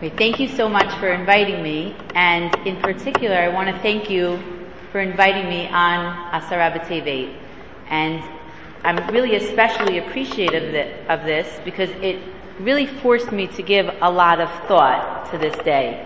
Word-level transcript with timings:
Thank 0.00 0.40
you 0.40 0.48
so 0.48 0.68
much 0.68 0.92
for 0.98 1.12
inviting 1.12 1.62
me, 1.62 1.94
and 2.16 2.52
in 2.66 2.76
particular, 2.82 3.36
I 3.36 3.48
want 3.48 3.68
to 3.68 3.78
thank 3.80 4.10
you 4.10 4.42
for 4.90 5.00
inviting 5.00 5.48
me 5.48 5.68
on 5.68 6.32
Asara 6.32 6.72
B'Tevet. 6.76 7.32
And 7.88 8.22
I'm 8.82 8.96
really 9.14 9.36
especially 9.36 9.98
appreciative 9.98 11.08
of 11.08 11.22
this 11.22 11.60
because 11.64 11.90
it 12.02 12.20
really 12.58 12.86
forced 12.86 13.30
me 13.30 13.46
to 13.46 13.62
give 13.62 13.86
a 14.02 14.10
lot 14.10 14.40
of 14.40 14.50
thought 14.66 15.30
to 15.30 15.38
this 15.38 15.56
day. 15.64 16.04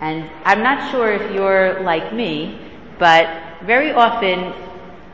And 0.00 0.28
I'm 0.44 0.62
not 0.62 0.90
sure 0.90 1.12
if 1.12 1.34
you're 1.34 1.82
like 1.82 2.14
me, 2.14 2.58
but 2.98 3.28
very 3.62 3.92
often 3.92 4.54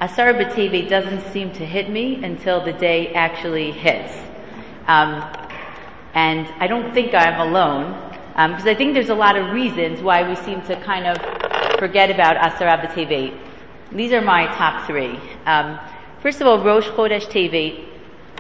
Asara 0.00 0.38
B'Tevet 0.40 0.88
doesn't 0.88 1.32
seem 1.32 1.52
to 1.54 1.66
hit 1.66 1.90
me 1.90 2.22
until 2.22 2.64
the 2.64 2.72
day 2.74 3.12
actually 3.12 3.72
hits. 3.72 4.16
Um, 4.86 5.47
and 6.14 6.46
I 6.58 6.66
don't 6.66 6.92
think 6.94 7.14
I'm 7.14 7.40
alone, 7.40 7.92
because 8.30 8.62
um, 8.62 8.68
I 8.68 8.74
think 8.74 8.94
there's 8.94 9.08
a 9.08 9.14
lot 9.14 9.36
of 9.36 9.52
reasons 9.52 10.00
why 10.00 10.28
we 10.28 10.36
seem 10.36 10.62
to 10.62 10.80
kind 10.82 11.06
of 11.06 11.78
forget 11.78 12.10
about 12.10 12.36
Asara 12.36 12.80
B'Tevet. 12.80 13.36
These 13.92 14.12
are 14.12 14.20
my 14.20 14.46
top 14.54 14.86
three. 14.86 15.18
Um, 15.46 15.78
first 16.20 16.40
of 16.40 16.46
all, 16.46 16.62
Rosh 16.62 16.86
Chodesh 16.88 17.26
Tevet 17.26 17.88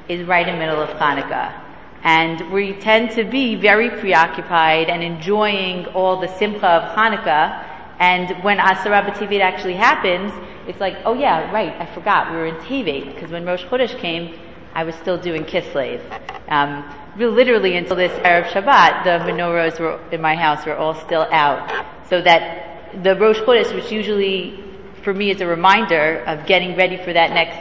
is 0.08 0.26
right 0.26 0.46
in 0.46 0.54
the 0.54 0.58
middle 0.58 0.80
of 0.80 0.90
Hanukkah. 0.90 1.64
And 2.02 2.52
we 2.52 2.74
tend 2.74 3.10
to 3.12 3.24
be 3.24 3.56
very 3.56 3.90
preoccupied 3.90 4.88
and 4.88 5.02
enjoying 5.02 5.86
all 5.86 6.20
the 6.20 6.28
simcha 6.28 6.66
of 6.66 6.96
Hanukkah. 6.96 7.64
And 7.98 8.44
when 8.44 8.58
Asara 8.58 9.04
B'Tevet 9.04 9.40
actually 9.40 9.74
happens, 9.74 10.32
it's 10.68 10.80
like, 10.80 10.96
oh 11.04 11.14
yeah, 11.14 11.50
right, 11.52 11.72
I 11.80 11.92
forgot, 11.94 12.30
we 12.30 12.36
were 12.36 12.46
in 12.46 12.56
Tevet, 12.56 13.14
because 13.14 13.30
when 13.30 13.44
Rosh 13.44 13.64
Chodesh 13.64 13.98
came, 13.98 14.38
I 14.74 14.84
was 14.84 14.94
still 14.94 15.18
doing 15.18 15.44
Kislev. 15.44 16.00
Um, 16.48 16.84
literally 17.26 17.76
until 17.76 17.96
this 17.96 18.12
Erev 18.20 18.48
Shabbat, 18.48 19.04
the 19.04 19.30
menorahs 19.30 19.80
were, 19.80 20.00
in 20.12 20.20
my 20.20 20.36
house 20.36 20.64
were 20.64 20.76
all 20.76 20.94
still 20.94 21.26
out. 21.30 21.86
So 22.08 22.22
that 22.22 23.02
the 23.02 23.16
Rosh 23.16 23.38
Chodesh, 23.38 23.74
which 23.74 23.90
usually 23.90 24.64
for 25.02 25.12
me 25.12 25.30
is 25.30 25.40
a 25.40 25.46
reminder 25.46 26.22
of 26.26 26.46
getting 26.46 26.76
ready 26.76 26.96
for 26.96 27.12
that 27.12 27.32
next 27.32 27.58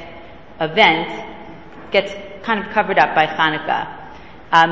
event, 0.59 1.91
gets 1.91 2.13
kind 2.43 2.63
of 2.63 2.71
covered 2.71 2.97
up 2.99 3.15
by 3.15 3.25
Hanukkah. 3.25 4.11
Um, 4.51 4.71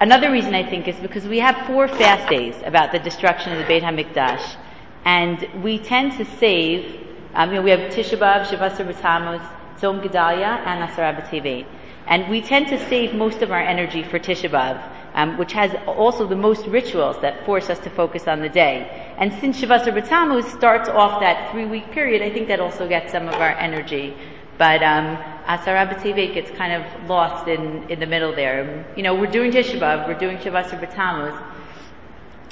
another 0.00 0.30
reason 0.30 0.54
I 0.54 0.68
think 0.68 0.88
is 0.88 0.96
because 0.96 1.26
we 1.26 1.38
have 1.38 1.66
four 1.66 1.88
fast 1.88 2.28
days 2.28 2.54
about 2.64 2.92
the 2.92 2.98
destruction 2.98 3.52
of 3.52 3.58
the 3.58 3.64
Beit 3.66 3.82
HaMikdash, 3.82 4.56
and 5.04 5.62
we 5.62 5.78
tend 5.78 6.12
to 6.18 6.24
save, 6.38 7.06
um, 7.34 7.50
you 7.50 7.56
know, 7.56 7.62
we 7.62 7.70
have 7.70 7.92
Tisha 7.92 8.18
B'Av, 8.18 8.46
Shavasar 8.46 8.92
B'Tammuz, 8.92 9.46
Tzom 9.78 10.02
Gedalia, 10.02 10.64
and 10.66 10.88
Asara 10.88 11.20
B'Tevet. 11.20 11.66
And 12.06 12.28
we 12.28 12.42
tend 12.42 12.68
to 12.68 12.78
save 12.88 13.14
most 13.14 13.40
of 13.42 13.50
our 13.50 13.60
energy 13.60 14.02
for 14.02 14.18
Tisha 14.18 14.50
B'Av, 14.50 14.82
um, 15.14 15.38
which 15.38 15.52
has 15.52 15.74
also 15.86 16.26
the 16.26 16.36
most 16.36 16.66
rituals 16.66 17.16
that 17.22 17.46
force 17.46 17.70
us 17.70 17.78
to 17.80 17.90
focus 17.90 18.28
on 18.28 18.40
the 18.40 18.48
day. 18.48 19.14
And 19.16 19.32
since 19.34 19.60
Shavasar 19.60 19.98
B'Tammuz 19.98 20.44
starts 20.56 20.88
off 20.88 21.20
that 21.20 21.50
three-week 21.50 21.92
period, 21.92 22.20
I 22.20 22.30
think 22.30 22.48
that 22.48 22.60
also 22.60 22.88
gets 22.88 23.12
some 23.12 23.28
of 23.28 23.34
our 23.34 23.52
energy. 23.52 24.14
But 24.58 24.82
um, 24.82 25.16
Asara 25.46 25.88
B'Tevet 25.88 26.34
gets 26.34 26.50
kind 26.50 26.72
of 26.72 27.08
lost 27.08 27.48
in, 27.48 27.90
in 27.90 28.00
the 28.00 28.06
middle 28.06 28.34
there. 28.34 28.86
You 28.96 29.02
know, 29.02 29.14
we're 29.14 29.30
doing 29.30 29.50
Tisha 29.50 29.78
B'Av, 29.80 30.06
we're 30.06 30.18
doing 30.18 30.36
Shavasar 30.38 30.78
B'Tammuz. 30.80 31.42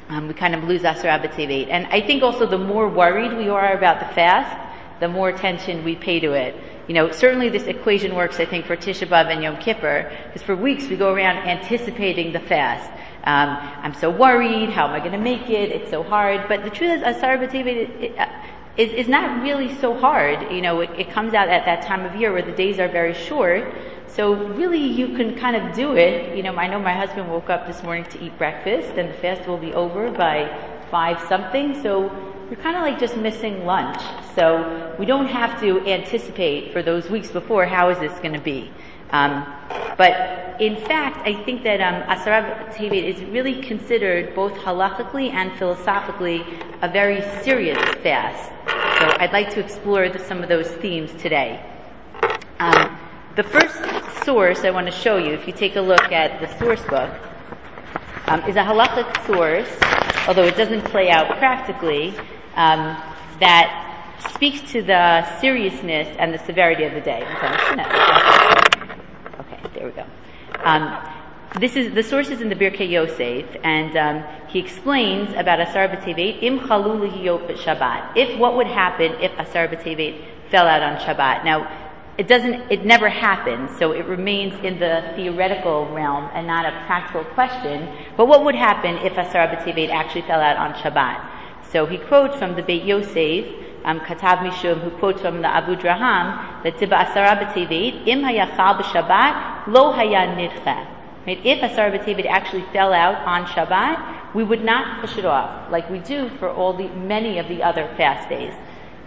Um, 0.08 0.28
we 0.28 0.34
kind 0.34 0.54
of 0.54 0.64
lose 0.64 0.82
Asara 0.82 1.22
B'Tevet. 1.22 1.68
And 1.68 1.86
I 1.86 2.00
think 2.00 2.22
also 2.22 2.46
the 2.46 2.58
more 2.58 2.88
worried 2.88 3.36
we 3.36 3.48
are 3.48 3.76
about 3.76 4.00
the 4.00 4.14
fast, 4.14 4.71
the 5.02 5.08
more 5.08 5.28
attention 5.28 5.84
we 5.84 5.96
pay 5.96 6.20
to 6.20 6.32
it. 6.32 6.54
You 6.86 6.94
know, 6.94 7.10
certainly 7.10 7.48
this 7.48 7.64
equation 7.64 8.14
works, 8.14 8.38
I 8.38 8.44
think, 8.44 8.66
for 8.66 8.76
Tisha 8.76 9.08
B'Av 9.08 9.32
and 9.32 9.42
Yom 9.42 9.56
Kippur, 9.56 10.10
because 10.26 10.42
for 10.42 10.54
weeks 10.54 10.86
we 10.86 10.96
go 10.96 11.12
around 11.12 11.38
anticipating 11.48 12.32
the 12.32 12.38
fast. 12.38 12.88
Um, 13.24 13.50
I'm 13.82 13.94
so 13.94 14.10
worried, 14.10 14.70
how 14.70 14.86
am 14.86 14.92
I 14.92 15.00
going 15.00 15.12
to 15.12 15.18
make 15.18 15.50
it? 15.50 15.72
It's 15.72 15.90
so 15.90 16.04
hard. 16.04 16.46
But 16.48 16.62
the 16.62 16.70
truth 16.70 16.92
is, 16.92 17.02
Asara 17.02 17.38
B'Tevet, 17.42 18.16
is, 18.76 18.92
is 18.92 19.08
not 19.08 19.42
really 19.42 19.74
so 19.76 19.98
hard. 19.98 20.52
You 20.52 20.62
know, 20.62 20.80
it, 20.80 20.90
it 20.96 21.10
comes 21.10 21.34
out 21.34 21.48
at 21.48 21.64
that 21.64 21.82
time 21.82 22.06
of 22.06 22.14
year 22.14 22.32
where 22.32 22.42
the 22.42 22.52
days 22.52 22.78
are 22.78 22.88
very 22.88 23.14
short. 23.14 23.74
So 24.06 24.34
really 24.34 24.78
you 24.78 25.16
can 25.16 25.36
kind 25.36 25.56
of 25.56 25.74
do 25.74 25.96
it. 25.96 26.36
You 26.36 26.44
know, 26.44 26.54
I 26.54 26.68
know 26.68 26.78
my 26.78 26.94
husband 26.94 27.28
woke 27.28 27.50
up 27.50 27.66
this 27.66 27.82
morning 27.82 28.04
to 28.10 28.22
eat 28.24 28.38
breakfast 28.38 28.90
and 28.96 29.08
the 29.08 29.14
fast 29.14 29.48
will 29.48 29.58
be 29.58 29.74
over 29.74 30.10
by 30.10 30.84
five 30.90 31.18
something. 31.28 31.82
So 31.82 32.10
you're 32.52 32.60
kind 32.60 32.76
of 32.76 32.82
like 32.82 33.00
just 33.00 33.16
missing 33.16 33.64
lunch. 33.64 33.98
So 34.34 34.94
we 34.98 35.06
don't 35.06 35.26
have 35.26 35.58
to 35.62 35.80
anticipate 35.86 36.70
for 36.74 36.82
those 36.82 37.08
weeks 37.08 37.30
before 37.30 37.64
how 37.64 37.88
is 37.88 37.98
this 37.98 38.12
going 38.18 38.34
to 38.34 38.40
be. 38.40 38.70
Um, 39.08 39.46
but 39.96 40.60
in 40.60 40.76
fact, 40.76 41.26
I 41.26 41.42
think 41.44 41.62
that 41.62 41.80
um, 41.80 42.02
Asara 42.02 42.70
Tevet 42.74 43.04
is 43.04 43.22
really 43.30 43.62
considered 43.62 44.34
both 44.34 44.52
halachically 44.52 45.32
and 45.32 45.50
philosophically 45.58 46.44
a 46.82 46.90
very 46.90 47.22
serious 47.42 47.78
fast. 48.02 48.50
So 48.98 49.16
I'd 49.18 49.32
like 49.32 49.48
to 49.54 49.60
explore 49.60 50.10
the, 50.10 50.18
some 50.18 50.42
of 50.42 50.50
those 50.50 50.68
themes 50.68 51.10
today. 51.22 51.64
Um, 52.58 52.98
the 53.34 53.44
first 53.44 54.26
source 54.26 54.62
I 54.62 54.72
want 54.72 54.88
to 54.88 54.92
show 54.92 55.16
you, 55.16 55.32
if 55.32 55.46
you 55.46 55.54
take 55.54 55.76
a 55.76 55.80
look 55.80 56.12
at 56.12 56.38
the 56.38 56.58
source 56.58 56.82
book, 56.82 57.10
um, 58.26 58.42
is 58.42 58.56
a 58.56 58.62
halachic 58.62 59.26
source, 59.26 59.70
although 60.28 60.44
it 60.44 60.56
doesn't 60.58 60.82
play 60.82 61.08
out 61.08 61.38
practically, 61.38 62.14
um, 62.56 62.96
that 63.40 63.78
speaks 64.34 64.60
to 64.72 64.82
the 64.82 65.24
seriousness 65.40 66.08
and 66.18 66.32
the 66.32 66.38
severity 66.38 66.84
of 66.84 66.92
the 66.94 67.00
day. 67.00 67.22
Okay, 69.40 69.60
there 69.74 69.86
we 69.86 69.92
go. 69.92 70.06
Um, 70.64 70.96
this 71.58 71.76
is 71.76 71.92
the 71.92 72.02
source 72.02 72.30
is 72.30 72.40
in 72.40 72.48
the 72.48 72.54
Birkei 72.54 72.88
Yosef, 72.88 73.44
and 73.62 73.96
um, 73.96 74.24
he 74.48 74.58
explains 74.58 75.34
about 75.34 75.60
Asar 75.60 75.88
B'Tevet 75.88 76.42
im 76.42 76.60
chalu 76.60 77.10
Shabbat. 77.58 78.16
If 78.16 78.38
what 78.38 78.56
would 78.56 78.66
happen 78.66 79.12
if 79.20 79.32
Asar 79.38 79.68
B'Tevet 79.68 80.50
fell 80.50 80.66
out 80.66 80.82
on 80.82 80.96
Shabbat? 80.96 81.44
Now, 81.44 81.68
it 82.16 82.26
doesn't. 82.26 82.70
It 82.70 82.84
never 82.84 83.08
happens, 83.08 83.76
so 83.78 83.92
it 83.92 84.06
remains 84.06 84.54
in 84.64 84.78
the 84.78 85.12
theoretical 85.14 85.92
realm 85.92 86.30
and 86.32 86.46
not 86.46 86.64
a 86.64 86.84
practical 86.86 87.24
question. 87.34 87.88
But 88.16 88.26
what 88.28 88.44
would 88.44 88.54
happen 88.54 88.96
if 88.98 89.18
Asar 89.18 89.48
B'Tevet 89.48 89.90
actually 89.90 90.22
fell 90.22 90.40
out 90.40 90.56
on 90.56 90.74
Shabbat? 90.74 91.41
So 91.72 91.86
he 91.86 91.98
quotes 91.98 92.36
from 92.36 92.54
the 92.54 92.62
Beit 92.62 92.84
Yosef 92.84 93.46
um, 93.84 94.00
Katav 94.00 94.38
Mishum, 94.38 94.80
who 94.80 94.90
quotes 94.98 95.22
from 95.22 95.42
the 95.42 95.48
Abudraham, 95.48 96.62
that 96.62 96.76
Tiba 96.76 97.04
Asara 97.04 97.38
B'Tevet, 97.42 98.06
Im 98.06 98.20
Hayachal 98.20 98.80
B'Shabbat, 98.80 99.66
Lo 99.68 99.92
Haya 99.92 100.36
Nidcha. 100.36 100.86
Right? 101.26 101.40
If 101.44 101.60
Asara 101.60 101.98
B'Tevet 101.98 102.26
actually 102.26 102.64
fell 102.72 102.92
out 102.92 103.26
on 103.26 103.46
Shabbat, 103.46 104.34
we 104.34 104.44
would 104.44 104.64
not 104.64 105.00
push 105.00 105.16
it 105.16 105.24
off 105.24 105.70
like 105.70 105.88
we 105.90 105.98
do 105.98 106.28
for 106.38 106.50
all 106.50 106.76
the 106.76 106.88
many 106.88 107.38
of 107.38 107.48
the 107.48 107.62
other 107.62 107.86
fast 107.96 108.28
days. 108.28 108.52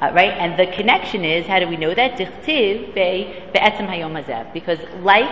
Uh, 0.01 0.11
right? 0.13 0.31
And 0.31 0.59
the 0.59 0.67
connection 0.75 1.23
is, 1.23 1.45
how 1.47 1.59
do 1.59 1.67
we 1.67 1.77
know 1.77 1.93
that? 1.93 2.17
Dichtiv 2.17 2.93
be'etzem 2.93 3.87
hayom 3.87 4.21
hazeh. 4.21 4.53
Because 4.53 4.79
like 5.01 5.29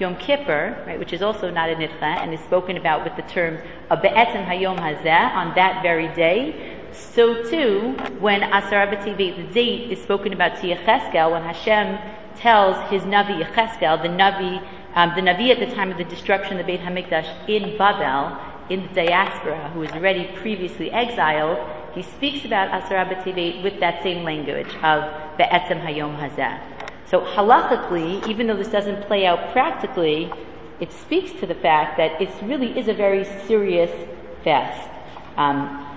Yom 0.00 0.16
Kippur, 0.16 0.82
right, 0.86 0.98
which 0.98 1.12
is 1.12 1.22
also 1.22 1.50
not 1.50 1.70
a 1.70 1.74
nidcha 1.74 2.02
and 2.02 2.34
is 2.34 2.40
spoken 2.40 2.76
about 2.76 3.04
with 3.04 3.14
the 3.16 3.22
term 3.30 3.56
be'etzem 3.88 4.44
hayom 4.46 4.78
hazeh 4.78 5.34
on 5.34 5.54
that 5.54 5.82
very 5.82 6.08
day, 6.14 6.73
so 6.96 7.42
too, 7.42 7.92
when 8.20 8.42
Asar 8.42 8.86
B'Tevet, 8.86 9.36
the 9.36 9.52
date 9.52 9.90
is 9.90 10.02
spoken 10.02 10.32
about 10.32 10.60
to 10.60 10.66
Yechezkel, 10.66 11.32
when 11.32 11.42
Hashem 11.42 11.98
tells 12.36 12.76
his 12.90 13.02
Navi 13.02 13.42
Yechezkel, 13.42 14.02
the 14.02 14.08
Navi, 14.08 14.66
um, 14.94 15.12
the 15.14 15.20
Navi 15.20 15.50
at 15.50 15.58
the 15.58 15.74
time 15.74 15.90
of 15.90 15.98
the 15.98 16.04
destruction 16.04 16.58
of 16.58 16.66
the 16.66 16.72
Beit 16.72 16.80
HaMikdash 16.80 17.48
in 17.48 17.76
Babel, 17.76 18.36
in 18.70 18.82
the 18.82 18.94
diaspora, 18.94 19.70
who 19.70 19.80
was 19.80 19.90
already 19.90 20.24
previously 20.36 20.90
exiled, 20.90 21.58
he 21.94 22.02
speaks 22.02 22.44
about 22.44 22.68
Asar 22.82 23.04
B'Tevet 23.04 23.62
with 23.62 23.78
that 23.80 24.02
same 24.02 24.24
language 24.24 24.74
of 24.82 25.04
Be'etzem 25.36 25.80
Hayom 25.84 26.18
Hazeh. 26.18 26.60
So 27.06 27.20
halachically, 27.20 28.22
even 28.24 28.46
though 28.46 28.56
this 28.56 28.68
doesn't 28.68 29.06
play 29.06 29.26
out 29.26 29.52
practically, 29.52 30.32
it 30.80 30.92
speaks 30.92 31.32
to 31.40 31.46
the 31.46 31.54
fact 31.54 31.96
that 31.98 32.20
it 32.20 32.30
really 32.42 32.76
is 32.78 32.88
a 32.88 32.94
very 32.94 33.24
serious 33.46 33.90
fast. 34.42 34.88
Um, 35.36 35.93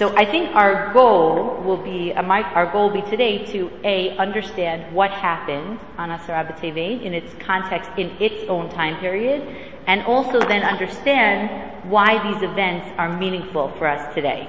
so 0.00 0.16
I 0.16 0.24
think 0.24 0.56
our 0.56 0.94
goal 0.94 1.60
will 1.62 1.76
be, 1.76 2.14
uh, 2.14 2.22
our 2.22 2.72
goal 2.72 2.88
will 2.88 3.02
be 3.02 3.10
today 3.10 3.44
to 3.52 3.70
A, 3.84 4.16
understand 4.16 4.94
what 4.94 5.10
happened 5.10 5.78
on 5.98 6.08
Asara 6.08 7.02
in 7.02 7.12
its 7.12 7.34
context, 7.38 7.90
in 7.98 8.08
its 8.18 8.48
own 8.48 8.70
time 8.70 8.98
period, 8.98 9.46
and 9.86 10.00
also 10.04 10.38
then 10.40 10.62
understand 10.62 11.90
why 11.90 12.32
these 12.32 12.42
events 12.42 12.88
are 12.96 13.14
meaningful 13.18 13.72
for 13.76 13.86
us 13.86 14.14
today. 14.14 14.48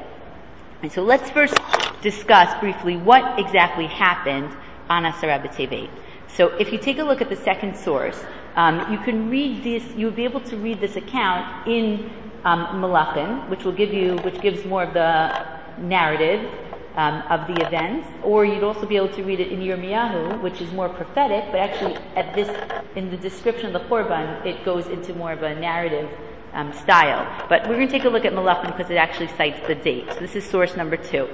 And 0.84 0.90
so 0.90 1.04
let's 1.04 1.30
first 1.32 1.60
discuss 2.02 2.58
briefly 2.62 2.96
what 2.96 3.38
exactly 3.38 3.88
happened 3.88 4.56
on 4.90 5.04
Asara. 5.04 5.90
So 6.30 6.48
if 6.60 6.72
you 6.72 6.78
take 6.78 7.00
a 7.00 7.04
look 7.04 7.20
at 7.20 7.28
the 7.28 7.36
second 7.36 7.76
source, 7.76 8.18
um, 8.56 8.90
you 8.90 9.00
can 9.00 9.30
read 9.30 9.66
this, 9.66 9.84
you'll 9.98 10.12
be 10.12 10.24
able 10.24 10.42
to 10.42 10.56
read 10.56 10.80
this 10.80 10.96
account 10.96 11.68
in 11.68 12.10
um, 12.44 12.82
Malachim, 12.82 13.50
which 13.50 13.64
will 13.64 13.72
give 13.72 13.94
you, 13.94 14.18
which 14.18 14.40
gives 14.42 14.66
more 14.66 14.84
of 14.84 14.94
the 14.94 15.46
narrative 15.80 16.50
um, 16.96 17.24
of 17.30 17.48
the 17.48 17.66
events, 17.66 18.08
or 18.24 18.46
you'd 18.46 18.64
also 18.64 18.86
be 18.86 18.98
able 18.98 19.10
to 19.10 19.24
read 19.24 19.40
it 19.40 19.52
in 19.52 19.60
Yirmiyahu, 19.60 20.42
which 20.42 20.60
is 20.62 20.72
more 20.74 20.90
prophetic, 20.90 21.46
but 21.52 21.60
actually 21.60 21.96
at 22.16 22.34
this, 22.36 22.50
in 22.96 23.10
the 23.10 23.18
description 23.18 23.68
of 23.68 23.74
the 23.74 23.88
Churban, 23.88 24.46
it 24.46 24.66
goes 24.66 24.88
into 24.88 25.14
more 25.14 25.32
of 25.32 25.44
a 25.44 25.56
narrative 25.56 26.10
um, 26.54 26.74
style. 26.74 27.48
But 27.48 27.68
we're 27.68 27.76
going 27.76 27.88
to 27.88 27.92
take 27.92 28.06
a 28.06 28.10
look 28.10 28.26
at 28.26 28.34
Malachim 28.34 28.76
because 28.76 28.92
it 28.92 28.96
actually 28.96 29.30
cites 29.38 29.66
the 29.68 29.76
date. 29.76 30.12
So 30.14 30.20
this 30.20 30.36
is 30.36 30.44
source 30.44 30.76
number 30.76 30.98
two. 30.98 31.30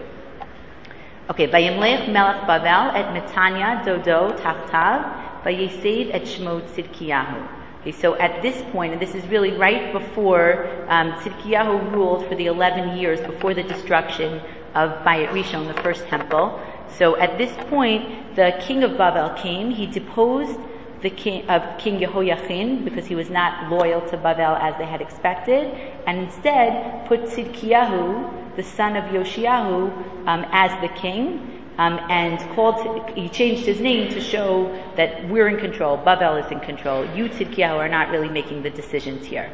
Okay, 1.30 1.48
Vayimlech 1.48 2.12
Melech 2.12 2.48
Bavel 2.48 2.96
et 2.96 3.14
Metanya 3.14 3.84
Dodo 3.84 4.32
Tachtav 4.38 5.44
Vayesev 5.44 6.14
et 6.14 6.22
Shmo 6.22 6.62
Tzidkiyahu. 6.62 7.57
Okay, 7.88 7.98
so 7.98 8.16
at 8.18 8.42
this 8.42 8.62
point, 8.74 8.92
and 8.92 9.02
this 9.02 9.16
is 9.16 9.26
really 9.28 9.54
right 9.54 9.94
before 9.94 10.68
um, 10.90 11.14
Tzidkiyahu 11.22 11.94
ruled 11.94 12.28
for 12.28 12.36
the 12.36 12.48
11 12.48 12.98
years 12.98 13.22
before 13.22 13.54
the 13.54 13.64
destruction 13.64 14.42
of 14.76 14.92
Bayit 15.06 15.30
Rishon, 15.30 15.74
the 15.74 15.82
first 15.82 16.06
temple. 16.08 16.60
So 16.98 17.16
at 17.16 17.38
this 17.38 17.56
point, 17.70 18.36
the 18.36 18.58
king 18.60 18.84
of 18.84 18.98
Babel 18.98 19.30
came. 19.42 19.72
He 19.72 19.86
deposed 19.86 20.60
the 21.02 21.10
king 21.10 21.48
of 21.48 21.78
King 21.78 22.02
Jehoiachin 22.02 22.84
because 22.84 23.06
he 23.06 23.16
was 23.16 23.30
not 23.30 23.72
loyal 23.72 24.02
to 24.10 24.18
Babel 24.18 24.58
as 24.58 24.78
they 24.78 24.86
had 24.86 25.00
expected, 25.00 25.72
and 26.06 26.18
instead 26.18 27.08
put 27.08 27.22
Tzidkiyahu, 27.22 28.58
the 28.58 28.64
son 28.64 28.98
of 28.98 29.06
Yoshiyahu, 29.06 30.28
um, 30.28 30.46
as 30.52 30.72
the 30.82 30.90
king. 31.00 31.67
Um, 31.78 32.00
and 32.10 32.40
called, 32.56 33.12
he 33.16 33.30
changed 33.30 33.66
his 33.66 33.80
name 33.80 34.10
to 34.10 34.20
show 34.20 34.68
that 34.96 35.30
we're 35.30 35.48
in 35.48 35.60
control, 35.60 35.98
Babel 35.98 36.36
is 36.38 36.52
in 36.52 36.60
control. 36.60 37.06
You, 37.16 37.30
Tzidkiyahu, 37.30 37.76
are 37.78 37.90
not 37.90 38.10
really 38.10 38.30
making 38.30 38.64
the 38.64 38.72
decisions 38.72 39.26
here. 39.26 39.52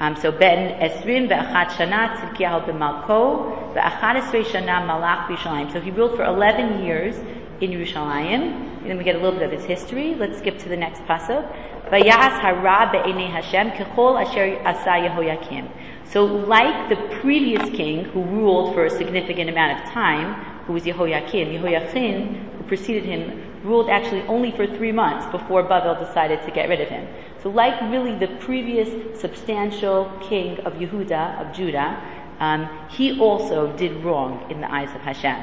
Um, 0.00 0.16
so 0.16 0.32
ben 0.32 0.80
esrim 0.80 1.28
ve'achat 1.28 1.68
shana 1.68 2.16
tzidkiyahu 2.16 2.66
b'malko 2.66 3.74
ve'achat 3.74 4.20
esrei 4.20 4.44
shana 4.44 4.84
malach 4.84 5.28
b'Yushalayim. 5.28 5.72
So 5.72 5.80
he 5.80 5.90
ruled 5.92 6.16
for 6.16 6.24
11 6.24 6.84
years 6.84 7.16
in 7.60 7.70
Yerushalayim. 7.70 8.42
And 8.82 8.90
then 8.90 8.98
we 8.98 9.04
get 9.04 9.14
a 9.14 9.18
little 9.18 9.38
bit 9.38 9.50
of 9.50 9.52
his 9.52 9.64
history. 9.64 10.14
Let's 10.14 10.38
skip 10.38 10.58
to 10.58 10.68
the 10.68 10.76
next 10.76 11.00
pasuk. 11.04 11.48
Vayas 11.90 12.40
hara 12.40 12.90
be'enei 12.92 13.30
Hashem 13.30 13.70
kechol 13.70 14.20
asher 14.20 14.60
asa 14.66 14.90
Yehoyakim. 14.90 15.70
So 16.06 16.24
like 16.24 16.88
the 16.88 16.96
previous 17.20 17.70
king 17.70 18.04
who 18.04 18.22
ruled 18.24 18.74
for 18.74 18.84
a 18.84 18.90
significant 18.90 19.48
amount 19.48 19.78
of 19.78 19.92
time, 19.92 20.53
who 20.66 20.72
was 20.72 20.84
Yehoyakim, 20.84 21.58
Yehoyachin, 21.58 22.56
who 22.56 22.64
preceded 22.64 23.04
him, 23.04 23.42
ruled 23.64 23.88
actually 23.88 24.22
only 24.22 24.50
for 24.50 24.66
three 24.66 24.92
months 24.92 25.26
before 25.32 25.62
Babel 25.62 25.94
decided 25.94 26.42
to 26.44 26.50
get 26.50 26.68
rid 26.68 26.80
of 26.80 26.88
him. 26.88 27.06
So 27.42 27.50
like 27.50 27.80
really 27.90 28.18
the 28.18 28.28
previous 28.40 29.20
substantial 29.20 30.10
king 30.22 30.58
of 30.60 30.74
Yehuda, 30.74 31.40
of 31.40 31.54
Judah, 31.54 32.00
um, 32.40 32.68
he 32.90 33.18
also 33.20 33.76
did 33.76 34.02
wrong 34.04 34.50
in 34.50 34.60
the 34.60 34.72
eyes 34.72 34.94
of 34.94 35.00
Hashem. 35.02 35.36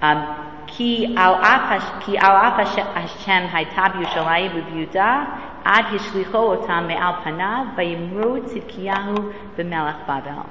Um, 0.00 0.66
Ki 0.66 1.14
al 1.16 1.36
Hashem 1.42 2.16
haytab 3.48 3.92
Yushalayim 4.02 4.52
v'Yehuda 4.52 5.52
ad 5.64 5.84
hishlicho 5.86 6.56
otam 6.56 6.88
me'al 6.88 7.22
panav 7.22 7.76
vayimru 7.76 8.40
tzidkiyahu 8.48 9.56
b'melech 9.56 10.06
Babel. 10.06 10.46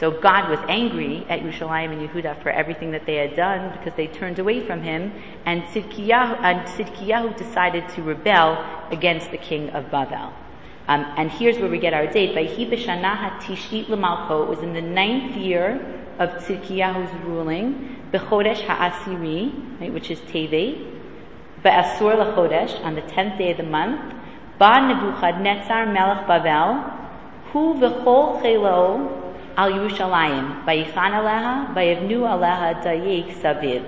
So 0.00 0.10
God 0.10 0.48
was 0.48 0.58
angry 0.66 1.26
at 1.28 1.40
Yerushalayim 1.40 1.92
and 1.92 2.08
Yehuda 2.08 2.42
for 2.42 2.48
everything 2.48 2.92
that 2.92 3.04
they 3.04 3.16
had 3.16 3.36
done 3.36 3.70
because 3.76 3.92
they 3.98 4.06
turned 4.06 4.38
away 4.38 4.66
from 4.66 4.82
him, 4.82 5.12
and 5.44 5.62
Tzidkiyahu, 5.64 6.40
and 6.40 6.66
Tzidkiyahu 6.66 7.36
decided 7.36 7.86
to 7.90 8.02
rebel 8.02 8.64
against 8.90 9.30
the 9.30 9.36
king 9.36 9.68
of 9.70 9.90
Babel. 9.90 10.32
Um, 10.88 11.04
and 11.18 11.30
here's 11.30 11.58
where 11.58 11.68
we 11.68 11.78
get 11.78 11.92
our 11.92 12.06
date. 12.06 12.34
Vayhi 12.34 12.70
b'shana 12.70 13.38
tishit 13.42 13.90
l'malcho. 13.90 14.44
It 14.44 14.48
was 14.48 14.60
in 14.60 14.72
the 14.72 14.80
ninth 14.80 15.36
year 15.36 16.02
of 16.18 16.30
Tzidkiyahu's 16.30 17.12
ruling, 17.26 17.98
b'chodesh 18.10 18.62
ha'asiri, 18.62 19.80
right, 19.82 19.92
which 19.92 20.10
is 20.10 20.18
Tevet, 20.20 20.82
b'asur 21.62 22.16
l'chodesh, 22.16 22.82
on 22.82 22.94
the 22.94 23.02
tenth 23.02 23.36
day 23.36 23.50
of 23.50 23.58
the 23.58 23.64
month, 23.64 24.14
ba 24.58 24.80
Nebuchadnezzar 24.80 25.92
melech 25.92 26.26
Babel, 26.26 26.90
hu 27.52 27.74
v'chol 27.74 28.40
chelo 28.40 29.20
Yerushalayim, 29.56 30.64
vayichan 30.64 31.12
aleha, 31.12 31.74
vayevnu 31.74 32.20
aleha 32.22 32.82
dayik 32.82 33.40
saviv. 33.40 33.84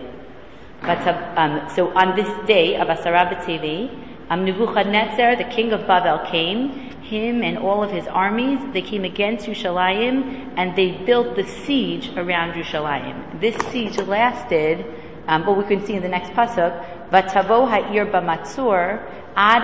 Um, 0.82 1.68
so 1.76 1.92
on 1.94 2.16
this 2.16 2.46
day 2.46 2.76
of 2.76 2.88
Asara 2.88 3.32
B'Tevet, 3.32 3.90
um, 4.30 4.44
Nebuchadnezzar, 4.44 5.36
the 5.36 5.44
king 5.44 5.72
of 5.72 5.86
Babel, 5.86 6.18
came, 6.30 6.70
him 7.02 7.42
and 7.42 7.58
all 7.58 7.84
of 7.84 7.90
his 7.90 8.06
armies, 8.08 8.58
they 8.72 8.82
came 8.82 9.04
against 9.04 9.46
Yerushalayim, 9.46 10.54
and 10.56 10.74
they 10.74 10.90
built 10.90 11.36
the 11.36 11.44
siege 11.44 12.10
around 12.16 12.54
Yerushalayim. 12.54 13.40
This 13.40 13.54
siege 13.70 13.98
lasted, 13.98 14.84
um, 15.28 15.46
we 15.56 15.64
can 15.64 15.84
see 15.86 15.94
in 15.94 16.02
the 16.02 16.08
next 16.08 16.30
pasuk, 16.30 16.72
Vatavo 17.10 17.68
ha'ir 17.68 18.06
b'matzur 18.06 19.21
ad. 19.36 19.62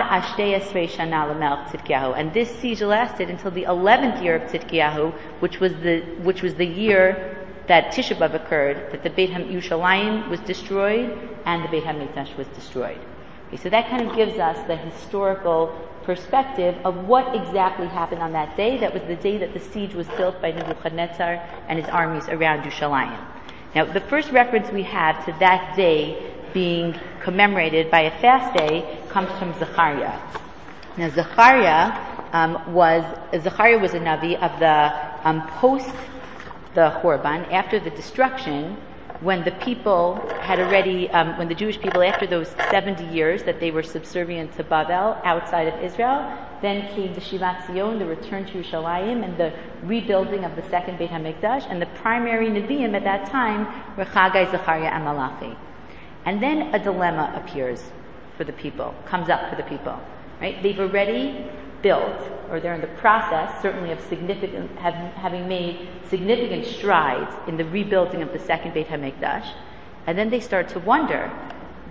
And 2.17 2.33
this 2.33 2.49
siege 2.59 2.81
lasted 2.81 3.29
until 3.29 3.51
the 3.51 3.63
11th 3.63 4.23
year 4.23 4.35
of 4.35 4.51
Tzidkiyahu, 4.51 5.13
which 5.41 5.59
was 5.59 5.73
the, 5.73 6.01
which 6.23 6.41
was 6.41 6.55
the 6.55 6.65
year 6.65 7.35
that 7.67 7.93
Tisha 7.93 8.17
B'Av 8.17 8.33
occurred, 8.33 8.91
that 8.91 9.03
the 9.03 9.09
Beit 9.09 9.29
HaMishalayim 9.29 10.29
was 10.29 10.39
destroyed 10.41 11.17
and 11.45 11.63
the 11.63 11.67
Beit 11.69 11.83
HaMikdash 11.83 12.35
was 12.35 12.47
destroyed. 12.47 12.99
Okay, 13.47 13.57
so 13.57 13.69
that 13.69 13.89
kind 13.89 14.07
of 14.07 14.15
gives 14.15 14.37
us 14.39 14.57
the 14.67 14.75
historical 14.75 15.75
perspective 16.03 16.75
of 16.83 17.07
what 17.07 17.35
exactly 17.35 17.87
happened 17.87 18.21
on 18.21 18.31
that 18.33 18.57
day. 18.57 18.79
That 18.79 18.93
was 18.93 19.03
the 19.03 19.15
day 19.15 19.37
that 19.37 19.53
the 19.53 19.59
siege 19.59 19.93
was 19.93 20.07
built 20.09 20.41
by 20.41 20.51
Nebuchadnezzar 20.51 21.35
and 21.67 21.79
his 21.79 21.87
armies 21.89 22.27
around 22.29 22.63
Yerushalayim. 22.63 23.25
Now, 23.75 23.85
the 23.85 24.01
first 24.01 24.31
reference 24.31 24.71
we 24.71 24.83
have 24.83 25.23
to 25.25 25.31
that 25.39 25.75
day 25.75 26.28
being 26.53 26.99
commemorated 27.21 27.89
by 27.91 28.01
a 28.01 28.21
fast 28.21 28.57
day 28.57 28.99
comes 29.09 29.29
from 29.39 29.53
Zechariah. 29.59 30.19
Now, 30.97 31.09
Zechariah 31.09 32.07
um, 32.33 32.73
was 32.73 33.03
Zechariah 33.41 33.79
was 33.79 33.93
a 33.93 33.99
navi 33.99 34.35
of 34.41 34.59
the 34.59 35.27
um, 35.27 35.47
post 35.59 35.93
the 36.75 36.99
Horban 37.01 37.51
after 37.51 37.79
the 37.79 37.89
destruction 37.89 38.77
when 39.21 39.43
the 39.43 39.51
people 39.51 40.15
had 40.39 40.59
already, 40.59 41.09
um, 41.09 41.37
when 41.37 41.49
the 41.49 41.55
Jewish 41.55 41.79
people, 41.79 42.01
after 42.01 42.25
those 42.25 42.47
70 42.71 43.03
years 43.13 43.43
that 43.43 43.59
they 43.59 43.69
were 43.69 43.83
subservient 43.83 44.55
to 44.55 44.63
Babel 44.63 45.19
outside 45.25 45.67
of 45.67 45.83
Israel, 45.83 46.31
then 46.61 46.87
came 46.95 47.13
the 47.13 47.19
Shivat 47.19 47.67
Zion, 47.67 47.99
the 47.99 48.05
return 48.05 48.45
to 48.45 48.53
Yerushalayim, 48.53 49.25
and 49.25 49.37
the 49.37 49.51
rebuilding 49.83 50.45
of 50.45 50.55
the 50.55 50.63
second 50.69 50.97
Beit 50.97 51.09
HaMikdash, 51.09 51.69
and 51.69 51.81
the 51.81 51.85
primary 52.01 52.47
Nevi'im 52.47 52.95
at 52.95 53.03
that 53.03 53.29
time 53.29 53.65
were 53.97 54.05
Chagai, 54.05 54.49
Zechariah, 54.51 54.89
and 54.89 55.03
Malachi. 55.03 55.57
And 56.25 56.41
then 56.41 56.73
a 56.73 56.79
dilemma 56.79 57.33
appears 57.35 57.83
for 58.37 58.43
the 58.43 58.53
people, 58.53 58.93
comes 59.05 59.29
up 59.29 59.49
for 59.49 59.55
the 59.55 59.63
people. 59.63 59.99
Right? 60.39 60.61
They've 60.63 60.79
already 60.79 61.45
built, 61.81 62.21
or 62.49 62.59
they're 62.59 62.75
in 62.75 62.81
the 62.81 62.87
process, 62.87 63.61
certainly 63.61 63.91
of 63.91 63.99
significant, 64.01 64.77
have, 64.79 64.93
having 65.15 65.47
made 65.47 65.87
significant 66.09 66.65
strides 66.65 67.33
in 67.47 67.57
the 67.57 67.65
rebuilding 67.65 68.21
of 68.21 68.33
the 68.33 68.39
second 68.39 68.73
Beit 68.73 68.87
HaMikdash, 68.87 69.53
and 70.07 70.17
then 70.17 70.29
they 70.29 70.39
start 70.39 70.69
to 70.69 70.79
wonder, 70.79 71.31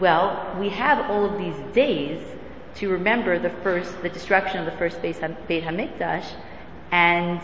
well, 0.00 0.54
we 0.58 0.68
have 0.70 1.10
all 1.10 1.24
of 1.24 1.38
these 1.38 1.74
days 1.74 2.22
to 2.76 2.88
remember 2.88 3.38
the 3.38 3.50
first, 3.62 4.00
the 4.02 4.08
destruction 4.08 4.58
of 4.58 4.66
the 4.66 4.78
first 4.78 5.00
Beit 5.02 5.16
HaMikdash, 5.16 6.26
and 6.90 7.40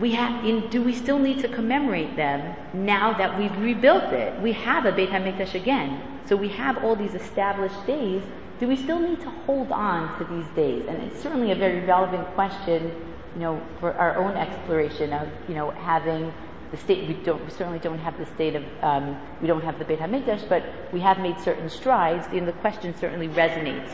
we 0.00 0.12
have, 0.12 0.44
in, 0.44 0.68
do 0.68 0.82
we 0.82 0.94
still 0.94 1.18
need 1.18 1.40
to 1.40 1.48
commemorate 1.48 2.14
them 2.16 2.54
now 2.72 3.16
that 3.16 3.38
we've 3.38 3.56
rebuilt 3.58 4.12
it? 4.12 4.40
We 4.40 4.52
have 4.52 4.84
a 4.84 4.92
Beit 4.92 5.10
HaMikdash 5.10 5.54
again. 5.54 6.02
So 6.26 6.36
we 6.36 6.48
have 6.50 6.84
all 6.84 6.94
these 6.94 7.14
established 7.14 7.86
days. 7.86 8.22
Do 8.60 8.68
we 8.68 8.76
still 8.76 8.98
need 8.98 9.20
to 9.20 9.30
hold 9.30 9.72
on 9.72 10.18
to 10.18 10.24
these 10.24 10.46
days? 10.54 10.84
And 10.88 11.02
it's 11.02 11.20
certainly 11.20 11.52
a 11.52 11.56
very 11.56 11.80
relevant 11.84 12.26
question, 12.34 12.92
you 13.34 13.40
know, 13.40 13.62
for 13.80 13.94
our 13.94 14.16
own 14.18 14.36
exploration 14.36 15.12
of, 15.12 15.28
you 15.48 15.54
know, 15.54 15.70
having 15.70 16.32
the 16.70 16.76
state, 16.76 17.08
we, 17.08 17.14
don't, 17.14 17.42
we 17.44 17.50
certainly 17.50 17.78
don't 17.78 17.98
have 17.98 18.18
the 18.18 18.26
state 18.26 18.54
of, 18.54 18.64
um, 18.82 19.18
we 19.40 19.48
don't 19.48 19.64
have 19.64 19.78
the 19.78 19.84
Beit 19.84 20.00
HaMikdash, 20.00 20.48
but 20.48 20.62
we 20.92 21.00
have 21.00 21.18
made 21.18 21.40
certain 21.40 21.70
strides, 21.70 22.26
and 22.32 22.46
the 22.46 22.52
question 22.52 22.94
certainly 22.96 23.28
resonates 23.28 23.90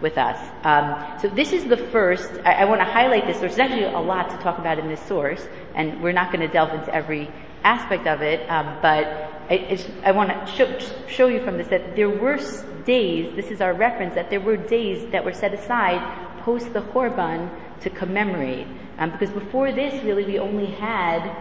with 0.00 0.16
us. 0.16 0.38
Um, 0.64 1.20
so 1.20 1.28
this 1.28 1.52
is 1.52 1.64
the 1.64 1.76
first, 1.76 2.30
I, 2.44 2.52
I 2.52 2.64
want 2.64 2.80
to 2.80 2.86
highlight 2.86 3.26
this. 3.26 3.38
There's 3.38 3.58
actually 3.58 3.84
a 3.84 4.00
lot 4.00 4.30
to 4.30 4.36
talk 4.38 4.58
about 4.58 4.78
in 4.78 4.88
this 4.88 5.00
source, 5.02 5.46
and 5.74 6.02
we're 6.02 6.12
not 6.12 6.32
going 6.32 6.46
to 6.46 6.52
delve 6.52 6.72
into 6.72 6.94
every 6.94 7.30
aspect 7.64 8.06
of 8.06 8.22
it, 8.22 8.48
um, 8.48 8.78
but 8.80 9.04
I, 9.50 9.78
I 10.04 10.12
want 10.12 10.30
to 10.30 10.52
show, 10.52 10.78
show, 11.08 11.26
you 11.26 11.44
from 11.44 11.58
this 11.58 11.68
that 11.68 11.96
there 11.96 12.08
were 12.08 12.38
days, 12.84 13.34
this 13.36 13.50
is 13.50 13.60
our 13.60 13.74
reference, 13.74 14.14
that 14.14 14.30
there 14.30 14.40
were 14.40 14.56
days 14.56 15.10
that 15.12 15.24
were 15.24 15.34
set 15.34 15.52
aside 15.52 16.00
post 16.40 16.72
the 16.72 16.80
Horban 16.80 17.50
to 17.80 17.90
commemorate. 17.90 18.66
Um, 18.98 19.10
because 19.10 19.30
before 19.30 19.72
this, 19.72 20.02
really, 20.04 20.24
we 20.24 20.38
only 20.38 20.66
had, 20.66 21.36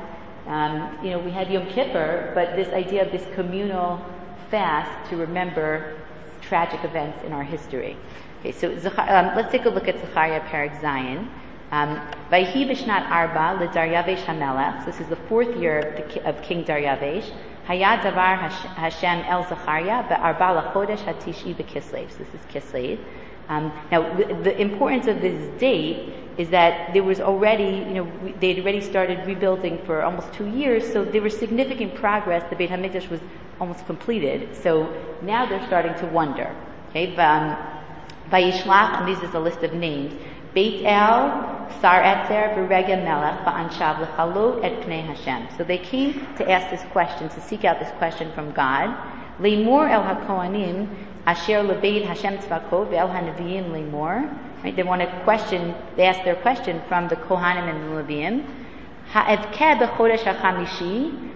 um, 0.47 0.97
you 1.03 1.11
know, 1.11 1.19
we 1.19 1.31
had 1.31 1.51
Yom 1.51 1.67
Kippur, 1.67 2.31
but 2.33 2.55
this 2.55 2.69
idea 2.73 3.05
of 3.05 3.11
this 3.11 3.25
communal 3.35 4.03
fast 4.49 5.09
to 5.09 5.17
remember 5.17 5.97
tragic 6.41 6.83
events 6.83 7.23
in 7.23 7.31
our 7.31 7.43
history. 7.43 7.97
Okay, 8.39 8.53
so 8.53 8.69
um, 8.69 9.36
let's 9.36 9.51
take 9.51 9.65
a 9.65 9.69
look 9.69 9.89
at 9.89 10.00
Zechariah 10.00 10.39
Perek 10.48 10.79
Zayin. 10.79 11.27
Um, 11.72 12.00
Vayhi 12.31 12.88
arba 12.88 13.62
l'Daryavesh 13.62 14.24
hamelech. 14.24 14.86
This 14.86 15.01
is 15.01 15.08
the 15.08 15.17
fourth 15.17 15.53
year 15.58 15.79
of, 15.79 16.13
the, 16.13 16.25
of 16.25 16.41
King 16.41 16.63
Daryavesh. 16.63 17.29
Hayad 17.67 18.00
davar 18.00 18.38
Hashem 18.39 19.25
el 19.27 19.43
Zechariah 19.43 20.08
be'arba 20.08 20.72
lachodesh 20.72 21.00
hatishi 21.00 21.55
this 21.58 22.27
is 22.34 22.39
Kislev. 22.50 22.98
Um, 23.50 23.74
now, 23.91 24.15
the, 24.15 24.34
the, 24.36 24.62
importance 24.62 25.08
of 25.08 25.19
this 25.19 25.60
date 25.60 26.13
is 26.38 26.50
that 26.51 26.93
there 26.93 27.03
was 27.03 27.19
already, 27.19 27.86
you 27.89 27.96
know, 27.96 28.34
they'd 28.39 28.60
already 28.60 28.79
started 28.79 29.27
rebuilding 29.27 29.84
for 29.86 30.01
almost 30.01 30.31
two 30.31 30.48
years, 30.48 30.89
so 30.93 31.03
there 31.03 31.22
was 31.22 31.38
significant 31.38 31.93
progress. 31.96 32.50
The 32.50 32.55
Beit 32.55 32.69
HaMikdash 32.69 33.10
was 33.10 33.19
almost 33.60 33.86
completed. 33.86 34.55
So 34.55 34.88
now 35.24 35.46
they're 35.46 35.65
starting 35.67 35.93
to 35.96 36.05
wonder. 36.05 36.55
Okay, 36.91 37.15
um, 37.17 37.78
Vayishlach, 38.31 39.00
and 39.00 39.07
this 39.07 39.21
is 39.27 39.33
a 39.33 39.39
list 39.39 39.63
of 39.63 39.74
names. 39.74 40.13
Beit 40.53 40.86
El, 40.86 41.67
Sar 41.81 42.01
Etzer, 42.01 42.55
Berega 42.55 43.03
Melech, 43.03 43.45
Ba'anshav 43.45 44.05
Lechalot 44.05 44.63
et 44.63 44.81
Pnei 44.81 45.03
Hashem. 45.03 45.48
So 45.57 45.63
they 45.63 45.77
came 45.77 46.13
to 46.38 46.50
ask 46.50 46.69
this 46.69 46.83
question, 46.91 47.29
to 47.29 47.41
seek 47.41 47.65
out 47.65 47.79
this 47.79 47.91
question 47.98 48.31
from 48.33 48.51
God. 48.51 48.95
Leimor 49.39 49.89
El 49.89 50.03
HaKohanim, 50.03 50.88
Asher 51.25 51.63
Lebeit 51.63 52.05
Hashem 52.05 52.38
Tzvakot, 52.39 52.89
Ve'el 52.89 53.09
HaNevi'im 53.09 53.71
Leimor. 53.71 54.63
Right, 54.63 54.75
they 54.75 54.83
want 54.83 55.01
to 55.01 55.21
question, 55.24 55.74
they 55.95 56.05
ask 56.05 56.24
their 56.25 56.36
question 56.36 56.81
from 56.88 57.07
the 57.07 57.15
Kohanim 57.15 57.69
and 57.69 57.83
the 57.83 58.03
Leviim. 58.03 58.45
Ha'evkeh 59.12 59.79
b'chodesh 59.79 60.24
ha'chamishi, 60.24 61.31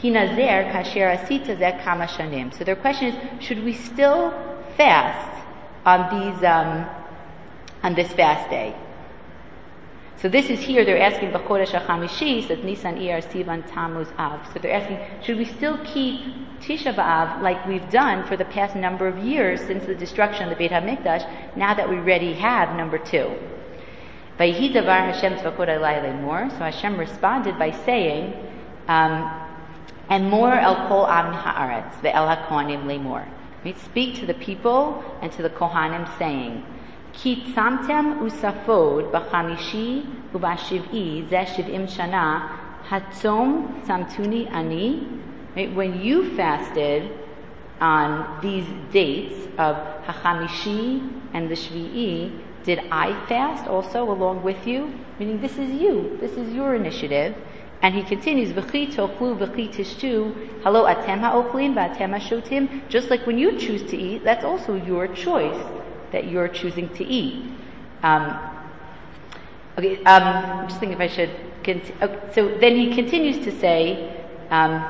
hinazer 0.00 0.70
kasher 0.70 1.18
asita 1.18 1.58
zeh 1.58 1.82
kama. 1.82 2.08
So 2.52 2.64
their 2.64 2.76
question 2.76 3.08
is, 3.08 3.44
should 3.44 3.64
we 3.64 3.72
still 3.72 4.30
fast 4.76 5.39
on 5.84 6.00
these, 6.10 6.44
um, 6.44 6.86
on 7.82 7.94
this 7.94 8.12
fast 8.12 8.50
day? 8.50 8.74
So 10.20 10.28
this 10.28 10.50
is 10.50 10.60
here, 10.60 10.84
they're 10.84 11.00
asking 11.00 11.30
B'chodesh 11.30 11.70
HaChamishi, 11.70 12.46
says 12.46 12.62
Nisan 12.62 12.96
Iyar 12.96 13.24
Sivan 13.24 13.66
Tammuz 13.72 14.08
Av. 14.18 14.46
So 14.52 14.58
they're 14.60 14.74
asking, 14.74 14.98
should 15.22 15.38
we 15.38 15.46
still 15.46 15.78
keep 15.82 16.20
Tisha 16.60 16.94
B'Av 16.94 17.40
like 17.40 17.66
we've 17.66 17.88
done 17.90 18.26
for 18.26 18.36
the 18.36 18.44
past 18.44 18.76
number 18.76 19.08
of 19.08 19.16
years 19.16 19.62
since 19.62 19.86
the 19.86 19.94
destruction 19.94 20.42
of 20.42 20.50
the 20.50 20.56
Beit 20.56 20.72
HaMikdash, 20.72 21.56
now 21.56 21.72
that 21.72 21.88
we 21.88 21.96
already 21.96 22.34
have 22.34 22.76
number 22.76 22.98
two? 22.98 23.34
So 24.36 24.44
Hashem 26.64 26.98
responded 26.98 27.58
by 27.58 27.70
saying, 27.84 28.34
um, 28.88 29.46
and 30.10 30.28
more 30.28 30.52
el 30.52 30.88
kol 30.88 31.06
am 31.06 31.32
haaretz 31.32 31.94
ve'el 32.02 32.26
hakohanim 32.28 32.84
lemor. 32.84 33.26
Speak 33.62 34.16
to 34.16 34.26
the 34.26 34.34
people 34.34 35.04
and 35.20 35.30
to 35.32 35.42
the 35.42 35.50
kohanim, 35.50 36.08
saying, 36.18 36.64
tzamtem 37.12 38.20
usafod 38.20 39.10
b'chamishi 39.12 40.06
ubashiv'i 40.32 41.28
zeh 41.28 41.44
shiv'im 41.44 41.86
shana 41.86 42.48
hatzom 42.88 43.84
tzamtuni 43.84 44.50
ani. 44.50 45.06
When 45.74 46.00
you 46.00 46.34
fasted 46.36 47.10
on 47.80 48.40
these 48.40 48.66
dates 48.92 49.46
of 49.58 49.76
hachamishi 50.06 51.06
and 51.34 51.50
the 51.50 51.54
shvi'i, 51.54 52.32
did 52.64 52.80
I 52.90 53.12
fast 53.26 53.66
also 53.66 54.10
along 54.10 54.42
with 54.42 54.66
you? 54.66 54.90
Meaning 55.18 55.40
this 55.40 55.58
is 55.58 55.70
you. 55.70 56.16
This 56.20 56.32
is 56.32 56.52
your 56.54 56.74
initiative. 56.74 57.36
And 57.82 57.94
he 57.94 58.02
continues, 58.02 58.52
V'chi 58.52 58.92
tochlu 58.94 59.38
v'chi 59.38 59.72
tishtu, 59.72 60.62
halo 60.62 60.84
atem 60.84 61.20
ha'ochlim 61.20 61.74
v'atem 61.74 62.10
ha'shotim. 62.10 62.88
Just 62.88 63.08
like 63.08 63.26
when 63.26 63.38
you 63.38 63.58
choose 63.58 63.82
to 63.84 63.96
eat, 63.96 64.22
that's 64.22 64.44
also 64.44 64.74
your 64.74 65.08
choice 65.08 65.64
that 66.12 66.28
you're 66.28 66.48
choosing 66.48 66.88
to 66.94 67.04
eat. 67.04 67.50
Um, 68.02 68.38
okay, 69.78 69.96
um, 70.04 70.22
I'm 70.22 70.68
just 70.68 70.80
thinking 70.80 71.00
if 71.00 71.00
I 71.00 71.14
should. 71.14 71.30
Cont- 71.64 71.92
okay, 72.02 72.32
so 72.34 72.48
then 72.58 72.76
he 72.76 72.94
continues 72.94 73.38
to 73.44 73.52
say, 73.58 74.24
um, 74.50 74.84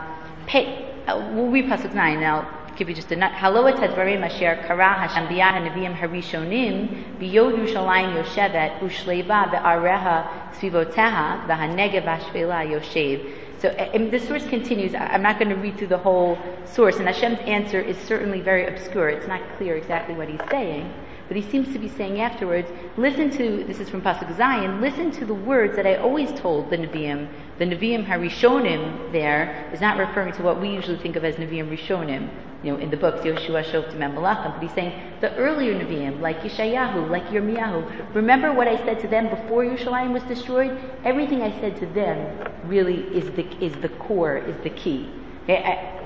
pay, 0.47 0.91
uh, 1.07 1.31
we'll 1.33 1.49
read 1.49 1.67
pasuk 1.67 1.95
nine, 1.95 2.23
and 2.23 2.47
Give 2.81 2.89
you 2.89 2.95
just 2.95 3.13
a 3.13 3.17
nut. 3.17 3.33
Halo 3.33 3.71
etadvarim 3.71 4.25
asher 4.25 4.57
kara 4.67 4.95
Hashem 4.95 5.27
biyah 5.27 5.95
harishonim 5.95 7.21
yoshevet 7.21 8.81
tzvivoteha 8.81 11.47
v'hanegev 11.47 12.05
v'ashvela 12.05 12.67
yoshev. 12.67 13.35
So 13.59 13.69
the 13.69 14.19
source 14.19 14.47
continues. 14.47 14.95
I'm 14.95 15.21
not 15.21 15.39
going 15.39 15.51
to 15.51 15.57
read 15.57 15.77
through 15.77 15.89
the 15.89 15.99
whole 15.99 16.39
source, 16.65 16.97
and 16.97 17.07
Hashem's 17.07 17.41
answer 17.41 17.79
is 17.79 17.99
certainly 17.99 18.41
very 18.41 18.67
obscure. 18.67 19.11
It's 19.11 19.29
not 19.29 19.43
clear 19.59 19.77
exactly 19.77 20.15
what 20.15 20.31
he's 20.31 20.41
saying. 20.51 20.91
But 21.29 21.37
he 21.37 21.43
seems 21.51 21.71
to 21.75 21.79
be 21.79 21.87
saying 21.87 22.19
afterwards, 22.21 22.71
listen 22.97 23.29
to, 23.33 23.63
this 23.65 23.79
is 23.79 23.91
from 23.91 24.01
Pasuk 24.01 24.35
Zayin, 24.37 24.81
listen 24.81 25.11
to 25.13 25.27
the 25.27 25.35
words 25.35 25.77
that 25.77 25.87
I 25.87 25.97
always 25.97 26.33
told 26.33 26.71
the 26.71 26.79
Nevi'im. 26.79 27.29
The 27.59 27.67
Nevi'im 27.67 28.07
Harishonim 28.07 29.13
there 29.13 29.69
is 29.73 29.83
not 29.83 29.99
referring 29.99 30.33
to 30.33 30.43
what 30.43 30.59
we 30.61 30.71
usually 30.71 30.99
think 30.99 31.17
of 31.17 31.25
as 31.25 31.37
Nevi'im 31.37 31.69
Rishonim, 31.69 32.31
you 32.63 32.73
know, 32.73 32.79
in 32.79 32.91
the 32.91 32.97
books, 32.97 33.21
Yoshua, 33.25 33.65
Shoftim, 33.65 34.01
and 34.01 34.15
Malachim, 34.15 34.53
but 34.53 34.63
he's 34.63 34.73
saying 34.73 34.93
the 35.21 35.35
earlier 35.37 35.75
Nevi'im, 35.75 36.21
like 36.21 36.41
Yeshayahu, 36.41 37.09
like 37.09 37.27
Yirmiyahu, 37.29 38.15
remember 38.15 38.53
what 38.53 38.69
I 38.69 38.77
said 38.85 39.01
to 39.01 39.09
them 39.09 39.31
before 39.31 39.65
Yerushalayim 39.65 40.13
was 40.13 40.23
destroyed? 40.25 40.79
Everything 41.05 41.43
I 41.43 41.59
said 41.61 41.77
to 41.79 41.87
them 41.87 42.53
really 42.65 43.03
is 43.17 43.31
the, 43.33 43.47
is 43.65 43.73
the 43.81 43.89
core, 43.89 44.37
is 44.37 44.57
the 44.63 44.71
key. 44.71 45.11
Okay? 45.45 45.57
I, 45.57 46.01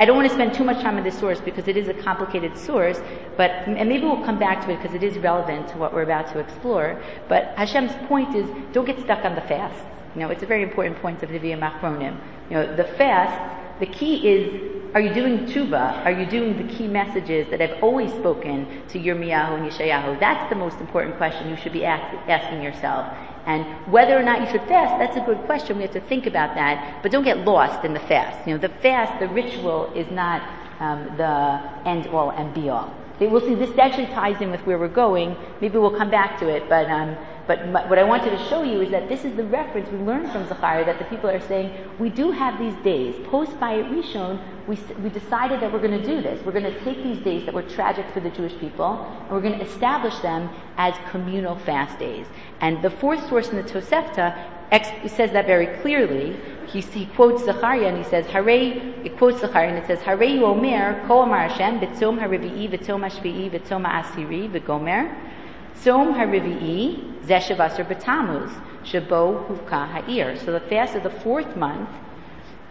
I 0.00 0.04
don't 0.04 0.16
want 0.16 0.28
to 0.28 0.34
spend 0.34 0.52
too 0.52 0.64
much 0.64 0.82
time 0.82 0.96
on 0.96 1.04
this 1.04 1.16
source 1.16 1.40
because 1.40 1.68
it 1.68 1.76
is 1.76 1.86
a 1.86 1.94
complicated 1.94 2.58
source, 2.58 3.00
but 3.36 3.50
and 3.50 3.88
maybe 3.88 4.04
we'll 4.04 4.24
come 4.24 4.38
back 4.38 4.64
to 4.64 4.72
it 4.72 4.82
because 4.82 4.94
it 4.94 5.04
is 5.04 5.16
relevant 5.18 5.68
to 5.68 5.78
what 5.78 5.94
we're 5.94 6.02
about 6.02 6.32
to 6.32 6.40
explore. 6.40 7.00
But 7.28 7.54
Hashem's 7.56 7.94
point 8.08 8.34
is 8.34 8.48
don't 8.72 8.84
get 8.84 8.98
stuck 8.98 9.24
on 9.24 9.36
the 9.36 9.42
fast. 9.42 9.80
You 10.16 10.22
know, 10.22 10.30
it's 10.30 10.42
a 10.42 10.46
very 10.46 10.64
important 10.64 11.00
point 11.00 11.22
of 11.22 11.30
Nevi'im 11.30 11.60
Achronim. 11.60 12.18
You 12.50 12.56
know, 12.56 12.74
the 12.74 12.84
fast, 12.84 13.78
the 13.78 13.86
key 13.86 14.26
is 14.26 14.85
are 14.96 15.00
you 15.00 15.12
doing 15.12 15.44
tshuva? 15.44 16.06
Are 16.06 16.10
you 16.10 16.24
doing 16.24 16.56
the 16.56 16.74
key 16.74 16.88
messages 16.88 17.46
that 17.50 17.60
I've 17.60 17.82
always 17.82 18.10
spoken 18.12 18.82
to 18.88 18.98
your 18.98 19.14
Yirmiyahu 19.14 19.58
and 19.58 19.70
Yeshayahu? 19.70 20.18
That's 20.18 20.48
the 20.48 20.56
most 20.56 20.80
important 20.80 21.18
question 21.18 21.50
you 21.50 21.56
should 21.58 21.74
be 21.74 21.84
ask, 21.84 22.16
asking 22.26 22.62
yourself. 22.62 23.06
And 23.44 23.66
whether 23.92 24.18
or 24.18 24.22
not 24.22 24.40
you 24.40 24.46
should 24.46 24.66
fast, 24.66 24.98
that's 24.98 25.18
a 25.18 25.20
good 25.20 25.44
question. 25.44 25.76
We 25.76 25.82
have 25.82 25.92
to 25.92 26.00
think 26.00 26.24
about 26.24 26.54
that. 26.54 27.02
But 27.02 27.12
don't 27.12 27.24
get 27.24 27.40
lost 27.40 27.84
in 27.84 27.92
the 27.92 28.00
fast. 28.00 28.48
You 28.48 28.54
know, 28.54 28.58
the 28.58 28.72
fast, 28.80 29.20
the 29.20 29.28
ritual 29.28 29.92
is 29.94 30.10
not 30.10 30.40
um, 30.80 31.14
the 31.18 31.60
end 31.86 32.06
all 32.06 32.30
and 32.30 32.54
be 32.54 32.70
all. 32.70 32.90
We'll 33.20 33.42
see, 33.42 33.54
this 33.54 33.78
actually 33.78 34.06
ties 34.06 34.40
in 34.40 34.50
with 34.50 34.62
where 34.62 34.78
we're 34.78 34.88
going. 34.88 35.36
Maybe 35.60 35.76
we'll 35.76 35.94
come 35.94 36.10
back 36.10 36.40
to 36.40 36.48
it, 36.48 36.70
but 36.70 36.86
um, 36.90 37.18
but 37.46 37.88
what 37.88 37.98
I 37.98 38.02
wanted 38.02 38.30
to 38.30 38.44
show 38.48 38.62
you 38.64 38.80
is 38.80 38.90
that 38.90 39.08
this 39.08 39.24
is 39.24 39.36
the 39.36 39.44
reference 39.44 39.88
we 39.90 39.98
learned 39.98 40.32
from 40.32 40.48
Zachariah 40.48 40.84
that 40.84 40.98
the 40.98 41.04
people 41.04 41.30
are 41.30 41.40
saying, 41.40 41.72
we 41.98 42.08
do 42.10 42.32
have 42.32 42.58
these 42.58 42.74
days. 42.82 43.14
Post 43.28 43.52
Bayit 43.60 43.88
Rishon, 43.88 44.40
we, 44.66 44.76
we 45.00 45.10
decided 45.10 45.60
that 45.60 45.72
we're 45.72 45.86
going 45.86 46.00
to 46.00 46.04
do 46.06 46.20
this. 46.20 46.44
We're 46.44 46.52
going 46.52 46.64
to 46.64 46.84
take 46.84 47.02
these 47.04 47.20
days 47.20 47.44
that 47.46 47.54
were 47.54 47.62
tragic 47.62 48.04
for 48.12 48.18
the 48.18 48.30
Jewish 48.30 48.56
people, 48.58 49.04
and 49.20 49.30
we're 49.30 49.40
going 49.40 49.58
to 49.58 49.64
establish 49.64 50.16
them 50.18 50.50
as 50.76 50.94
communal 51.10 51.56
fast 51.60 51.98
days. 52.00 52.26
And 52.60 52.82
the 52.82 52.90
fourth 52.90 53.28
source 53.28 53.48
in 53.50 53.56
the 53.56 53.62
Tosefta 53.62 54.36
ex- 54.72 55.12
says 55.12 55.30
that 55.32 55.46
very 55.46 55.78
clearly. 55.82 56.36
He, 56.66 56.80
he 56.80 57.06
quotes 57.06 57.44
Zachariah 57.44 57.86
and 57.86 57.98
he 57.98 58.04
says, 58.04 58.26
Hare, 58.26 58.48
it 58.48 59.16
quotes 59.18 59.40
Zachariah 59.40 59.68
and 59.68 59.78
it 59.78 59.86
says, 59.86 60.00
Hare 60.00 60.44
Omer, 60.44 61.06
Ko 61.06 61.22
Amar 61.22 61.48
Hashem, 61.48 61.78
B'tzom 61.78 62.18
HaRevi'i, 62.18 62.68
B'tzom 62.68 63.08
HaShvi'i, 63.08 63.50
B'tzom 63.52 63.86
HaAsiri, 63.88 64.50
V'gomer. 64.50 65.35
Tzom 65.82 66.14
HaRevi'i, 66.14 67.22
Zeshavasar 67.24 67.86
B'Tamuz, 67.86 68.52
Shabo 68.84 69.46
Huvka 69.46 69.88
Ha'ir. 69.88 70.36
So 70.38 70.52
the 70.52 70.60
fast 70.60 70.94
of 70.94 71.02
the 71.02 71.10
fourth 71.10 71.56
month, 71.56 71.90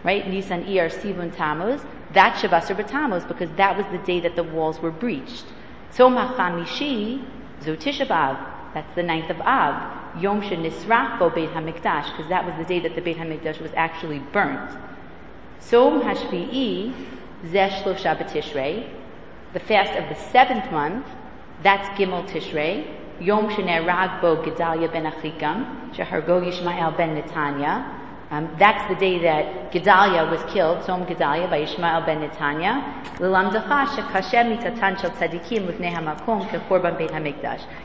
right, 0.04 0.28
Nisan 0.28 0.64
Iyar 0.64 0.90
Sivan 0.90 1.34
Tammuz, 1.34 1.80
that's 2.12 2.42
Shavasar 2.42 2.76
B'Tamuz 2.76 3.26
because 3.28 3.50
that 3.56 3.76
was 3.76 3.86
the 3.92 4.04
day 4.06 4.20
that 4.20 4.36
the 4.36 4.42
walls 4.42 4.80
were 4.80 4.90
breached. 4.90 5.44
Tzom 5.92 6.16
HaChamishi, 6.16 7.24
Zotisha 7.62 8.06
B'Av, 8.06 8.74
that's 8.74 8.94
the 8.94 9.02
ninth 9.02 9.30
of 9.30 9.40
Av, 9.40 10.20
Yom 10.20 10.42
Shenisrach 10.42 11.18
Bo 11.18 11.30
Beit 11.30 11.50
HaMikdash, 11.50 12.10
because 12.10 12.28
that 12.28 12.44
was 12.44 12.54
the 12.58 12.64
day 12.64 12.80
that 12.80 12.94
the 12.94 13.00
Beit 13.00 13.16
HaMikdash 13.16 13.60
was 13.60 13.70
actually 13.74 14.18
burnt. 14.18 14.70
Tzom 15.60 16.02
HaShvi'i, 16.02 16.92
Zesh 17.46 17.82
Shlosha 17.82 18.16
B'Tishrei, 18.18 18.88
the 19.52 19.60
fast 19.60 19.92
of 19.92 20.08
the 20.08 20.22
seventh 20.30 20.70
month, 20.70 21.06
that's 21.62 21.88
Gimel 21.98 22.28
Tishrei, 22.28 23.20
Yom 23.20 23.48
Shenerag 23.48 24.20
Bo 24.20 24.42
Gedalia 24.42 24.90
ben 24.92 25.04
Achikam, 25.04 25.94
Shehargo 25.94 26.42
Yishmael 26.42 26.96
ben 26.96 27.16
Netanya. 27.16 28.05
Um, 28.30 28.50
that's 28.58 28.88
the 28.92 28.98
day 28.98 29.20
that 29.20 29.70
Gedalia 29.70 30.28
was 30.28 30.42
killed, 30.52 30.78
Tzom 30.78 31.06
Gedalia 31.06 31.48
by 31.48 31.58
Ishmael 31.58 32.04
ben 32.04 32.28
Netanya. 32.28 33.04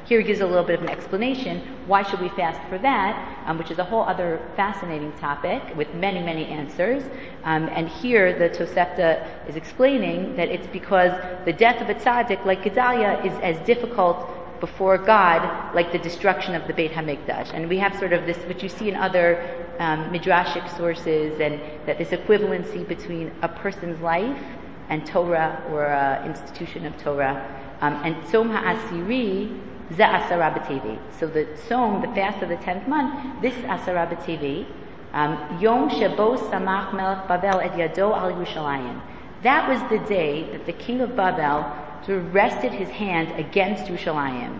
Here 0.08 0.20
he 0.20 0.28
gives 0.28 0.40
a 0.40 0.46
little 0.46 0.64
bit 0.64 0.76
of 0.76 0.82
an 0.82 0.90
explanation. 0.90 1.62
Why 1.86 2.02
should 2.02 2.22
we 2.22 2.30
fast 2.30 2.60
for 2.70 2.80
that? 2.80 3.44
Um, 3.46 3.60
which 3.60 3.70
is 3.70 3.78
a 3.78 3.84
whole 3.84 4.02
other 4.02 4.42
fascinating 4.56 5.14
topic 5.20 5.62
with 5.78 5.94
many, 5.94 6.22
many 6.22 6.48
answers. 6.48 7.04
Um, 7.44 7.70
and 7.72 7.88
here 7.88 8.38
the 8.38 8.50
Tosefta 8.50 9.48
is 9.48 9.56
explaining 9.56 10.36
that 10.38 10.50
it's 10.50 10.68
because 10.68 11.12
the 11.46 11.54
death 11.54 11.82
of 11.82 11.90
a 11.90 11.94
tzaddik 11.94 12.44
like 12.46 12.64
Gedalia 12.64 13.24
is 13.24 13.34
as 13.44 13.64
difficult 13.68 14.41
before 14.62 14.98
God 14.98 15.76
like 15.76 15.92
the 15.92 15.98
destruction 15.98 16.56
of 16.56 16.66
the 16.68 16.74
Beit 16.74 16.92
Hamikdash. 16.92 17.54
And 17.54 17.68
we 17.68 17.80
have 17.80 17.98
sort 18.00 18.14
of 18.14 18.26
this, 18.26 18.38
which 18.46 18.64
you 18.64 18.70
see 18.70 18.88
in 18.88 18.96
other 18.96 19.68
um, 19.80 20.12
midrashic 20.14 20.78
sources, 20.78 21.42
and 21.42 21.60
that 21.86 21.98
this 21.98 22.10
equivalency 22.10 22.88
between 22.88 23.34
a 23.42 23.50
person's 23.50 24.00
life 24.00 24.42
and 24.88 25.06
Torah 25.06 25.62
or 25.70 25.88
an 25.88 26.30
institution 26.30 26.86
of 26.86 26.96
Torah. 26.98 27.36
Um, 27.82 27.96
and 28.06 28.16
Tzom 28.28 28.56
HaAsiri, 28.56 29.60
Ze 29.96 30.04
Asara 30.04 30.54
B'Tevet. 30.54 31.00
So 31.20 31.28
the 31.28 31.46
Tzom, 31.68 32.02
the 32.02 32.14
fast 32.16 32.44
of 32.44 32.50
the 32.50 32.58
tenth 32.58 32.88
month, 32.88 33.42
this 33.42 33.56
is 33.56 33.64
Asara 33.64 34.08
B'Tevet. 34.08 34.68
Um, 35.14 35.60
Yom 35.60 35.90
Shebo 35.90 36.38
Samach 36.38 36.94
Melech 36.94 37.28
Babel 37.28 37.60
Et 37.60 37.72
Yado 37.72 38.16
Al 38.16 38.32
Yerushalayim. 38.32 39.02
That 39.44 39.68
was 39.68 39.82
the 39.90 40.08
day 40.08 40.50
that 40.52 40.68
the 40.68 40.74
king 40.74 41.02
of 41.02 41.16
Babel 41.16 41.81
of 42.10 42.34
rested 42.34 42.72
his 42.72 42.90
hand 42.90 43.32
against 43.40 43.86
Yerushalayim. 43.86 44.60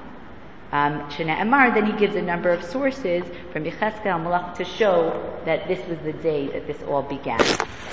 Um, 0.72 1.02
Amar, 1.20 1.74
then 1.74 1.86
he 1.86 1.92
gives 1.92 2.16
a 2.16 2.22
number 2.22 2.50
of 2.50 2.64
sources 2.64 3.26
from 3.52 3.66
Yechezkel 3.66 4.24
Malach 4.24 4.56
to 4.56 4.64
show 4.64 5.12
that 5.44 5.68
this 5.68 5.86
was 5.88 6.00
the 6.00 6.14
day 6.14 6.48
that 6.48 6.66
this 6.66 6.82
all 6.84 7.04
began. 7.04 7.42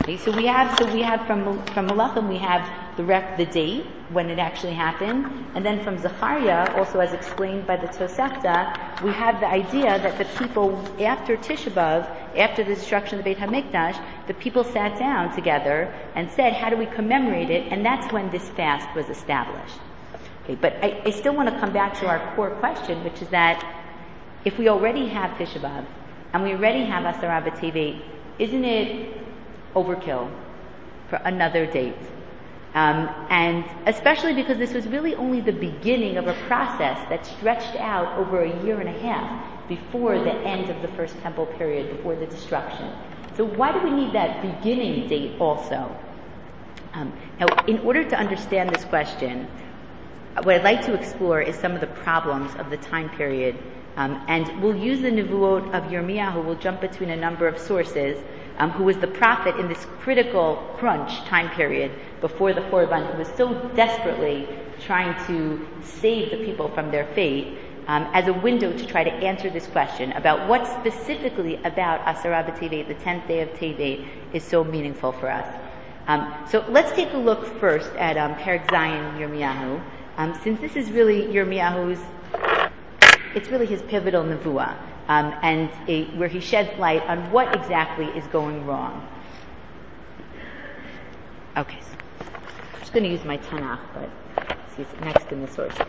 Okay, 0.02 0.16
so 0.16 0.30
we 0.30 0.46
have, 0.46 0.78
so 0.78 0.86
we 0.94 1.02
have 1.02 1.26
from 1.26 1.60
from 1.74 1.88
Malachim 1.88 2.28
we 2.28 2.38
have 2.38 2.62
the 2.96 3.02
rec, 3.02 3.36
the 3.36 3.46
date 3.46 3.84
when 4.10 4.30
it 4.30 4.38
actually 4.38 4.74
happened, 4.74 5.26
and 5.56 5.66
then 5.66 5.82
from 5.82 5.98
Zechariah, 5.98 6.72
also 6.76 7.00
as 7.00 7.12
explained 7.12 7.66
by 7.66 7.76
the 7.76 7.88
Tosefta, 7.88 9.02
we 9.02 9.10
have 9.10 9.40
the 9.40 9.48
idea 9.48 9.98
that 9.98 10.16
the 10.16 10.24
people 10.38 10.78
after 11.02 11.36
Tisha 11.36 11.72
B'av, 11.72 12.08
after 12.36 12.62
the 12.62 12.76
destruction 12.76 13.18
of 13.18 13.24
the 13.24 13.34
Beit 13.34 13.38
Hamikdash, 13.38 14.00
the 14.28 14.34
people 14.34 14.62
sat 14.62 14.96
down 15.00 15.34
together 15.34 15.92
and 16.14 16.30
said, 16.30 16.52
"How 16.52 16.70
do 16.70 16.76
we 16.76 16.86
commemorate 16.86 17.50
it?" 17.50 17.72
And 17.72 17.84
that's 17.84 18.12
when 18.12 18.30
this 18.30 18.48
fast 18.50 18.94
was 18.94 19.08
established. 19.08 19.80
Okay, 20.48 20.54
but 20.54 20.82
I, 20.82 21.02
I 21.04 21.10
still 21.10 21.34
want 21.34 21.50
to 21.50 21.60
come 21.60 21.74
back 21.74 21.98
to 22.00 22.06
our 22.06 22.34
core 22.34 22.50
question, 22.52 23.04
which 23.04 23.20
is 23.20 23.28
that 23.28 23.62
if 24.46 24.56
we 24.56 24.68
already 24.68 25.06
have 25.08 25.36
Tisha 25.36 25.60
B'Av 25.60 25.84
and 26.32 26.42
we 26.42 26.52
already 26.52 26.86
have 26.86 27.04
Asara 27.04 27.44
B'Tevet, 27.44 28.00
isn't 28.38 28.64
it 28.64 29.14
overkill 29.74 30.30
for 31.10 31.16
another 31.16 31.66
date? 31.66 31.98
Um, 32.72 33.10
and 33.28 33.62
especially 33.86 34.32
because 34.32 34.56
this 34.56 34.72
was 34.72 34.86
really 34.86 35.14
only 35.16 35.42
the 35.42 35.52
beginning 35.52 36.16
of 36.16 36.28
a 36.28 36.34
process 36.46 36.96
that 37.10 37.26
stretched 37.26 37.76
out 37.76 38.18
over 38.18 38.40
a 38.42 38.64
year 38.64 38.80
and 38.80 38.88
a 38.88 38.98
half 39.00 39.68
before 39.68 40.18
the 40.18 40.32
end 40.32 40.70
of 40.70 40.80
the 40.80 40.88
first 40.96 41.18
temple 41.20 41.44
period, 41.44 41.94
before 41.94 42.16
the 42.16 42.26
destruction. 42.26 42.90
So 43.36 43.44
why 43.44 43.72
do 43.72 43.80
we 43.84 43.90
need 43.90 44.14
that 44.14 44.40
beginning 44.40 45.08
date 45.08 45.38
also? 45.38 45.94
Um, 46.94 47.12
now, 47.38 47.46
in 47.66 47.80
order 47.80 48.02
to 48.02 48.16
understand 48.16 48.70
this 48.70 48.84
question, 48.86 49.46
what 50.44 50.56
I'd 50.56 50.64
like 50.64 50.84
to 50.86 50.94
explore 50.94 51.40
is 51.40 51.56
some 51.56 51.72
of 51.72 51.80
the 51.80 51.86
problems 51.86 52.54
of 52.56 52.70
the 52.70 52.76
time 52.76 53.10
period. 53.10 53.56
Um, 53.96 54.22
and 54.28 54.62
we'll 54.62 54.76
use 54.76 55.00
the 55.00 55.10
Nevuot 55.10 55.74
of 55.74 55.90
Yirmiyahu, 55.90 56.44
we'll 56.44 56.54
jump 56.54 56.80
between 56.80 57.10
a 57.10 57.16
number 57.16 57.48
of 57.48 57.58
sources, 57.58 58.22
um, 58.58 58.70
who 58.70 58.84
was 58.84 58.96
the 58.98 59.08
prophet 59.08 59.56
in 59.56 59.68
this 59.68 59.84
critical 60.00 60.56
crunch 60.76 61.20
time 61.24 61.50
period 61.50 61.90
before 62.20 62.52
the 62.52 62.60
Khorban, 62.62 63.10
who 63.10 63.18
was 63.18 63.28
so 63.36 63.54
desperately 63.74 64.48
trying 64.80 65.14
to 65.26 65.66
save 65.82 66.30
the 66.30 66.44
people 66.44 66.68
from 66.68 66.90
their 66.90 67.06
fate, 67.14 67.58
um, 67.88 68.06
as 68.12 68.28
a 68.28 68.32
window 68.32 68.70
to 68.70 68.86
try 68.86 69.02
to 69.02 69.10
answer 69.10 69.48
this 69.50 69.66
question 69.66 70.12
about 70.12 70.48
what 70.48 70.66
specifically 70.78 71.56
about 71.64 72.00
Asara 72.04 72.44
B'Tevet, 72.46 72.86
the 72.86 72.94
10th 72.94 73.26
day 73.26 73.40
of 73.40 73.48
Tevet, 73.54 74.06
is 74.32 74.44
so 74.44 74.62
meaningful 74.62 75.10
for 75.12 75.30
us. 75.30 75.46
Um, 76.06 76.32
so 76.48 76.64
let's 76.68 76.92
take 76.92 77.12
a 77.14 77.18
look 77.18 77.58
first 77.58 77.90
at 77.96 78.16
um, 78.16 78.34
Perek 78.34 78.66
Zayin 78.68 79.18
Yirmiyahu. 79.18 79.82
Um, 80.18 80.36
since 80.42 80.60
this 80.60 80.74
is 80.74 80.90
really 80.90 81.22
Yirmiyahu's, 81.22 82.00
it's 83.36 83.50
really 83.50 83.66
his 83.66 83.80
pivotal 83.82 84.24
nevuah, 84.24 84.76
um, 85.06 85.32
and 85.42 85.70
a, 85.86 86.06
where 86.16 86.26
he 86.26 86.40
sheds 86.40 86.76
light 86.76 87.02
on 87.04 87.30
what 87.30 87.54
exactly 87.54 88.06
is 88.06 88.26
going 88.26 88.66
wrong. 88.66 89.08
Okay, 91.56 91.78
so 91.80 92.26
I'm 92.74 92.80
just 92.80 92.92
going 92.92 93.04
to 93.04 93.10
use 93.10 93.24
my 93.24 93.38
Tanakh, 93.38 93.78
but 93.94 94.10
see 94.74 94.82
it's 94.82 95.00
next 95.02 95.30
in 95.30 95.40
the 95.40 95.46
sources. 95.46 95.86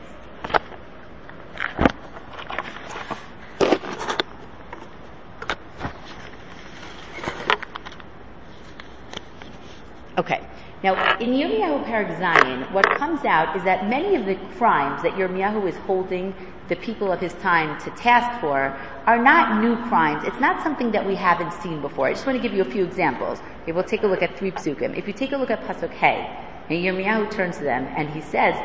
Okay. 10.20 10.46
Now, 10.82 11.18
in 11.18 11.32
Yirmiyahu 11.32 11.84
Perek 11.86 12.18
Zayin, 12.20 12.72
what 12.72 12.86
comes 12.98 13.26
out 13.26 13.58
is 13.58 13.64
that 13.66 13.90
many 13.90 14.16
of 14.16 14.26
the 14.26 14.36
crimes 14.58 15.04
that 15.04 15.12
Yirmiyahu 15.14 15.68
is 15.68 15.76
holding 15.80 16.34
the 16.70 16.78
people 16.78 17.12
of 17.12 17.20
his 17.20 17.34
time 17.34 17.78
to 17.82 17.90
task 17.92 18.40
for 18.40 18.78
are 19.06 19.22
not 19.22 19.62
new 19.62 19.76
crimes. 19.90 20.24
It's 20.26 20.40
not 20.40 20.64
something 20.64 20.92
that 20.92 21.06
we 21.06 21.16
haven't 21.16 21.52
seen 21.52 21.82
before. 21.82 22.08
I 22.08 22.14
just 22.14 22.26
want 22.26 22.38
to 22.38 22.42
give 22.42 22.56
you 22.56 22.62
a 22.62 22.72
few 22.72 22.86
examples. 22.86 23.42
Okay, 23.64 23.74
we'll 23.74 23.84
take 23.84 24.04
a 24.04 24.08
look 24.08 24.22
at 24.22 24.38
three 24.38 24.52
psukim. 24.52 24.98
If 24.98 25.06
you 25.06 25.14
take 25.14 25.34
a 25.34 25.38
look 25.38 25.50
at 25.52 25.62
Pasuk 25.66 25.92
Hey, 25.92 26.30
and 26.70 26.78
Yirmiyahu 26.80 27.30
turns 27.32 27.58
to 27.58 27.64
them 27.66 27.86
and 27.98 28.10
he 28.12 28.22
says, 28.22 28.56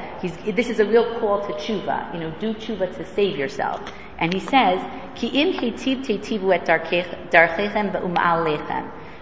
this 0.55 0.69
is 0.71 0.79
a 0.79 0.85
real 0.85 1.19
call 1.19 1.45
to 1.49 1.53
tshuva. 1.55 2.15
You 2.15 2.21
know, 2.21 2.35
do 2.39 2.55
tshuva 2.55 2.95
to 2.97 3.05
save 3.15 3.37
yourself. 3.37 3.81
And 4.19 4.33
he 4.33 4.39
says, 4.39 4.81
Ki 5.17 5.29
im 5.29 5.49
et 5.59 6.65
darchechem 6.65 7.91
ve'um'al 7.93 8.45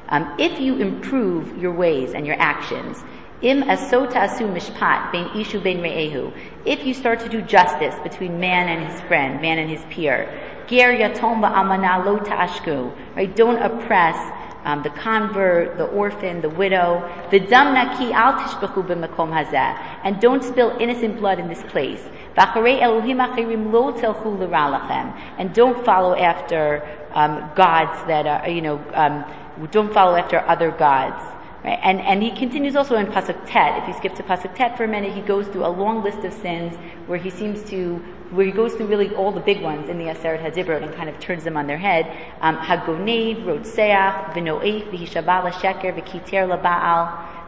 um, 0.09 0.35
if 0.39 0.61
you 0.61 0.77
improve 0.77 1.57
your 1.59 1.73
ways 1.73 2.13
and 2.15 2.27
your 2.27 2.37
actions, 2.39 3.03
im 3.43 3.63
mishpat 3.63 5.13
bein 5.13 5.27
ishu 5.31 5.63
bein 5.63 5.79
re'ehu, 5.79 6.33
if 6.65 6.85
you 6.85 6.95
start 6.95 7.21
to 7.21 7.29
do 7.29 7.43
justice 7.43 7.95
between 8.03 8.39
man 8.39 8.69
and 8.69 8.91
his 8.91 9.01
friend, 9.03 9.41
man 9.41 9.59
and 9.59 9.71
his 9.71 9.83
peer, 9.91 10.29
ger 10.69 10.93
lo 10.97 12.19
right? 13.17 13.37
Don't 13.37 13.61
oppress 13.61 14.17
um, 14.65 14.83
the 14.83 14.91
convert, 14.91 15.77
the 15.77 15.87
orphan, 15.87 16.41
the 16.41 16.49
widow. 16.49 17.03
The 17.31 17.41
al 17.53 17.75
b'makom 17.75 19.33
hazeh, 19.33 20.01
and 20.05 20.21
don't 20.21 20.43
spill 20.45 20.77
innocent 20.79 21.19
blood 21.19 21.39
in 21.41 21.49
this 21.49 21.63
place. 21.65 22.03
And 25.39 25.55
don't 25.55 25.85
follow 25.85 26.17
after 26.17 26.83
um, 27.13 27.51
gods 27.55 28.07
that 28.07 28.27
are, 28.27 28.49
you 28.49 28.63
know, 28.63 28.83
um, 28.95 29.25
don't 29.69 29.93
follow 29.93 30.17
after 30.17 30.39
other 30.39 30.71
gods. 30.71 31.23
Right? 31.65 31.79
And, 31.83 32.01
and 32.01 32.23
he 32.23 32.33
continues 32.33 32.75
also 32.75 32.97
in 32.97 33.07
Pasuk 33.07 33.39
Tet. 33.47 33.83
If 33.83 33.89
you 33.89 33.95
skip 33.95 34.15
to 34.17 34.23
Pasuk 34.23 34.55
Tet 34.57 34.77
for 34.77 34.85
a 34.85 34.89
minute, 34.89 35.13
he 35.13 35.21
goes 35.21 35.47
through 35.47 35.65
a 35.65 35.69
long 35.71 36.03
list 36.03 36.19
of 36.25 36.33
sins 36.33 36.77
where 37.07 37.19
he 37.19 37.31
seems 37.31 37.63
to, 37.71 37.97
where 38.31 38.45
he 38.45 38.53
goes 38.53 38.75
through 38.75 38.87
really 38.87 39.15
all 39.15 39.31
the 39.31 39.41
big 39.41 39.63
ones 39.63 39.89
in 39.89 39.99
the 39.99 40.07
Aseret 40.07 40.43
HaDibrot 40.43 40.83
and 40.83 40.93
kind 40.95 41.09
of 41.09 41.21
turns 41.21 41.45
them 41.45 41.57
on 41.57 41.69
their 41.69 41.79
head. 41.79 42.07
Um, 42.41 42.57
Hagonev, 42.57 43.45
Rotseach, 43.45 44.33
V'no'ef, 44.35 44.91
V'hishabal 44.91 45.53
Sheker, 45.53 45.95
V'kiter 45.97 46.49
Laba'al, 46.49 47.42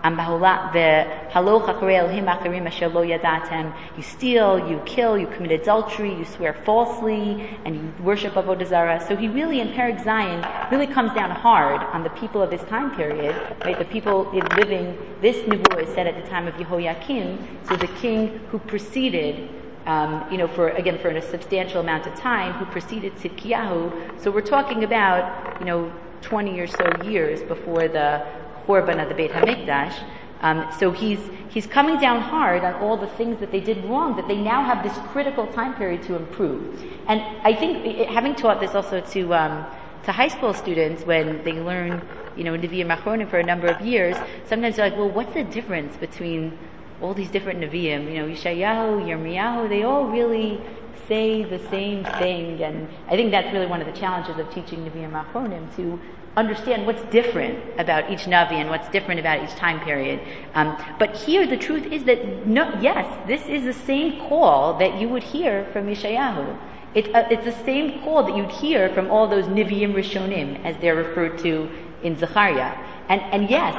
you 3.96 4.02
steal, 4.02 4.68
you 4.68 4.82
kill, 4.84 5.16
you 5.18 5.26
commit 5.26 5.52
adultery, 5.52 6.14
you 6.14 6.24
swear 6.26 6.52
falsely, 6.52 7.58
and 7.64 7.74
you 7.76 8.04
worship 8.04 8.34
Avodah 8.34 8.66
Zarah. 8.66 9.02
So 9.08 9.16
he 9.16 9.28
really, 9.28 9.60
in 9.60 9.68
Perek 9.68 10.02
Zayin, 10.04 10.70
really 10.70 10.86
comes 10.86 11.14
down 11.14 11.30
hard 11.30 11.80
on 11.80 12.02
the 12.02 12.10
people 12.10 12.42
of 12.42 12.50
his 12.50 12.60
time 12.64 12.94
period, 12.94 13.34
right? 13.64 13.78
The 13.78 13.86
people 13.86 14.30
living, 14.56 14.98
this 15.22 15.36
Nevuah 15.48 15.84
is 15.84 15.94
said 15.94 16.06
at 16.06 16.22
the 16.22 16.28
time 16.28 16.46
of 16.46 16.54
Yehoiakim, 16.54 17.66
so 17.66 17.76
the 17.76 17.88
king 17.88 18.40
who 18.50 18.58
preceded 18.58 19.48
um, 19.86 20.24
you 20.30 20.38
know, 20.38 20.48
for 20.48 20.70
again 20.70 20.98
for 20.98 21.08
a 21.10 21.20
substantial 21.20 21.80
amount 21.80 22.06
of 22.06 22.14
time, 22.14 22.54
who 22.54 22.64
preceded 22.64 23.14
Tzidkiyahu. 23.16 24.18
So 24.20 24.30
we're 24.30 24.40
talking 24.40 24.82
about, 24.82 25.60
you 25.60 25.66
know, 25.66 25.92
20 26.22 26.58
or 26.58 26.66
so 26.66 26.90
years 27.04 27.42
before 27.42 27.86
the 27.88 28.26
Churban 28.66 29.02
of 29.02 29.08
the 29.08 29.14
Beit 29.14 29.32
Hamikdash. 29.32 29.94
Um, 30.40 30.68
so 30.78 30.90
he's 30.90 31.20
he's 31.48 31.66
coming 31.66 31.98
down 31.98 32.20
hard 32.20 32.64
on 32.64 32.74
all 32.74 32.96
the 32.96 33.06
things 33.06 33.40
that 33.40 33.50
they 33.50 33.60
did 33.60 33.84
wrong. 33.84 34.16
That 34.16 34.28
they 34.28 34.36
now 34.36 34.62
have 34.62 34.82
this 34.82 34.96
critical 35.12 35.46
time 35.46 35.74
period 35.74 36.02
to 36.04 36.16
improve. 36.16 36.82
And 37.06 37.20
I 37.42 37.54
think 37.54 38.08
having 38.08 38.34
taught 38.34 38.60
this 38.60 38.74
also 38.74 39.00
to 39.00 39.34
um, 39.34 39.66
to 40.04 40.12
high 40.12 40.28
school 40.28 40.52
students 40.52 41.04
when 41.04 41.42
they 41.44 41.60
learn, 41.60 42.02
you 42.36 42.44
know, 42.44 42.52
Nevi'im 42.52 42.94
Achronim 42.94 43.30
for 43.30 43.38
a 43.38 43.44
number 43.44 43.68
of 43.68 43.80
years, 43.80 44.16
sometimes 44.46 44.76
they're 44.76 44.90
like, 44.90 44.98
well, 44.98 45.08
what's 45.08 45.32
the 45.34 45.44
difference 45.44 45.96
between 45.96 46.58
all 47.00 47.14
these 47.14 47.30
different 47.30 47.60
Nevi'im? 47.60 48.12
You 48.12 48.22
know, 48.22 48.28
Yeshayahu, 48.28 49.04
Yirmiyahu, 49.06 49.68
they 49.68 49.82
all 49.82 50.06
really 50.06 50.60
say 51.08 51.44
the 51.44 51.58
same 51.68 52.04
thing. 52.04 52.62
And 52.62 52.88
I 53.08 53.16
think 53.16 53.30
that's 53.30 53.52
really 53.52 53.66
one 53.66 53.80
of 53.80 53.86
the 53.86 53.98
challenges 53.98 54.38
of 54.38 54.52
teaching 54.52 54.88
Nevi'im 54.88 55.12
Achronim 55.12 55.74
to 55.76 56.00
understand 56.36 56.84
what's 56.84 57.02
different 57.04 57.58
about 57.78 58.10
each 58.10 58.24
Navi 58.24 58.54
and 58.54 58.68
what's 58.68 58.88
different 58.88 59.20
about 59.20 59.44
each 59.44 59.54
time 59.56 59.80
period. 59.80 60.20
Um, 60.54 60.76
but 60.98 61.16
here 61.16 61.46
the 61.46 61.56
truth 61.56 61.86
is 61.86 62.04
that 62.04 62.46
no, 62.46 62.76
yes, 62.80 63.06
this 63.26 63.46
is 63.46 63.64
the 63.64 63.72
same 63.72 64.18
call 64.28 64.78
that 64.78 65.00
you 65.00 65.08
would 65.08 65.22
hear 65.22 65.68
from 65.72 65.86
Yeshayahu. 65.86 66.58
It, 66.94 67.14
uh, 67.14 67.26
it's 67.30 67.44
the 67.44 67.64
same 67.64 68.02
call 68.02 68.24
that 68.24 68.36
you'd 68.36 68.50
hear 68.50 68.88
from 68.90 69.10
all 69.10 69.28
those 69.28 69.46
Niviim 69.46 69.94
Rishonim, 69.94 70.64
as 70.64 70.76
they're 70.78 70.94
referred 70.94 71.38
to 71.38 71.68
in 72.02 72.16
Zechariah. 72.16 72.76
And, 73.08 73.20
and 73.20 73.50
yes, 73.50 73.74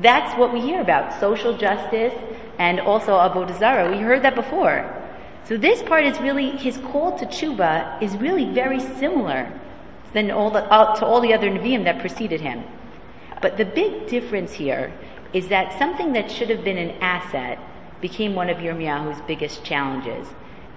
that's 0.00 0.38
what 0.38 0.52
we 0.52 0.60
hear 0.60 0.80
about, 0.80 1.18
social 1.20 1.56
justice 1.56 2.14
and 2.60 2.78
also 2.78 3.12
Avodah 3.12 3.58
Zarah. 3.58 3.90
We 3.90 4.02
heard 4.02 4.22
that 4.22 4.34
before. 4.34 4.84
So 5.44 5.56
this 5.56 5.82
part 5.82 6.04
is 6.04 6.20
really, 6.20 6.50
his 6.50 6.76
call 6.76 7.18
to 7.18 7.24
tshuva 7.24 8.02
is 8.02 8.14
really 8.18 8.52
very 8.52 8.78
similar 9.00 9.50
than 10.12 10.30
all 10.30 10.50
the, 10.50 10.62
uh, 10.64 10.94
to 10.96 11.06
all 11.06 11.22
the 11.22 11.32
other 11.32 11.48
Nevi'im 11.48 11.84
that 11.84 12.00
preceded 12.00 12.42
him. 12.42 12.62
But 13.40 13.56
the 13.56 13.64
big 13.64 14.08
difference 14.08 14.52
here 14.52 14.92
is 15.32 15.48
that 15.48 15.78
something 15.78 16.12
that 16.12 16.30
should 16.30 16.50
have 16.50 16.62
been 16.62 16.76
an 16.76 16.90
asset 17.00 17.58
became 18.02 18.34
one 18.34 18.50
of 18.50 18.58
Yirmiyahu's 18.58 19.22
biggest 19.26 19.64
challenges. 19.64 20.28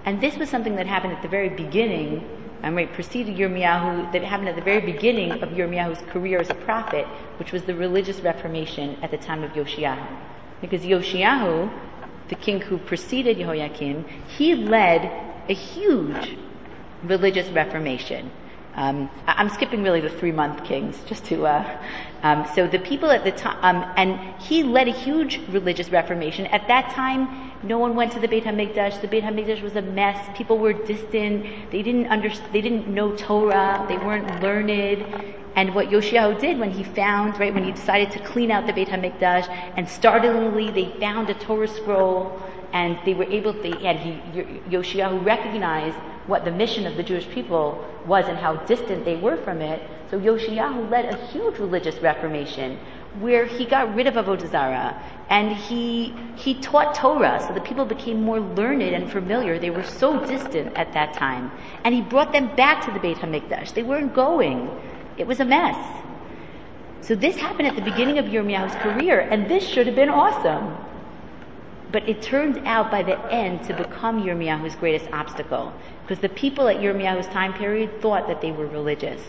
And 0.06 0.22
this 0.22 0.38
was 0.38 0.48
something 0.48 0.76
that 0.76 0.86
happened 0.86 1.12
at 1.12 1.20
the 1.20 1.28
very 1.28 1.50
beginning, 1.50 2.26
I'm 2.62 2.76
right, 2.76 2.90
preceded 2.90 3.36
Yirmiyahu, 3.36 4.10
that 4.12 4.22
happened 4.22 4.48
at 4.48 4.56
the 4.56 4.62
very 4.62 4.80
beginning 4.80 5.32
of 5.32 5.50
Yirmiyahu's 5.50 6.00
career 6.10 6.40
as 6.40 6.48
a 6.48 6.54
prophet, 6.54 7.06
which 7.38 7.52
was 7.52 7.64
the 7.64 7.74
religious 7.74 8.20
reformation 8.20 8.96
at 9.02 9.10
the 9.10 9.18
time 9.18 9.44
of 9.44 9.50
Yoshiyahu. 9.52 10.33
Because 10.64 10.80
Yoshiyahu, 10.80 11.70
the 12.30 12.34
king 12.36 12.58
who 12.58 12.78
preceded 12.78 13.36
Jehoiakim, 13.36 14.02
he 14.38 14.54
led 14.54 15.02
a 15.46 15.52
huge 15.52 16.38
religious 17.02 17.46
reformation. 17.50 18.30
Um, 18.74 19.10
I'm 19.26 19.50
skipping 19.50 19.82
really 19.82 20.00
the 20.00 20.08
three 20.08 20.32
month 20.32 20.64
kings 20.64 20.98
just 21.04 21.26
to, 21.26 21.44
uh, 21.44 21.82
um, 22.22 22.46
so 22.54 22.66
the 22.66 22.78
people 22.78 23.10
at 23.10 23.24
the 23.24 23.32
time, 23.32 23.58
um, 23.60 23.92
and 23.98 24.40
he 24.40 24.62
led 24.62 24.88
a 24.88 24.90
huge 24.90 25.38
religious 25.50 25.90
reformation. 25.90 26.46
At 26.46 26.66
that 26.68 26.94
time, 26.94 27.52
no 27.62 27.78
one 27.78 27.94
went 27.94 28.12
to 28.12 28.18
the 28.18 28.26
Beit 28.26 28.44
HaMikdash. 28.44 29.02
The 29.02 29.08
Beit 29.08 29.22
HaMikdash 29.22 29.60
was 29.60 29.76
a 29.76 29.82
mess. 29.82 30.18
People 30.34 30.56
were 30.56 30.72
distant. 30.72 31.44
They 31.72 31.82
didn't 31.82 32.06
understand, 32.06 32.54
they 32.54 32.62
didn't 32.62 32.88
know 32.88 33.14
Torah. 33.14 33.84
They 33.86 33.98
weren't 33.98 34.40
learned. 34.40 35.04
And 35.56 35.74
what 35.74 35.88
Yoshiyahu 35.88 36.40
did 36.40 36.58
when 36.58 36.70
he 36.70 36.82
found, 36.82 37.38
right, 37.38 37.54
when 37.54 37.64
he 37.64 37.72
decided 37.72 38.10
to 38.12 38.18
clean 38.18 38.50
out 38.50 38.66
the 38.66 38.72
Beit 38.72 38.88
HaMikdash, 38.88 39.48
and 39.76 39.88
startlingly 39.88 40.70
they 40.70 40.98
found 40.98 41.30
a 41.30 41.34
Torah 41.34 41.68
scroll, 41.68 42.40
and 42.72 42.98
they 43.04 43.14
were 43.14 43.24
able, 43.24 43.54
to, 43.54 43.68
and 43.86 43.98
he, 43.98 44.40
Yoshiyahu 44.68 45.24
recognized 45.24 45.96
what 46.26 46.44
the 46.44 46.50
mission 46.50 46.86
of 46.86 46.96
the 46.96 47.02
Jewish 47.02 47.28
people 47.28 47.84
was 48.06 48.26
and 48.26 48.36
how 48.36 48.56
distant 48.64 49.04
they 49.04 49.16
were 49.16 49.36
from 49.36 49.60
it. 49.60 49.80
So 50.10 50.18
Yoshiyahu 50.18 50.90
led 50.90 51.04
a 51.06 51.26
huge 51.26 51.58
religious 51.58 51.96
reformation 51.98 52.78
where 53.20 53.46
he 53.46 53.64
got 53.64 53.94
rid 53.94 54.08
of 54.08 54.14
Avodah 54.14 54.50
Zarah 54.50 55.00
and 55.30 55.56
he, 55.56 56.12
he 56.36 56.54
taught 56.60 56.94
Torah 56.94 57.44
so 57.46 57.54
the 57.54 57.60
people 57.60 57.84
became 57.84 58.22
more 58.22 58.40
learned 58.40 58.82
and 58.82 59.10
familiar. 59.10 59.58
They 59.58 59.70
were 59.70 59.84
so 59.84 60.26
distant 60.26 60.76
at 60.76 60.92
that 60.94 61.14
time. 61.14 61.52
And 61.84 61.94
he 61.94 62.00
brought 62.02 62.32
them 62.32 62.54
back 62.56 62.84
to 62.86 62.92
the 62.92 62.98
Beit 62.98 63.18
HaMikdash. 63.18 63.74
They 63.74 63.82
weren't 63.82 64.14
going. 64.14 64.68
It 65.16 65.26
was 65.26 65.40
a 65.40 65.44
mess. 65.44 65.76
So 67.00 67.14
this 67.14 67.36
happened 67.36 67.68
at 67.68 67.76
the 67.76 67.82
beginning 67.82 68.18
of 68.18 68.26
Yirmiyahu's 68.26 68.74
career 68.76 69.20
and 69.20 69.48
this 69.48 69.66
should 69.66 69.86
have 69.86 69.96
been 69.96 70.08
awesome. 70.08 70.76
But 71.92 72.08
it 72.08 72.22
turned 72.22 72.58
out 72.66 72.90
by 72.90 73.02
the 73.02 73.18
end 73.32 73.64
to 73.64 73.76
become 73.76 74.22
Yirmiyahu's 74.22 74.74
greatest 74.74 75.08
obstacle. 75.12 75.72
Because 76.02 76.20
the 76.20 76.28
people 76.28 76.66
at 76.68 76.78
Yirmiyahu's 76.78 77.28
time 77.28 77.52
period 77.52 78.00
thought 78.00 78.26
that 78.26 78.40
they 78.40 78.52
were 78.52 78.66
religious. 78.66 79.22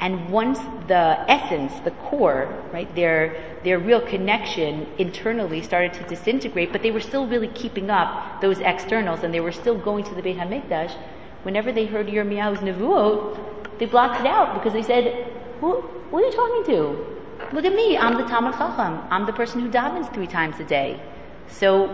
And 0.00 0.30
once 0.30 0.58
the 0.88 1.24
essence, 1.30 1.78
the 1.80 1.90
core, 1.90 2.52
right, 2.72 2.92
their, 2.94 3.58
their 3.64 3.78
real 3.78 4.00
connection 4.00 4.86
internally 4.98 5.62
started 5.62 5.92
to 5.94 6.02
disintegrate, 6.04 6.72
but 6.72 6.82
they 6.82 6.90
were 6.90 7.00
still 7.00 7.26
really 7.26 7.48
keeping 7.48 7.90
up 7.90 8.40
those 8.40 8.58
externals 8.60 9.22
and 9.22 9.32
they 9.32 9.40
were 9.40 9.52
still 9.52 9.78
going 9.78 10.04
to 10.04 10.14
the 10.14 10.22
Beit 10.22 10.38
HaMikdash, 10.38 10.96
whenever 11.42 11.70
they 11.70 11.84
heard 11.84 12.06
Yirmiyahu's 12.06 12.60
Nevuot, 12.60 13.59
they 13.80 13.86
blocked 13.86 14.20
it 14.20 14.26
out 14.26 14.54
because 14.54 14.74
they 14.74 14.82
said, 14.82 15.24
who, 15.60 15.80
who 15.80 16.18
are 16.18 16.20
you 16.20 16.30
talking 16.32 16.74
to? 16.74 17.52
Look 17.52 17.64
at 17.64 17.74
me, 17.74 17.96
I'm 17.96 18.16
the 18.16 18.28
Talmud 18.28 18.52
Chacham. 18.52 19.00
I'm 19.10 19.26
the 19.26 19.32
person 19.32 19.60
who 19.60 19.70
davens 19.70 20.12
three 20.14 20.26
times 20.26 20.60
a 20.60 20.64
day. 20.64 21.00
So 21.48 21.88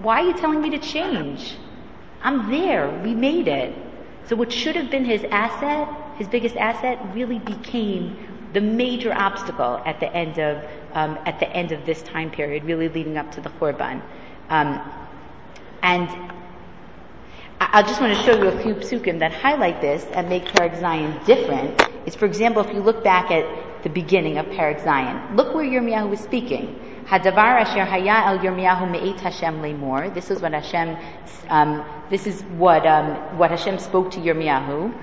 why 0.00 0.20
are 0.22 0.26
you 0.26 0.34
telling 0.34 0.60
me 0.60 0.70
to 0.70 0.78
change? 0.78 1.56
I'm 2.22 2.50
there. 2.50 2.90
We 3.02 3.14
made 3.14 3.48
it. 3.48 3.74
So 4.26 4.36
what 4.36 4.52
should 4.52 4.76
have 4.76 4.90
been 4.90 5.04
his 5.04 5.24
asset, 5.24 5.88
his 6.16 6.28
biggest 6.28 6.56
asset, 6.56 6.98
really 7.14 7.38
became 7.38 8.16
the 8.52 8.60
major 8.60 9.12
obstacle 9.12 9.80
at 9.86 9.98
the 9.98 10.12
end 10.14 10.38
of 10.38 10.62
um, 10.92 11.18
at 11.24 11.38
the 11.40 11.48
end 11.50 11.72
of 11.72 11.86
this 11.86 12.02
time 12.02 12.30
period, 12.30 12.64
really 12.64 12.88
leading 12.88 13.16
up 13.16 13.30
to 13.32 13.40
the 13.40 13.48
Churban. 13.48 14.02
Um, 14.50 14.80
and 15.82 16.08
I, 17.62 17.82
just 17.82 18.00
want 18.00 18.16
to 18.16 18.22
show 18.22 18.42
you 18.42 18.48
a 18.48 18.62
few 18.62 18.74
psukim 18.74 19.18
that 19.18 19.32
highlight 19.32 19.82
this 19.82 20.02
and 20.14 20.30
make 20.30 20.46
Perek 20.46 20.80
Zayin 20.80 21.26
different. 21.26 21.78
Is 22.06 22.14
for 22.14 22.24
example, 22.24 22.64
if 22.64 22.72
you 22.72 22.80
look 22.80 23.04
back 23.04 23.30
at 23.30 23.82
the 23.82 23.90
beginning 23.90 24.38
of 24.38 24.46
Perek 24.46 24.82
Zayin, 24.82 25.36
look 25.36 25.54
where 25.54 25.66
Yirmiyahu 25.66 26.08
was 26.08 26.20
speaking. 26.20 26.74
Hadavar 27.04 27.60
asher 27.60 27.84
haya 27.84 28.32
el 28.32 28.38
Yirmiyahu 28.38 28.90
me'et 28.90 29.20
Hashem 29.20 29.60
lemor. 29.60 30.12
This 30.14 30.30
is 30.30 30.40
what 30.40 30.54
Hashem, 30.54 30.96
um, 31.50 31.84
this 32.08 32.26
is 32.26 32.40
what, 32.56 32.86
um, 32.86 33.36
what 33.36 33.50
Hashem 33.50 33.78
spoke 33.78 34.10
to 34.12 34.20
Yirmiyahu, 34.20 34.94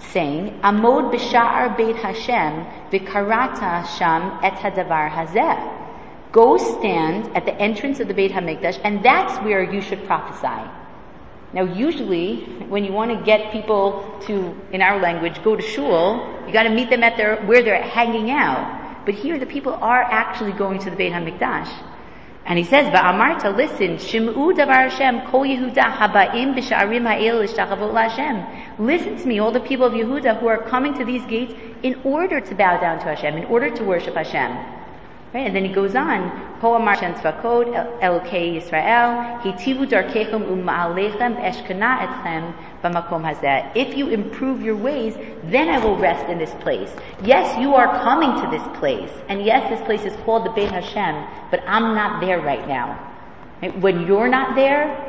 saying, 0.00 0.58
Amod 0.64 1.14
b'sha'ar 1.14 1.76
beit 1.76 1.94
Hashem 1.94 2.66
v'karata 2.90 3.86
sham 3.96 4.40
et 4.42 4.54
hadavar 4.54 5.08
hazeh. 5.12 6.32
Go 6.32 6.56
stand 6.56 7.36
at 7.36 7.44
the 7.44 7.54
entrance 7.54 8.00
of 8.00 8.08
the 8.08 8.14
Beit 8.14 8.32
HaMikdash, 8.32 8.80
and 8.82 9.04
that's 9.04 9.36
where 9.44 9.62
you 9.62 9.80
should 9.80 10.04
prophesy. 10.06 10.70
Now, 11.52 11.64
usually, 11.64 12.44
when 12.68 12.84
you 12.84 12.92
want 12.92 13.10
to 13.18 13.24
get 13.24 13.50
people 13.50 14.18
to, 14.26 14.56
in 14.72 14.82
our 14.82 15.00
language, 15.00 15.42
go 15.42 15.56
to 15.56 15.62
shul, 15.62 16.44
you 16.46 16.52
got 16.52 16.62
to 16.64 16.70
meet 16.70 16.90
them 16.90 17.02
at 17.02 17.16
their 17.16 17.44
where 17.44 17.62
they're 17.62 17.82
hanging 17.82 18.30
out. 18.30 19.04
But 19.04 19.14
here 19.14 19.38
the 19.38 19.46
people 19.46 19.74
are 19.74 20.02
actually 20.02 20.52
going 20.52 20.78
to 20.80 20.90
the 20.90 20.96
Beit 20.96 21.12
HaMikdash. 21.12 21.86
And 22.46 22.58
he 22.58 22.64
says, 22.64 22.86
Va'amarta, 22.86 23.54
listen, 23.56 23.96
Shim'u 23.96 24.54
davar 24.56 24.90
Hashem, 24.90 25.30
kol 25.30 25.42
Yehuda 25.42 25.96
haba'im 25.96 26.54
b'sha'arim 26.54 27.06
ha'el 27.06 27.46
ishtachavot 27.46 27.94
Hashem. 27.94 28.86
Listen 28.86 29.16
to 29.16 29.26
me, 29.26 29.38
all 29.40 29.52
the 29.52 29.60
people 29.60 29.86
of 29.86 29.92
Yehuda 29.92 30.40
who 30.40 30.46
are 30.46 30.62
coming 30.62 30.94
to 30.94 31.04
these 31.04 31.24
gates 31.26 31.54
in 31.82 32.00
order 32.04 32.40
to 32.40 32.54
bow 32.54 32.80
down 32.80 32.98
to 33.00 33.04
Hashem, 33.06 33.36
in 33.36 33.44
order 33.46 33.70
to 33.70 33.84
worship 33.84 34.14
Hashem. 34.14 34.79
Right? 35.32 35.46
And 35.46 35.54
then 35.54 35.64
he 35.64 35.72
goes 35.72 35.94
on, 35.94 36.28
Ho 36.60 36.74
amar 36.74 36.96
Shem 36.96 37.14
tzvakot, 37.14 38.00
Elokei 38.00 38.60
Yisrael, 38.60 39.40
Hitivu 39.42 39.88
darkechem 39.88 40.44
u'ma'alechem 40.44 41.36
eshkana 41.40 41.98
etchem 42.00 42.52
b'makom 42.82 43.22
hazeh. 43.22 43.70
If 43.76 43.96
you 43.96 44.08
improve 44.08 44.60
your 44.60 44.76
ways, 44.76 45.16
then 45.44 45.68
I 45.68 45.78
will 45.78 45.96
rest 45.96 46.28
in 46.28 46.38
this 46.38 46.52
place. 46.60 46.90
Yes, 47.22 47.56
you 47.60 47.74
are 47.76 48.02
coming 48.02 48.42
to 48.42 48.50
this 48.50 48.78
place, 48.78 49.10
and 49.28 49.44
yes, 49.44 49.70
this 49.70 49.80
place 49.86 50.04
is 50.04 50.16
called 50.24 50.46
the 50.46 50.50
Beit 50.50 50.72
Hashem, 50.72 51.48
but 51.52 51.60
I'm 51.64 51.94
not 51.94 52.20
there 52.20 52.40
right 52.40 52.66
now. 52.66 52.98
Right? 53.62 53.78
When 53.78 54.08
you're 54.08 54.28
not 54.28 54.56
there, 54.56 55.06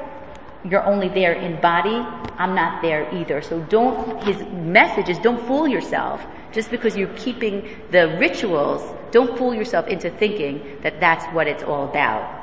you're 0.63 0.85
only 0.85 1.09
there 1.09 1.33
in 1.33 1.59
body, 1.61 2.05
I'm 2.37 2.53
not 2.53 2.83
there 2.83 3.11
either. 3.15 3.41
So 3.41 3.59
don't, 3.61 4.23
his 4.23 4.37
message 4.53 5.09
is 5.09 5.17
don't 5.17 5.43
fool 5.47 5.67
yourself. 5.67 6.23
Just 6.51 6.69
because 6.69 6.95
you're 6.95 7.13
keeping 7.15 7.67
the 7.91 8.17
rituals, 8.19 8.83
don't 9.11 9.37
fool 9.37 9.53
yourself 9.53 9.87
into 9.87 10.09
thinking 10.09 10.77
that 10.83 10.99
that's 10.99 11.25
what 11.33 11.47
it's 11.47 11.63
all 11.63 11.89
about. 11.89 12.39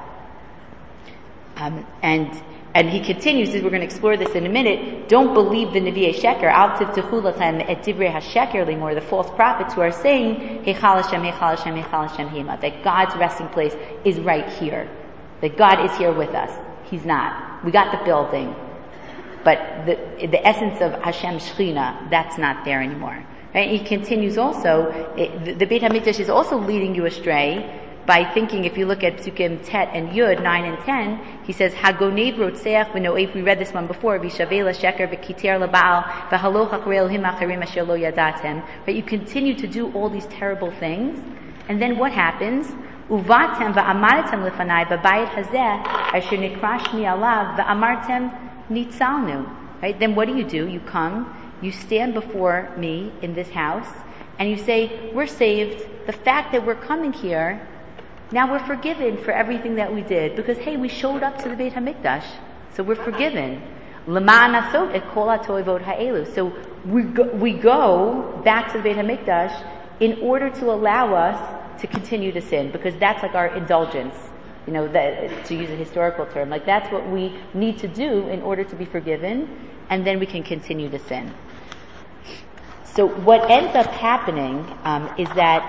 Um, 1.57 1.87
and 2.03 2.43
and 2.75 2.91
he 2.91 3.01
continues, 3.01 3.51
we're 3.55 3.71
going 3.71 3.81
to 3.81 3.87
explore 3.87 4.17
this 4.17 4.35
in 4.35 4.45
a 4.45 4.49
minute, 4.49 5.09
don't 5.09 5.33
believe 5.33 5.73
the 5.73 5.81
Nevi'e 5.81 6.15
Sheker, 6.15 6.45
al 6.45 6.79
tivtechu 6.79 7.23
lachem 7.23 7.65
et 7.69 7.83
divrei 7.83 8.11
ha-sheker 8.11 8.95
the 8.95 9.01
false 9.01 9.29
prophets 9.31 9.75
who 9.75 9.81
are 9.81 9.91
saying, 9.91 10.65
Heichal 10.65 11.03
Hashem, 11.03 11.23
Heichal 11.23 11.59
Hashem, 11.59 11.75
Heichal 11.75 12.09
Hashem, 12.09 12.29
Hema, 12.29 12.61
that 12.61 12.85
God's 12.85 13.17
resting 13.17 13.49
place 13.49 13.75
is 14.05 14.21
right 14.21 14.49
here. 14.49 14.89
That 15.41 15.57
God 15.57 15.85
is 15.87 15.97
here 15.97 16.13
with 16.13 16.31
us. 16.31 16.57
He's 16.85 17.05
not. 17.05 17.65
We 17.65 17.73
got 17.73 17.99
the 17.99 18.05
building. 18.05 18.55
But 19.45 19.87
the, 19.87 20.27
the 20.27 20.47
essence 20.47 20.81
of 20.81 20.93
Hashem 21.03 21.39
Shechina, 21.39 22.11
that's 22.11 22.37
not 22.39 22.65
there 22.65 22.83
anymore. 22.83 23.27
Right? 23.59 23.71
He 23.73 23.81
continues 23.81 24.38
also, 24.38 24.92
the, 25.16 25.66
Beit 25.66 25.83
HaMikdash 25.83 26.21
is 26.21 26.31
also 26.31 26.59
leading 26.59 26.94
you 26.94 27.07
astray 27.07 27.68
by 28.07 28.23
thinking, 28.33 28.64
if 28.66 28.79
you 28.79 28.87
look 28.87 29.03
at 29.03 29.16
Psukim 29.16 29.66
Tet 29.66 29.88
and 29.94 30.11
Yud, 30.11 30.40
9 30.40 30.64
and 30.64 30.79
10, 30.85 31.42
he 31.42 31.53
says, 31.53 31.75
Hagonev 31.75 32.37
rotseach 32.37 32.92
v'no'ef, 32.92 33.35
we 33.35 33.42
read 33.42 33.59
this 33.59 33.73
one 33.73 33.88
before, 33.88 34.16
v'shavela 34.21 34.73
sheker 34.73 35.09
v'kiter 35.12 35.59
laba'al 35.59 36.05
v'halo 36.31 36.71
ha'karei 36.71 37.11
him 37.11 37.25
acharim 37.25 37.61
asher 37.61 37.83
lo 37.83 37.99
yadatem. 37.99 38.64
But 38.85 38.94
you 38.94 39.03
continue 39.03 39.57
to 39.57 39.66
do 39.66 39.90
all 39.90 40.09
these 40.09 40.27
terrible 40.27 40.71
things, 40.71 41.18
and 41.68 41.83
then 41.83 41.99
what 41.99 42.12
happens? 42.12 42.68
Uvatem 43.11 43.75
v'amartem 43.75 44.49
lefanai 44.49 44.87
b'bayit 44.87 45.31
hazeh 45.31 45.85
asher 46.14 46.37
nikrash 46.37 46.87
alav 46.92 47.57
v'amartem 47.57 48.31
nitzalnu. 48.71 49.53
Right? 49.83 49.99
Then 49.99 50.14
what 50.14 50.29
do 50.29 50.37
you 50.37 50.44
do? 50.44 50.68
You 50.68 50.81
come, 50.81 51.48
you 51.61 51.73
stand 51.73 52.14
before 52.14 52.73
me 52.77 53.12
in 53.23 53.35
this 53.35 53.51
house, 53.51 53.88
and 54.38 54.49
you 54.49 54.57
say, 54.57 55.11
we're 55.12 55.27
saved. 55.27 55.85
The 56.07 56.12
fact 56.12 56.53
that 56.53 56.64
we're 56.64 56.77
coming 56.77 57.12
here, 57.12 57.66
now 58.31 58.51
we're 58.51 58.64
forgiven 58.64 59.16
for 59.18 59.33
everything 59.33 59.75
that 59.77 59.92
we 59.92 60.03
did. 60.03 60.37
Because 60.37 60.59
hey, 60.59 60.77
we 60.77 60.88
showed 60.88 61.23
up 61.23 61.38
to 61.42 61.49
the 61.49 61.57
Beit 61.57 61.73
HaMikdash. 61.73 62.25
So 62.75 62.83
we're 62.85 62.94
forgiven. 62.94 63.62
So 66.35 66.53
we 66.87 67.03
go, 67.03 67.25
we 67.35 67.53
go 67.53 68.40
back 68.44 68.73
to 68.73 68.79
the 68.79 68.85
Beit 68.85 68.97
HaMikdash 68.97 70.01
in 70.01 70.21
order 70.21 70.51
to 70.51 70.71
allow 70.71 71.14
us 71.14 71.81
to 71.81 71.87
continue 71.88 72.31
to 72.33 72.40
sin. 72.40 72.71
Because 72.71 72.94
that's 73.01 73.23
like 73.23 73.35
our 73.35 73.49
indulgence. 73.57 74.14
You 74.69 74.75
know, 74.75 74.89
that, 74.89 75.47
to 75.47 75.55
use 75.55 75.71
a 75.71 75.77
historical 75.77 76.27
term. 76.27 76.51
Like 76.51 76.67
that's 76.67 76.93
what 76.93 77.09
we 77.09 77.35
need 77.55 77.79
to 77.79 77.89
do 77.89 78.29
in 78.29 78.43
order 78.43 78.65
to 78.65 78.77
be 78.77 78.85
forgiven. 78.85 79.49
And 79.89 80.07
then 80.07 80.21
we 80.21 80.27
can 80.27 80.43
continue 80.43 80.91
to 80.91 80.99
sin. 80.99 81.33
So 82.85 83.09
what 83.09 83.51
ends 83.51 83.75
up 83.75 83.87
happening 83.87 84.67
um, 84.85 85.09
is 85.17 85.27
that 85.37 85.63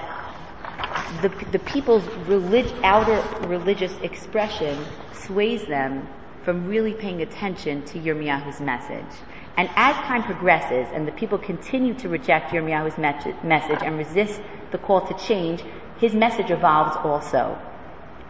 the, 1.21 1.29
the 1.53 1.59
people's 1.59 2.03
relig- 2.27 2.73
outer 2.83 3.23
religious 3.47 3.93
expression 4.01 4.85
sways 5.13 5.65
them 5.65 6.05
from 6.43 6.67
really 6.67 6.93
paying 6.93 7.21
attention 7.21 7.85
to 7.85 7.99
Yirmiyahu's 7.99 8.59
message. 8.59 9.15
And 9.55 9.69
as 9.77 9.95
time 10.07 10.23
progresses 10.23 10.91
and 10.93 11.07
the 11.07 11.13
people 11.13 11.37
continue 11.37 11.93
to 11.93 12.09
reject 12.09 12.51
Yirmiyahu's 12.51 12.97
message 12.97 13.79
and 13.81 13.97
resist 13.97 14.41
the 14.71 14.77
call 14.77 15.07
to 15.07 15.13
change, 15.25 15.63
his 15.99 16.13
message 16.13 16.51
evolves 16.51 16.97
also. 16.97 17.57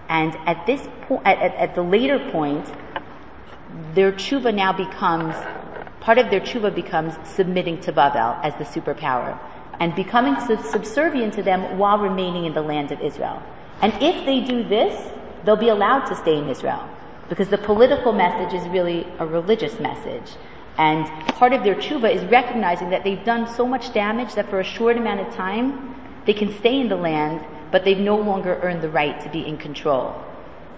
And 0.09 0.35
at 0.47 0.65
this 0.65 0.85
point, 1.03 1.25
at, 1.25 1.37
at, 1.37 1.75
the 1.75 1.83
later 1.83 2.31
point, 2.31 2.65
their 3.93 4.11
tshuva 4.11 4.53
now 4.53 4.73
becomes, 4.73 5.35
part 5.99 6.17
of 6.17 6.31
their 6.31 6.41
tshuva 6.41 6.73
becomes 6.73 7.13
submitting 7.29 7.79
to 7.81 7.93
Bavel 7.93 8.39
as 8.43 8.55
the 8.55 8.65
superpower 8.65 9.39
and 9.79 9.95
becoming 9.95 10.35
subservient 10.71 11.35
to 11.35 11.43
them 11.43 11.77
while 11.77 11.99
remaining 11.99 12.45
in 12.45 12.53
the 12.53 12.61
land 12.61 12.91
of 12.91 12.99
Israel. 13.01 13.41
And 13.81 13.93
if 14.01 14.25
they 14.25 14.41
do 14.41 14.67
this, 14.67 14.99
they'll 15.45 15.55
be 15.55 15.69
allowed 15.69 16.05
to 16.07 16.15
stay 16.15 16.37
in 16.37 16.49
Israel 16.49 16.89
because 17.29 17.47
the 17.47 17.57
political 17.59 18.11
message 18.11 18.59
is 18.59 18.67
really 18.69 19.07
a 19.19 19.25
religious 19.25 19.79
message. 19.79 20.35
And 20.77 21.05
part 21.35 21.53
of 21.53 21.63
their 21.63 21.75
tshuva 21.75 22.13
is 22.13 22.23
recognizing 22.25 22.89
that 22.89 23.03
they've 23.03 23.23
done 23.23 23.53
so 23.53 23.65
much 23.65 23.93
damage 23.93 24.33
that 24.35 24.49
for 24.49 24.59
a 24.59 24.63
short 24.63 24.97
amount 24.97 25.21
of 25.21 25.33
time, 25.35 25.95
they 26.25 26.33
can 26.33 26.57
stay 26.57 26.79
in 26.79 26.89
the 26.89 26.95
land, 26.95 27.45
but 27.71 27.85
they've 27.85 27.97
no 27.97 28.17
longer 28.17 28.59
earned 28.61 28.81
the 28.81 28.89
right 28.89 29.19
to 29.21 29.29
be 29.29 29.45
in 29.45 29.57
control. 29.57 30.15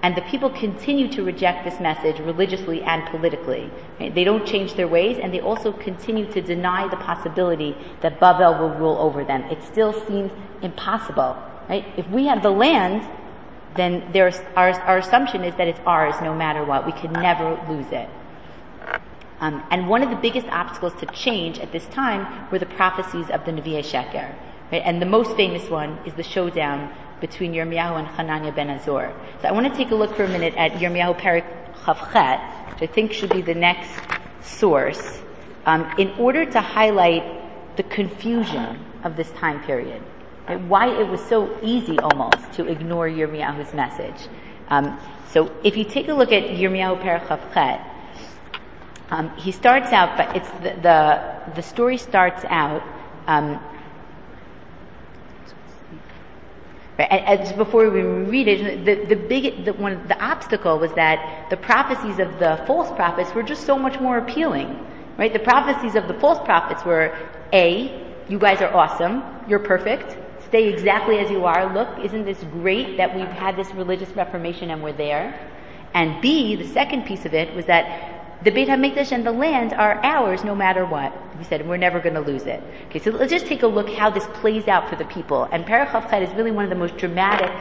And 0.04 0.16
the 0.16 0.22
people 0.24 0.50
continue 0.50 1.08
to 1.10 1.24
reject 1.24 1.64
this 1.64 1.80
message 1.80 2.20
religiously 2.20 2.82
and 2.82 3.06
politically. 3.10 3.70
They 4.00 4.24
don't 4.24 4.48
change 4.48 4.74
their 4.74 4.88
ways, 4.88 5.20
and 5.22 5.32
they 5.32 5.42
also 5.42 5.72
continue 5.72 6.26
to 6.32 6.42
deny 6.42 6.88
the 6.88 6.98
possibility 6.98 7.78
that 8.02 8.20
Bavel 8.20 8.60
will 8.60 8.74
rule 8.80 8.98
over 8.98 9.24
them. 9.24 9.44
It 9.44 9.62
still 9.64 9.94
seems 10.08 10.32
impossible. 10.64 11.38
Right? 11.70 11.86
If 11.98 12.10
we 12.10 12.26
have 12.26 12.42
the 12.42 12.50
land, 12.50 13.08
then 13.76 14.12
our, 14.56 14.72
our 14.88 14.98
assumption 14.98 15.44
is 15.44 15.56
that 15.56 15.68
it's 15.68 15.80
ours 15.86 16.16
no 16.22 16.34
matter 16.34 16.66
what. 16.66 16.86
We 16.86 16.94
could 16.94 17.12
never 17.12 17.64
lose 17.70 17.92
it. 17.92 18.10
Um, 19.40 19.64
and 19.72 19.88
one 19.88 20.04
of 20.04 20.10
the 20.10 20.16
biggest 20.16 20.48
obstacles 20.48 20.94
to 21.00 21.06
change 21.08 21.60
at 21.60 21.72
this 21.72 21.86
time 21.88 22.50
were 22.52 22.60
the 22.60 22.66
prophecies 22.66 23.30
of 23.30 23.46
the 23.46 23.52
Nevi'e 23.52 23.84
Sheker. 23.84 24.36
Right? 24.72 24.82
And 24.84 25.02
the 25.02 25.06
most 25.06 25.36
famous 25.36 25.70
one 25.70 26.00
is 26.06 26.14
the 26.14 26.24
showdown 26.24 26.94
between 27.20 27.54
Yirmiyahu 27.54 28.00
and 28.00 28.08
Hananiah 28.08 28.52
ben 28.52 28.70
Azor. 28.70 29.14
So 29.42 29.48
I 29.48 29.52
want 29.52 29.72
to 29.72 29.78
take 29.78 29.92
a 29.92 29.96
look 29.96 30.16
for 30.16 30.24
a 30.24 30.28
minute 30.28 30.56
at 30.58 30.72
Yirmiyahu 30.74 31.20
Perik 31.20 31.46
Chavchet, 31.84 32.72
which 32.72 32.90
I 32.90 32.92
think 32.92 33.12
should 33.12 33.30
be 33.32 33.42
the 33.42 33.54
next 33.54 33.92
source, 34.42 35.22
um, 35.66 35.94
in 35.98 36.10
order 36.12 36.46
to 36.46 36.62
highlight 36.62 37.24
the 37.78 37.84
confusion 37.84 38.80
of 39.04 39.16
this 39.16 39.30
time 39.32 39.64
period. 39.64 40.02
Right? 40.48 40.60
Why 40.60 40.88
it 41.00 41.08
was 41.08 41.22
so 41.22 41.60
easy 41.62 42.00
almost 42.00 42.54
to 42.54 42.66
ignore 42.68 43.08
Yirmiyahu's 43.08 43.74
message. 43.74 44.28
Um, 44.70 45.00
so 45.30 45.52
if 45.64 45.78
you 45.78 45.84
take 45.84 46.08
a 46.08 46.14
look 46.14 46.32
at 46.32 46.44
Yirmiyahu 46.44 47.02
Perik 47.02 47.28
Chavchet, 47.28 47.88
um, 49.12 49.36
he 49.36 49.52
starts 49.52 49.92
out, 49.92 50.18
but 50.18 50.36
it's 50.38 50.50
the, 50.64 50.80
the, 50.82 51.52
the 51.56 51.62
story 51.62 51.98
starts 51.98 52.46
out 52.46 52.82
um, 53.28 53.60
As 57.00 57.54
before 57.54 57.90
we 57.90 58.02
read 58.02 58.48
it, 58.48 58.86
the, 58.86 59.16
the 59.16 59.16
big, 59.16 59.66
the, 59.66 59.74
one, 59.74 60.08
the 60.08 60.22
obstacle 60.24 60.78
was 60.78 60.92
that 60.94 61.50
the 61.50 61.58
prophecies 61.58 62.20
of 62.20 62.38
the 62.38 62.64
false 62.68 62.92
prophets 62.96 63.34
were 63.34 63.44
just 63.44 63.66
so 63.66 63.78
much 63.78 64.00
more 64.00 64.18
appealing, 64.18 64.78
right? 65.18 65.32
The 65.32 65.40
prophecies 65.40 65.96
of 65.96 66.08
the 66.08 66.14
false 66.16 66.40
prophets 66.46 66.84
were, 66.86 67.16
A, 67.54 68.08
you 68.28 68.38
guys 68.38 68.62
are 68.62 68.74
awesome, 68.74 69.24
you're 69.48 69.60
perfect, 69.60 70.18
stay 70.46 70.68
exactly 70.68 71.18
as 71.20 71.32
you 71.32 71.46
are, 71.46 71.74
look, 71.74 71.88
isn't 72.04 72.26
this 72.26 72.44
great 72.52 72.98
that 72.98 73.16
we've 73.16 73.26
had 73.26 73.56
this 73.56 73.72
religious 73.74 74.10
reformation 74.10 74.70
and 74.70 74.84
we're 74.84 74.94
there? 74.94 75.50
And 75.94 76.22
B, 76.22 76.56
the 76.56 76.68
second 76.68 77.06
piece 77.06 77.26
of 77.26 77.34
it 77.34 77.54
was 77.56 77.66
that 77.66 78.21
the 78.44 78.50
Beit 78.50 78.70
HaMikdash 78.70 79.12
and 79.12 79.26
the 79.26 79.32
land 79.32 79.74
are 79.74 80.04
ours 80.04 80.44
no 80.44 80.56
matter 80.56 80.86
what. 80.86 81.14
We 81.38 81.44
said 81.44 81.68
we're 81.68 81.78
never 81.78 82.00
going 82.00 82.16
to 82.16 82.22
lose 82.22 82.44
it. 82.44 82.64
Okay, 82.88 83.00
so 83.00 83.12
let's 83.12 83.32
just 83.32 83.46
take 83.46 83.62
a 83.62 83.68
look 83.68 83.90
how 83.90 84.10
this 84.10 84.26
plays 84.34 84.68
out 84.68 84.90
for 84.90 84.96
the 84.96 85.06
people. 85.06 85.48
And 85.52 85.66
Perach 85.66 86.22
is 86.22 86.34
really 86.36 86.52
one 86.52 86.64
of 86.64 86.70
the 86.70 86.76
most 86.76 86.98
dramatic 86.98 87.52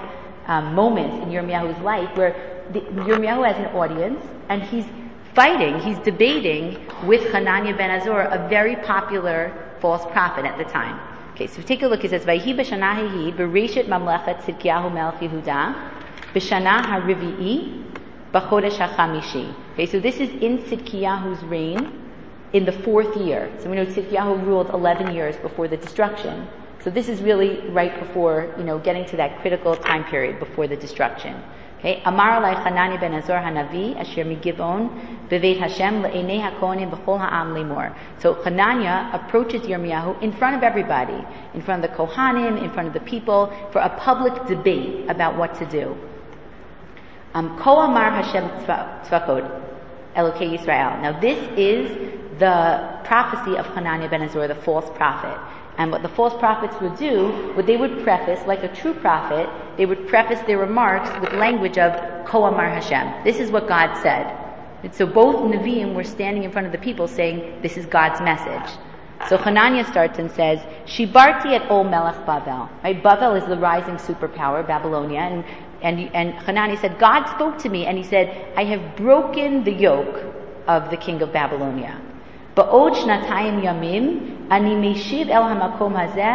um, 0.46 0.74
moments 0.74 1.22
in 1.22 1.30
Yirmiyahu's 1.30 1.80
life 1.82 2.16
where 2.16 2.32
Yirmiyahu 2.72 3.46
has 3.46 3.56
an 3.58 3.76
audience 3.76 4.24
and 4.48 4.62
he's 4.62 4.86
fighting, 5.34 5.80
he's 5.80 5.98
debating 5.98 6.78
with 7.04 7.30
Hananiah 7.32 7.76
ben 7.76 7.90
Azor, 7.90 8.20
a 8.20 8.48
very 8.48 8.76
popular 8.76 9.74
false 9.80 10.04
prophet 10.12 10.44
at 10.44 10.56
the 10.58 10.64
time. 10.64 10.98
Okay, 11.32 11.46
so 11.46 11.62
take 11.62 11.82
a 11.82 11.86
look. 11.86 12.04
It 12.04 12.10
says, 12.10 12.24
"Vayhi 12.24 12.54
b'shanahihi 12.54 13.36
b'reshit 13.36 13.86
mamlechet 13.86 14.42
Tzidkiyahu 14.42 14.92
melech 14.92 15.20
Yehuda 15.20 15.90
b'shana 16.34 16.84
harivi'i 16.84 17.84
b'chodesh 18.32 18.78
hachamishi." 18.78 19.54
Okay, 19.74 19.86
so 19.86 20.00
this 20.00 20.16
is 20.16 20.30
in 20.42 20.58
Tzidkiyahu's 20.58 21.42
reign 21.44 21.92
in 22.52 22.64
the 22.64 22.72
fourth 22.72 23.16
year. 23.16 23.50
So 23.58 23.70
we 23.70 23.76
know 23.76 23.86
Tzidkiyahu 23.86 24.46
ruled 24.46 24.70
11 24.70 25.14
years 25.14 25.36
before 25.36 25.68
the 25.68 25.76
destruction. 25.76 26.48
So 26.82 26.90
this 26.90 27.08
is 27.08 27.20
really 27.20 27.68
right 27.68 27.98
before, 28.00 28.54
you 28.56 28.64
know, 28.64 28.78
getting 28.78 29.04
to 29.06 29.16
that 29.18 29.40
critical 29.40 29.76
time 29.76 30.04
period 30.04 30.38
before 30.38 30.66
the 30.66 30.76
destruction. 30.76 31.36
Okay, 31.78 32.02
Amar 32.04 32.42
alai 32.42 32.54
Hanani 32.62 32.98
ben 32.98 33.14
Azor 33.14 33.38
hanavi 33.38 33.96
asher 33.96 34.24
migivon 34.24 35.28
beveit 35.28 35.58
Hashem 35.58 36.02
le'enei 36.02 36.40
hakohanim 36.40 36.90
b'chol 36.90 37.18
ha'am 37.18 37.54
lemor. 37.54 37.94
So 38.18 38.34
Hananiah 38.34 39.10
approaches 39.14 39.62
Yirmiyahu 39.62 40.22
in 40.22 40.32
front 40.32 40.56
of 40.56 40.62
everybody, 40.62 41.24
in 41.54 41.62
front 41.62 41.84
of 41.84 41.90
the 41.90 41.96
Kohanim, 41.96 42.62
in 42.62 42.70
front 42.72 42.88
of 42.88 42.94
the 42.94 43.00
people, 43.00 43.50
for 43.72 43.80
a 43.80 43.88
public 43.98 44.46
debate 44.46 45.08
about 45.08 45.38
what 45.38 45.54
to 45.54 45.66
do. 45.66 45.96
Um, 47.34 47.58
Ko 47.58 47.78
Amar 47.78 48.10
Hashem 48.10 48.48
Tzvakot, 48.64 49.62
Elokei 50.16 50.58
Yisrael. 50.58 51.00
Now 51.02 51.18
this 51.20 51.38
is 51.56 51.90
the 52.38 53.00
prophecy 53.04 53.56
of 53.56 53.66
Hananiah 53.66 54.08
ben 54.08 54.22
Azor, 54.22 54.48
the 54.48 54.54
false 54.54 54.88
prophet. 54.96 55.38
And 55.78 55.92
what 55.92 56.02
the 56.02 56.08
false 56.08 56.34
prophets 56.38 56.74
would 56.80 56.96
do, 56.96 57.52
what 57.54 57.66
they 57.66 57.76
would 57.76 58.02
preface, 58.02 58.44
like 58.46 58.64
a 58.64 58.74
true 58.74 58.94
prophet, 58.94 59.48
they 59.76 59.86
would 59.86 60.08
preface 60.08 60.40
their 60.46 60.58
remarks 60.58 61.08
with 61.20 61.32
language 61.34 61.78
of 61.78 62.26
Ko 62.26 62.44
Amar 62.44 62.68
Hashem. 62.68 63.24
This 63.24 63.38
is 63.38 63.50
what 63.50 63.68
God 63.68 63.94
said. 64.02 64.26
And 64.82 64.94
so 64.94 65.06
both 65.06 65.36
Nevi'im 65.36 65.94
were 65.94 66.04
standing 66.04 66.44
in 66.44 66.50
front 66.50 66.66
of 66.66 66.72
the 66.72 66.78
people 66.78 67.06
saying, 67.06 67.60
this 67.62 67.76
is 67.76 67.86
God's 67.86 68.20
message. 68.20 68.78
So 69.28 69.36
Hananiah 69.36 69.84
starts 69.84 70.18
and 70.18 70.30
says, 70.30 70.58
Shibarti 70.86 71.52
et 71.52 71.70
Ol 71.70 71.84
Melech 71.84 72.24
Bavel. 72.26 72.70
Right? 72.82 73.02
Bavel 73.02 73.40
is 73.40 73.46
the 73.46 73.58
rising 73.58 73.96
superpower, 73.96 74.66
Babylonia, 74.66 75.20
and 75.20 75.44
and, 75.81 75.99
and 76.15 76.33
Hanani 76.33 76.77
said, 76.77 76.97
God 76.99 77.27
spoke 77.35 77.57
to 77.59 77.69
me 77.69 77.85
and 77.85 77.97
he 77.97 78.03
said, 78.03 78.53
I 78.55 78.63
have 78.65 78.95
broken 78.95 79.63
the 79.63 79.73
yoke 79.73 80.17
of 80.67 80.89
the 80.89 80.97
king 80.97 81.21
of 81.21 81.31
Babylonia. 81.31 81.95
בעוד 82.55 82.95
שנתיים 82.95 83.59
ימים 83.63 84.19
אני 84.51 84.75
משיב 84.75 85.29
אל 85.29 85.41
המקום 85.41 85.95
הזה 85.95 86.33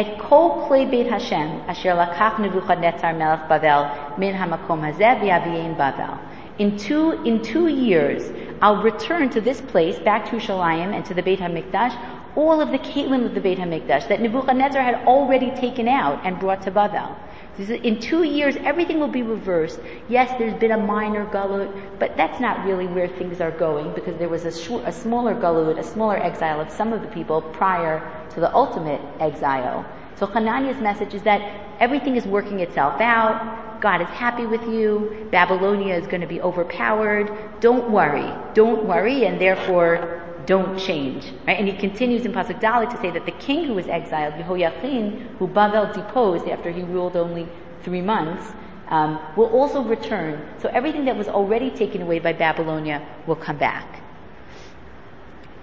את 0.00 0.06
כל 0.16 0.48
כלי 0.68 0.86
בית 0.86 1.12
השם 1.12 1.48
אשר 1.66 2.00
לקח 2.02 2.40
נבוכדנצר 2.40 3.08
מלך 3.12 3.40
בבל 3.50 3.82
מן 4.18 4.34
המקום 4.34 4.84
הזה 4.84 5.08
ויביאם 5.20 5.74
בבל. 5.74 6.14
In 6.58 6.76
two, 6.76 7.12
in 7.24 7.40
two 7.40 7.68
years, 7.68 8.22
I'll 8.60 8.82
return 8.82 9.30
to 9.30 9.40
this 9.40 9.60
place, 9.60 9.96
back 10.00 10.28
to 10.30 10.36
Shalayim 10.36 10.92
and 10.92 11.04
to 11.04 11.14
the 11.14 11.22
Beit 11.22 11.38
HaMikdash, 11.38 11.94
all 12.34 12.60
of 12.60 12.70
the 12.70 12.78
Kelim 12.78 13.24
of 13.24 13.32
the 13.34 13.40
Beit 13.40 13.58
HaMikdash 13.58 14.08
that 14.08 14.20
Nebuchadnezzar 14.20 14.82
had 14.82 14.96
already 15.06 15.50
taken 15.52 15.86
out 15.86 16.18
and 16.26 16.40
brought 16.40 16.62
to 16.62 16.72
Bavel. 16.72 17.14
In 17.59 17.99
two 17.99 18.23
years, 18.23 18.55
everything 18.57 18.99
will 18.99 19.07
be 19.07 19.21
reversed. 19.21 19.79
Yes, 20.09 20.33
there's 20.39 20.59
been 20.59 20.71
a 20.71 20.77
minor 20.77 21.25
galut, 21.27 21.71
but 21.99 22.17
that's 22.17 22.39
not 22.39 22.65
really 22.65 22.87
where 22.87 23.07
things 23.07 23.41
are 23.41 23.51
going 23.51 23.93
because 23.93 24.17
there 24.17 24.29
was 24.29 24.45
a, 24.45 24.73
a 24.87 24.91
smaller 24.91 25.35
galut, 25.35 25.77
a 25.77 25.83
smaller 25.83 26.17
exile 26.17 26.59
of 26.59 26.71
some 26.71 26.93
of 26.93 27.03
the 27.03 27.07
people 27.09 27.41
prior 27.41 28.01
to 28.31 28.39
the 28.39 28.51
ultimate 28.55 29.01
exile. 29.19 29.85
So 30.15 30.25
Hananiah's 30.25 30.81
message 30.81 31.13
is 31.13 31.21
that 31.23 31.41
everything 31.79 32.15
is 32.15 32.25
working 32.25 32.59
itself 32.59 32.99
out. 32.99 33.81
God 33.81 34.01
is 34.01 34.07
happy 34.07 34.47
with 34.47 34.63
you. 34.63 35.27
Babylonia 35.29 35.95
is 35.95 36.07
going 36.07 36.21
to 36.21 36.27
be 36.27 36.41
overpowered. 36.41 37.59
Don't 37.59 37.91
worry. 37.91 38.33
Don't 38.55 38.85
worry, 38.87 39.25
and 39.25 39.39
therefore 39.39 40.22
don't 40.45 40.77
change. 40.77 41.25
Right? 41.47 41.57
And 41.59 41.67
he 41.67 41.75
continues 41.75 42.25
in 42.25 42.33
Pasuk 42.33 42.59
Dalet 42.59 42.89
to 42.91 43.01
say 43.01 43.11
that 43.11 43.25
the 43.25 43.31
king 43.33 43.65
who 43.65 43.73
was 43.73 43.87
exiled, 43.87 44.33
Yehoiachin, 44.35 45.37
who 45.37 45.47
Bavel 45.47 45.93
deposed 45.93 46.47
after 46.47 46.71
he 46.71 46.83
ruled 46.83 47.15
only 47.15 47.47
three 47.83 48.01
months, 48.01 48.51
um, 48.89 49.19
will 49.35 49.47
also 49.47 49.83
return. 49.83 50.45
So 50.59 50.69
everything 50.69 51.05
that 51.05 51.17
was 51.17 51.27
already 51.27 51.71
taken 51.71 52.01
away 52.01 52.19
by 52.19 52.33
Babylonia 52.33 53.05
will 53.27 53.35
come 53.35 53.57
back. 53.57 54.01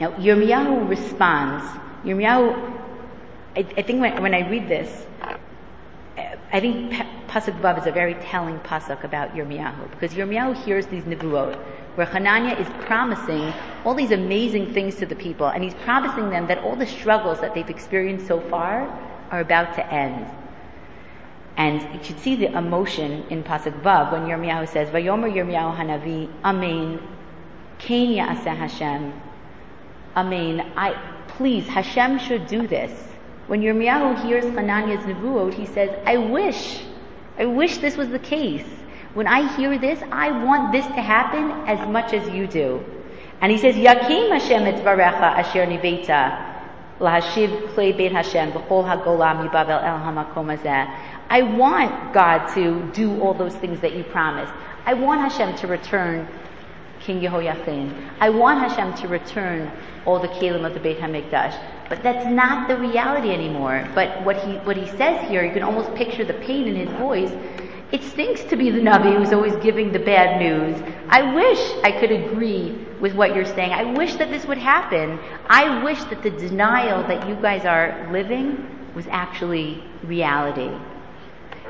Now, 0.01 0.12
Yirmiyahu 0.12 0.88
responds. 0.88 1.64
Yirmiyahu, 2.05 2.81
I, 3.57 3.61
I 3.77 3.83
think 3.83 4.01
when, 4.01 4.23
when 4.23 4.35
I 4.35 4.49
read 4.49 4.69
this, 4.69 5.07
I 6.52 6.60
think 6.60 6.92
Pasuk 7.28 7.60
Vav 7.60 7.78
is 7.78 7.86
a 7.86 7.92
very 7.92 8.14
telling 8.14 8.58
pasuk 8.60 9.04
about 9.04 9.34
Yirmiyahu 9.34 9.90
because 9.92 10.14
Yirmiyahu 10.14 10.56
hears 10.64 10.86
these 10.86 11.04
nevuot 11.04 11.56
where 11.94 12.06
Hananiah 12.06 12.58
is 12.58 12.68
promising 12.86 13.52
all 13.84 13.94
these 13.94 14.10
amazing 14.10 14.72
things 14.72 14.96
to 14.96 15.06
the 15.06 15.14
people, 15.14 15.46
and 15.46 15.62
he's 15.62 15.74
promising 15.74 16.30
them 16.30 16.46
that 16.46 16.58
all 16.58 16.76
the 16.76 16.86
struggles 16.86 17.40
that 17.40 17.54
they've 17.54 17.68
experienced 17.68 18.26
so 18.26 18.40
far 18.40 18.88
are 19.30 19.40
about 19.40 19.74
to 19.74 19.92
end. 19.92 20.26
And 21.56 21.82
you 21.94 22.02
should 22.02 22.18
see 22.20 22.36
the 22.36 22.56
emotion 22.56 23.24
in 23.28 23.42
Pasuk 23.42 23.82
Vav 23.82 24.12
when 24.12 24.22
Yirmiyahu 24.22 24.68
says, 24.68 24.88
Vayomer 24.88 25.30
Yirmiyahu 25.32 25.76
Hanavi, 25.76 26.32
Amen, 26.44 27.00
Kain 27.78 28.16
Ya'aseh 28.16 28.56
Hashem. 28.56 29.12
Amen. 30.16 30.72
I, 30.76 30.94
please, 31.28 31.66
Hashem 31.66 32.18
should 32.18 32.46
do 32.46 32.66
this. 32.66 33.10
When 33.50 33.62
Yirmiyahu 33.62 34.24
hears 34.24 34.44
Hananiah's 34.44 35.04
nevuot, 35.04 35.54
he 35.54 35.66
says, 35.66 35.90
I 36.06 36.18
wish, 36.18 36.84
I 37.36 37.46
wish 37.46 37.78
this 37.78 37.96
was 37.96 38.08
the 38.08 38.20
case. 38.20 38.64
When 39.14 39.26
I 39.26 39.52
hear 39.56 39.76
this, 39.76 40.00
I 40.12 40.30
want 40.44 40.70
this 40.70 40.86
to 40.86 41.02
happen 41.02 41.50
as 41.66 41.88
much 41.88 42.12
as 42.12 42.28
you 42.30 42.46
do. 42.46 42.80
And 43.40 43.50
he 43.50 43.58
says, 43.58 43.74
Yakim 43.74 44.30
Hashem 44.30 44.62
et 44.62 44.86
asher 44.86 45.66
niveta 45.66 46.62
lahashiv 47.00 47.74
klei 47.74 47.96
beit 47.96 48.12
Hashem 48.12 48.52
v'chol 48.52 48.84
hagolam 48.84 49.48
mibavel 49.48 49.82
el 49.82 49.98
hamakom 49.98 50.96
I 51.28 51.42
want 51.42 52.14
God 52.14 52.54
to 52.54 52.88
do 52.92 53.20
all 53.20 53.34
those 53.34 53.56
things 53.56 53.80
that 53.80 53.96
you 53.96 54.04
promised. 54.04 54.52
I 54.86 54.94
want 54.94 55.22
Hashem 55.22 55.56
to 55.56 55.66
return 55.66 56.28
King 57.00 57.20
Yehoiachin. 57.20 58.10
I 58.20 58.30
want 58.30 58.60
Hashem 58.60 58.94
to 59.02 59.08
return 59.08 59.72
all 60.06 60.20
the 60.20 60.28
kelim 60.28 60.64
of 60.64 60.74
the 60.74 60.78
Beit 60.78 61.00
Hamikdash. 61.00 61.80
But 61.90 62.05
that's 62.05 62.26
not 62.26 62.68
the 62.68 62.76
reality 62.76 63.31
anymore. 63.33 63.87
But 63.96 64.24
what 64.24 64.37
he 64.37 64.53
what 64.59 64.76
he 64.76 64.87
says 64.96 65.29
here, 65.29 65.44
you 65.44 65.53
can 65.53 65.64
almost 65.64 65.92
picture 65.96 66.24
the 66.24 66.35
pain 66.35 66.68
in 66.68 66.76
his 66.76 66.88
voice. 66.96 67.33
It 67.90 68.05
stinks 68.05 68.44
to 68.44 68.57
be 68.57 68.70
the 68.70 68.79
Navi 68.79 69.16
who's 69.16 69.33
always 69.33 69.57
giving 69.57 69.90
the 69.90 69.98
bad 69.98 70.40
news. 70.40 70.81
I 71.09 71.35
wish 71.35 71.59
I 71.83 71.90
could 71.98 72.12
agree 72.12 72.87
with 73.00 73.14
what 73.14 73.35
you're 73.35 73.44
saying. 73.44 73.72
I 73.72 73.92
wish 73.92 74.14
that 74.14 74.31
this 74.31 74.46
would 74.46 74.59
happen. 74.59 75.18
I 75.48 75.83
wish 75.83 75.98
that 76.05 76.22
the 76.22 76.31
denial 76.31 77.03
that 77.09 77.29
you 77.29 77.35
guys 77.35 77.64
are 77.64 78.09
living 78.12 78.92
was 78.94 79.09
actually 79.11 79.83
reality. 80.05 80.70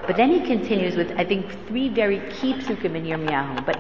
But 0.07 0.17
then 0.17 0.31
he 0.31 0.41
continues 0.41 0.97
with, 0.97 1.13
I 1.17 1.25
think, 1.25 1.51
three 1.67 1.89
very 1.89 2.21
key 2.31 2.53
psukim 2.55 2.95
in 2.97 3.05
Yirmiyahu. 3.05 3.65
But 3.65 3.79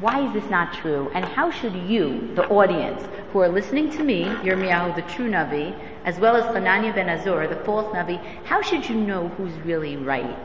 why 0.00 0.26
is 0.26 0.32
this 0.32 0.50
not 0.50 0.74
true? 0.74 1.10
And 1.14 1.24
how 1.24 1.50
should 1.50 1.74
you, 1.74 2.32
the 2.34 2.46
audience, 2.48 3.02
who 3.32 3.40
are 3.40 3.48
listening 3.48 3.90
to 3.90 4.02
me, 4.02 4.24
Yirmiyahu, 4.24 4.94
the 4.96 5.02
true 5.14 5.28
Navi, 5.28 5.78
as 6.04 6.18
well 6.18 6.36
as 6.36 6.44
Hananiah 6.54 6.94
ben 6.94 7.06
Azur, 7.06 7.48
the 7.48 7.64
false 7.64 7.92
Navi, 7.94 8.18
how 8.44 8.62
should 8.62 8.88
you 8.88 8.94
know 8.94 9.28
who's 9.36 9.52
really 9.64 9.96
right? 9.96 10.36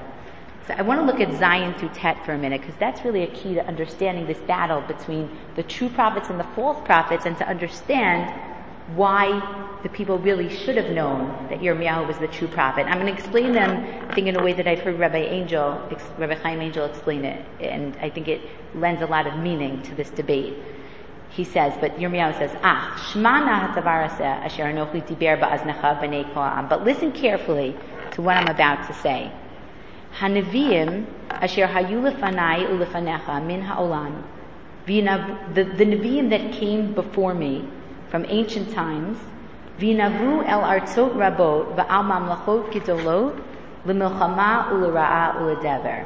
So 0.68 0.76
I 0.78 0.84
want 0.84 1.00
to 1.00 1.06
look 1.06 1.20
at 1.20 1.30
Zayin 1.30 1.78
through 1.80 1.90
Tet 1.90 2.24
for 2.26 2.34
a 2.34 2.38
minute 2.38 2.62
because 2.62 2.76
that's 2.80 3.04
really 3.04 3.24
a 3.24 3.28
key 3.28 3.56
to 3.56 3.66
understanding 3.68 4.28
this 4.28 4.38
battle 4.40 4.82
between 4.82 5.30
the 5.56 5.64
true 5.64 5.90
prophets 5.90 6.30
and 6.30 6.40
the 6.40 6.48
false 6.56 6.80
prophets 6.86 7.26
and 7.26 7.38
to 7.38 7.48
understand 7.48 8.32
why 8.96 9.78
the 9.84 9.90
people 9.90 10.20
really 10.20 10.50
should 10.50 10.78
have 10.78 10.92
known 10.92 11.48
that 11.50 11.60
Yirmiyahu 11.60 12.08
was 12.08 12.18
the 12.20 12.28
true 12.28 12.48
prophet. 12.48 12.86
I'm 12.88 13.00
going 13.00 13.14
to 13.14 13.20
explain 13.20 13.54
them, 13.54 14.10
I 14.10 14.14
think, 14.14 14.28
in 14.28 14.36
a 14.36 14.44
way 14.44 14.54
that 14.54 14.68
I've 14.68 14.80
heard 14.80 15.00
Rabbi 15.00 15.18
Angel, 15.18 15.82
Rabbi 16.18 16.36
Chaim 16.36 16.62
Angel 16.62 16.86
explain 16.86 17.26
it, 17.26 17.44
and 17.60 17.96
I 17.98 18.10
think 18.10 18.28
it 18.28 18.42
lends 18.76 19.02
a 19.02 19.08
lot 19.08 19.28
of 19.28 19.38
meaning 19.40 19.82
to 19.84 19.96
this 19.96 20.10
debate. 20.12 20.56
He 21.30 21.44
says, 21.44 21.74
but 21.80 21.98
Yirmiyahu 21.98 22.38
says, 22.38 22.56
ah, 22.62 23.12
Shmana 23.12 23.76
asher 23.76 24.66
b'nei 24.66 26.70
But 26.70 26.84
listen 26.84 27.12
carefully 27.12 27.76
to 28.12 28.22
what 28.22 28.38
I'm 28.38 28.50
about 28.50 28.88
to 28.88 28.94
say. 28.94 29.32
Hanavim 30.18 31.06
asher 31.30 31.68
hayu 31.68 32.02
lefanai 32.02 33.48
min 33.48 33.62
ha'olam. 33.62 34.24
The, 34.86 35.64
the 35.64 35.86
Nevi'im 35.86 36.30
that 36.32 36.52
came 36.52 36.94
before 36.94 37.34
me 37.34 37.66
from 38.12 38.26
ancient 38.28 38.72
times, 38.74 39.18
vinavu 39.80 40.46
el 40.46 40.62
artzot 40.62 41.16
rabot 41.16 41.76
va'al 41.78 42.04
mamlachot 42.04 42.70
ulera'a 43.86 45.36
uledever. 45.38 46.06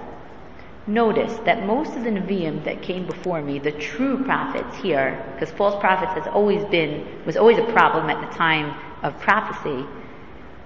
Notice 0.87 1.35
that 1.45 1.65
most 1.65 1.95
of 1.95 2.03
the 2.03 2.11
Nevi'im 2.11 2.63
that 2.63 2.83
came 2.83 3.07
before 3.07 3.41
me, 3.41 3.57
the 3.57 3.71
true 3.71 4.23
prophets 4.23 4.77
here, 4.77 5.25
because 5.33 5.49
false 5.51 5.79
prophets 5.79 6.13
has 6.13 6.27
always 6.31 6.63
been, 6.65 7.07
was 7.25 7.35
always 7.35 7.57
a 7.57 7.63
problem 7.71 8.07
at 8.07 8.21
the 8.21 8.37
time 8.37 8.79
of 9.01 9.19
prophecy, 9.19 9.83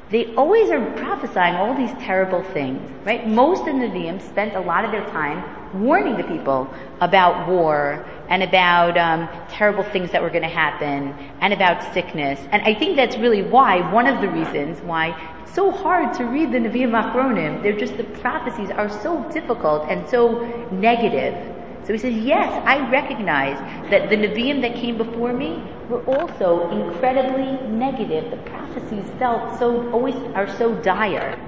they 0.10 0.34
always 0.36 0.72
are 0.72 0.84
prophesying 0.98 1.56
all 1.56 1.76
these 1.76 1.92
terrible 2.04 2.42
things, 2.52 2.82
right? 3.06 3.28
Most 3.28 3.60
of 3.62 3.68
the 3.68 3.72
Nevi'im 3.74 4.20
spent 4.22 4.56
a 4.56 4.60
lot 4.60 4.84
of 4.84 4.92
their 4.92 5.06
time 5.10 5.44
warning 5.84 6.18
the 6.18 6.24
people 6.24 6.68
about 7.00 7.48
war 7.48 8.04
and 8.28 8.42
about 8.42 8.98
um, 8.98 9.30
terrible 9.50 9.84
things 9.84 10.12
that 10.12 10.22
were 10.22 10.30
going 10.30 10.44
to 10.44 10.50
happen 10.50 11.14
and 11.42 11.54
about 11.54 11.94
sickness. 11.94 12.40
And 12.52 12.64
I 12.64 12.74
think 12.74 12.96
that's 12.96 13.18
really 13.18 13.44
why, 13.44 13.92
one 13.92 14.08
of 14.08 14.20
the 14.22 14.30
reasons 14.30 14.82
why 14.82 15.16
it's 15.44 15.54
so 15.54 15.70
hard 15.70 16.16
to 16.16 16.24
read 16.24 16.52
the 16.52 16.58
Nevi'im 16.58 16.92
Achronim. 16.92 17.62
They're 17.62 17.78
just, 17.78 17.96
the 17.98 18.04
prophecies 18.04 18.72
are 18.72 18.90
so 18.90 19.24
difficult 19.32 19.88
and 19.90 20.08
so 20.10 20.44
negative. 20.72 21.59
So 21.90 21.94
he 21.94 22.00
says, 22.02 22.14
yes, 22.24 22.62
I 22.68 22.88
recognize 22.92 23.58
that 23.90 24.12
the 24.12 24.16
Nevi'im 24.16 24.62
that 24.62 24.76
came 24.76 24.96
before 24.96 25.34
me 25.34 25.64
were 25.90 26.04
also 26.04 26.70
incredibly 26.70 27.68
negative. 27.68 28.30
The 28.30 28.38
prophecies 28.48 29.10
felt 29.18 29.58
so, 29.58 29.90
always 29.92 30.14
are 30.36 30.48
so 30.60 30.76
dire. 30.84 31.44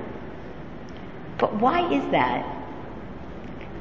But 1.37 1.53
why 1.57 1.87
is 1.93 2.03
that? 2.09 2.43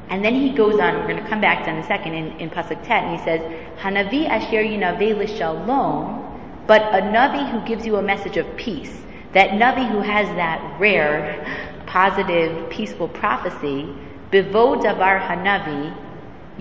And 0.09 0.23
then 0.23 0.35
he 0.35 0.51
goes 0.51 0.79
on, 0.79 0.97
we're 0.97 1.07
going 1.07 1.23
to 1.23 1.27
come 1.27 1.41
back 1.41 1.63
to 1.65 1.71
in 1.71 1.77
a 1.77 1.87
second 1.87 2.13
in, 2.13 2.39
in 2.39 2.51
Pasuk 2.51 2.85
Tet, 2.85 3.05
and 3.05 3.17
he 3.17 3.25
says, 3.25 3.41
Hanavi 3.79 4.29
asher 4.29 4.61
yinaveh 4.61 5.35
shalom, 5.35 6.63
but 6.67 6.83
a 6.93 7.01
Navi 7.01 7.49
who 7.49 7.67
gives 7.67 7.87
you 7.87 7.95
a 7.95 8.03
message 8.03 8.37
of 8.37 8.45
peace. 8.55 9.01
That 9.33 9.49
Navi 9.49 9.89
who 9.89 10.01
has 10.01 10.27
that 10.35 10.79
rare, 10.79 11.43
positive, 11.87 12.69
peaceful 12.69 13.07
prophecy, 13.07 13.95
Bivo 14.31 14.79
davar 14.79 15.27
hanavi, 15.27 16.10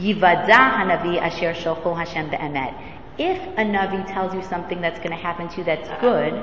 Yivada 0.00 0.72
hanavi 0.76 1.20
asher 1.20 1.52
Hashem 1.52 2.30
be'emet. 2.30 2.74
If 3.18 3.38
a 3.58 3.62
navi 3.62 4.06
tells 4.10 4.32
you 4.34 4.42
something 4.42 4.80
that's 4.80 4.98
going 4.98 5.10
to 5.10 5.16
happen 5.16 5.48
to 5.50 5.58
you 5.58 5.64
that's 5.64 5.88
good, 6.00 6.42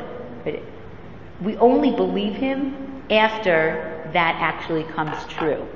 we 1.41 1.58
only 1.58 1.89
believe 1.89 2.36
him 2.36 3.04
after 3.10 4.10
that 4.13 4.36
actually 4.36 4.84
comes 4.84 5.17
true. 5.26 5.67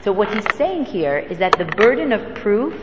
So 0.00 0.10
what 0.10 0.34
he's 0.34 0.48
saying 0.56 0.86
here 0.86 1.18
is 1.18 1.38
that 1.38 1.58
the 1.58 1.64
burden 1.64 2.10
of 2.12 2.34
proof 2.34 2.74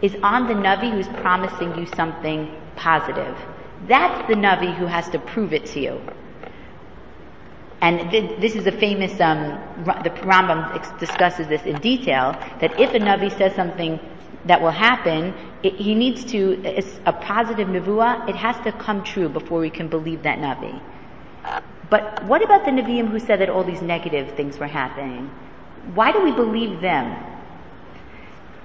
is 0.00 0.16
on 0.22 0.48
the 0.48 0.54
navi 0.54 0.90
who's 0.90 1.08
promising 1.20 1.76
you 1.76 1.84
something 1.84 2.50
positive. 2.76 3.36
That's 3.86 4.26
the 4.28 4.34
navi 4.34 4.74
who 4.74 4.86
has 4.86 5.10
to 5.10 5.18
prove 5.18 5.52
it 5.52 5.66
to 5.66 5.80
you. 5.80 6.00
And 7.80 8.10
th- 8.10 8.40
this 8.40 8.56
is 8.56 8.66
a 8.66 8.72
famous, 8.72 9.20
um, 9.20 9.58
the 10.02 10.10
Rambam 10.26 10.74
ex- 10.74 10.90
discusses 10.98 11.46
this 11.46 11.62
in 11.62 11.80
detail, 11.80 12.32
that 12.60 12.78
if 12.78 12.92
a 12.94 12.98
Navi 12.98 13.36
says 13.36 13.54
something 13.54 14.00
that 14.46 14.60
will 14.60 14.72
happen, 14.72 15.32
it, 15.62 15.74
he 15.74 15.94
needs 15.94 16.24
to, 16.26 16.60
it's 16.64 16.98
a 17.06 17.12
positive 17.12 17.68
Nevuah, 17.68 18.28
it 18.28 18.34
has 18.34 18.56
to 18.64 18.72
come 18.72 19.04
true 19.04 19.28
before 19.28 19.60
we 19.60 19.70
can 19.70 19.88
believe 19.88 20.24
that 20.24 20.38
Navi. 20.38 20.80
But 21.88 22.24
what 22.24 22.42
about 22.42 22.64
the 22.64 22.72
Nevi'im 22.72 23.08
who 23.08 23.20
said 23.20 23.40
that 23.40 23.48
all 23.48 23.64
these 23.64 23.80
negative 23.80 24.36
things 24.36 24.58
were 24.58 24.66
happening? 24.66 25.28
Why 25.94 26.10
do 26.12 26.22
we 26.22 26.32
believe 26.32 26.80
them? 26.80 27.24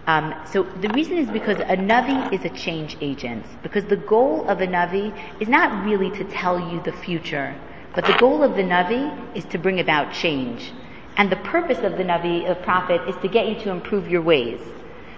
Um, 0.07 0.33
so 0.51 0.63
the 0.63 0.89
reason 0.89 1.17
is 1.17 1.29
because 1.29 1.59
a 1.59 1.77
Navi 1.77 2.33
is 2.33 2.43
a 2.43 2.49
change 2.49 2.97
agent. 2.99 3.45
Because 3.61 3.85
the 3.85 3.95
goal 3.95 4.49
of 4.49 4.59
a 4.59 4.67
Navi 4.67 5.13
is 5.39 5.47
not 5.47 5.85
really 5.85 6.09
to 6.17 6.23
tell 6.25 6.59
you 6.59 6.81
the 6.81 6.91
future 6.91 7.55
but 7.93 8.05
the 8.05 8.17
goal 8.17 8.41
of 8.41 8.55
the 8.55 8.63
Navi 8.63 9.35
is 9.35 9.45
to 9.45 9.57
bring 9.57 9.79
about 9.79 10.13
change. 10.13 10.71
And 11.15 11.31
the 11.31 11.35
purpose 11.37 11.79
of 11.79 11.97
the 11.97 12.03
Navi, 12.03 12.47
the 12.47 12.55
prophet, 12.55 13.07
is 13.07 13.15
to 13.17 13.27
get 13.27 13.47
you 13.47 13.55
to 13.61 13.69
improve 13.69 14.07
your 14.07 14.21
ways. 14.23 14.59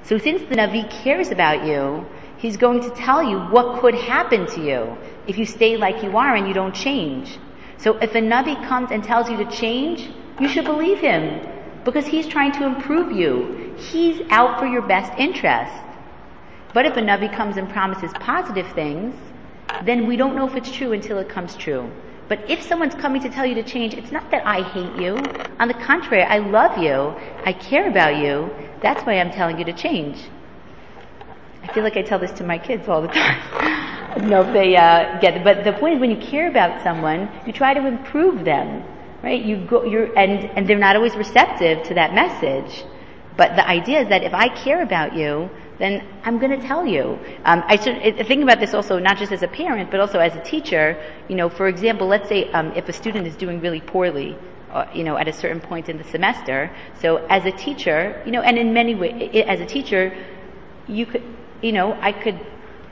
So 0.03 0.17
since 0.17 0.41
the 0.41 0.55
Navi 0.55 0.89
cares 1.03 1.31
about 1.31 1.65
you, 1.65 2.05
he's 2.37 2.57
going 2.57 2.81
to 2.81 2.89
tell 2.89 3.23
you 3.23 3.39
what 3.39 3.79
could 3.79 3.95
happen 3.95 4.45
to 4.47 4.61
you 4.61 4.97
if 5.25 5.37
you 5.37 5.45
stay 5.45 5.77
like 5.77 6.03
you 6.03 6.17
are 6.17 6.35
and 6.35 6.47
you 6.47 6.53
don't 6.53 6.75
change. 6.75 7.39
So 7.77 7.97
if 7.97 8.13
a 8.13 8.21
Navi 8.21 8.55
comes 8.67 8.91
and 8.91 9.03
tells 9.03 9.29
you 9.29 9.37
to 9.37 9.49
change, 9.49 10.09
you 10.39 10.49
should 10.49 10.65
believe 10.65 10.99
him 10.99 11.47
because 11.85 12.05
he's 12.05 12.27
trying 12.27 12.51
to 12.53 12.65
improve 12.65 13.11
you. 13.11 13.73
He's 13.77 14.21
out 14.29 14.59
for 14.59 14.65
your 14.65 14.81
best 14.81 15.17
interest. 15.17 15.73
But 16.73 16.85
if 16.85 16.97
a 16.97 17.01
Navi 17.01 17.33
comes 17.33 17.55
and 17.55 17.69
promises 17.69 18.11
positive 18.19 18.69
things, 18.73 19.15
then 19.83 20.07
we 20.07 20.17
don't 20.17 20.35
know 20.35 20.47
if 20.47 20.55
it's 20.55 20.71
true 20.71 20.91
until 20.91 21.19
it 21.19 21.29
comes 21.29 21.55
true. 21.55 21.89
But 22.27 22.49
if 22.49 22.63
someone's 22.63 22.95
coming 22.95 23.21
to 23.21 23.29
tell 23.29 23.45
you 23.45 23.55
to 23.55 23.63
change, 23.63 23.93
it's 23.93 24.11
not 24.11 24.31
that 24.31 24.45
I 24.45 24.63
hate 24.63 24.95
you. 24.95 25.29
On 25.59 25.67
the 25.67 25.75
contrary, 25.75 26.23
I 26.23 26.39
love 26.39 26.77
you. 26.77 27.13
I 27.45 27.53
care 27.53 27.87
about 27.87 28.17
you. 28.17 28.49
That's 28.81 29.03
why 29.05 29.19
I'm 29.19 29.31
telling 29.31 29.59
you 29.59 29.65
to 29.65 29.73
change. 29.73 30.17
I 31.63 31.73
feel 31.73 31.83
like 31.83 31.97
I 31.97 32.01
tell 32.01 32.19
this 32.19 32.31
to 32.33 32.43
my 32.43 32.57
kids 32.57 32.87
all 32.87 33.01
the 33.01 33.07
time. 33.21 33.41
If 34.17 34.53
they 34.53 34.75
uh, 34.75 35.19
get 35.19 35.37
it, 35.37 35.43
but 35.43 35.63
the 35.63 35.73
point 35.73 35.95
is, 35.95 35.99
when 35.99 36.09
you 36.11 36.17
care 36.17 36.47
about 36.49 36.81
someone, 36.83 37.29
you 37.45 37.51
try 37.51 37.73
to 37.73 37.85
improve 37.85 38.45
them, 38.45 38.83
right? 39.21 39.43
You 39.43 39.65
go, 39.65 39.83
you're, 39.83 40.17
and 40.17 40.45
and 40.57 40.67
they're 40.67 40.79
not 40.79 40.95
always 40.95 41.15
receptive 41.15 41.83
to 41.83 41.93
that 41.95 42.13
message. 42.13 42.85
But 43.35 43.55
the 43.57 43.67
idea 43.67 44.01
is 44.01 44.09
that 44.09 44.23
if 44.23 44.33
I 44.33 44.47
care 44.47 44.81
about 44.81 45.15
you, 45.15 45.49
then 45.79 46.07
I'm 46.23 46.37
going 46.39 46.59
to 46.59 46.67
tell 46.67 46.85
you. 46.85 47.19
Um, 47.43 47.63
I 47.67 47.75
should 47.75 48.27
think 48.27 48.43
about 48.43 48.59
this 48.59 48.73
also 48.73 48.99
not 48.99 49.17
just 49.17 49.31
as 49.31 49.43
a 49.43 49.47
parent, 49.47 49.91
but 49.91 49.99
also 49.99 50.19
as 50.19 50.35
a 50.35 50.43
teacher. 50.43 51.01
You 51.27 51.35
know, 51.35 51.49
for 51.49 51.67
example, 51.67 52.07
let's 52.07 52.29
say 52.29 52.51
um, 52.51 52.71
if 52.73 52.87
a 52.89 52.93
student 52.93 53.27
is 53.27 53.35
doing 53.35 53.59
really 53.61 53.81
poorly, 53.81 54.37
uh, 54.71 54.85
you 54.93 55.03
know, 55.03 55.17
at 55.17 55.27
a 55.27 55.33
certain 55.33 55.59
point 55.59 55.89
in 55.89 55.97
the 55.97 56.03
semester. 56.03 56.71
So 57.01 57.17
as 57.27 57.45
a 57.45 57.51
teacher, 57.51 58.21
you 58.25 58.31
know, 58.31 58.41
and 58.41 58.57
in 58.57 58.73
many 58.73 58.95
ways, 58.95 59.43
as 59.47 59.59
a 59.59 59.65
teacher, 59.65 60.15
you 60.87 61.05
could 61.05 61.23
you 61.61 61.71
know, 61.71 61.97
I 61.99 62.11
could, 62.11 62.39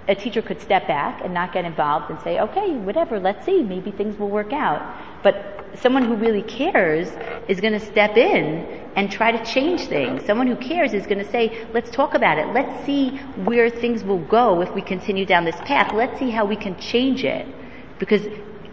a 0.07 0.15
teacher 0.15 0.41
could 0.41 0.61
step 0.61 0.87
back 0.87 1.21
and 1.23 1.33
not 1.33 1.53
get 1.53 1.65
involved 1.65 2.09
and 2.09 2.19
say, 2.21 2.39
okay, 2.39 2.71
whatever, 2.71 3.19
let's 3.19 3.45
see, 3.45 3.61
maybe 3.61 3.91
things 3.91 4.17
will 4.17 4.29
work 4.29 4.51
out. 4.51 4.81
But 5.21 5.62
someone 5.75 6.05
who 6.05 6.15
really 6.15 6.43
cares 6.43 7.09
is 7.47 7.59
going 7.59 7.73
to 7.73 7.79
step 7.79 8.17
in 8.17 8.81
and 8.95 9.11
try 9.11 9.31
to 9.31 9.43
change 9.45 9.81
things. 9.87 10.23
Someone 10.25 10.47
who 10.47 10.55
cares 10.55 10.93
is 10.93 11.05
going 11.07 11.17
to 11.17 11.29
say, 11.29 11.65
let's 11.73 11.89
talk 11.89 12.13
about 12.13 12.37
it. 12.37 12.47
Let's 12.53 12.85
see 12.85 13.17
where 13.45 13.69
things 13.69 14.03
will 14.03 14.23
go 14.25 14.61
if 14.61 14.73
we 14.73 14.81
continue 14.81 15.25
down 15.25 15.45
this 15.45 15.55
path. 15.61 15.93
Let's 15.93 16.19
see 16.19 16.29
how 16.29 16.45
we 16.45 16.55
can 16.55 16.79
change 16.79 17.23
it. 17.23 17.47
Because 17.99 18.21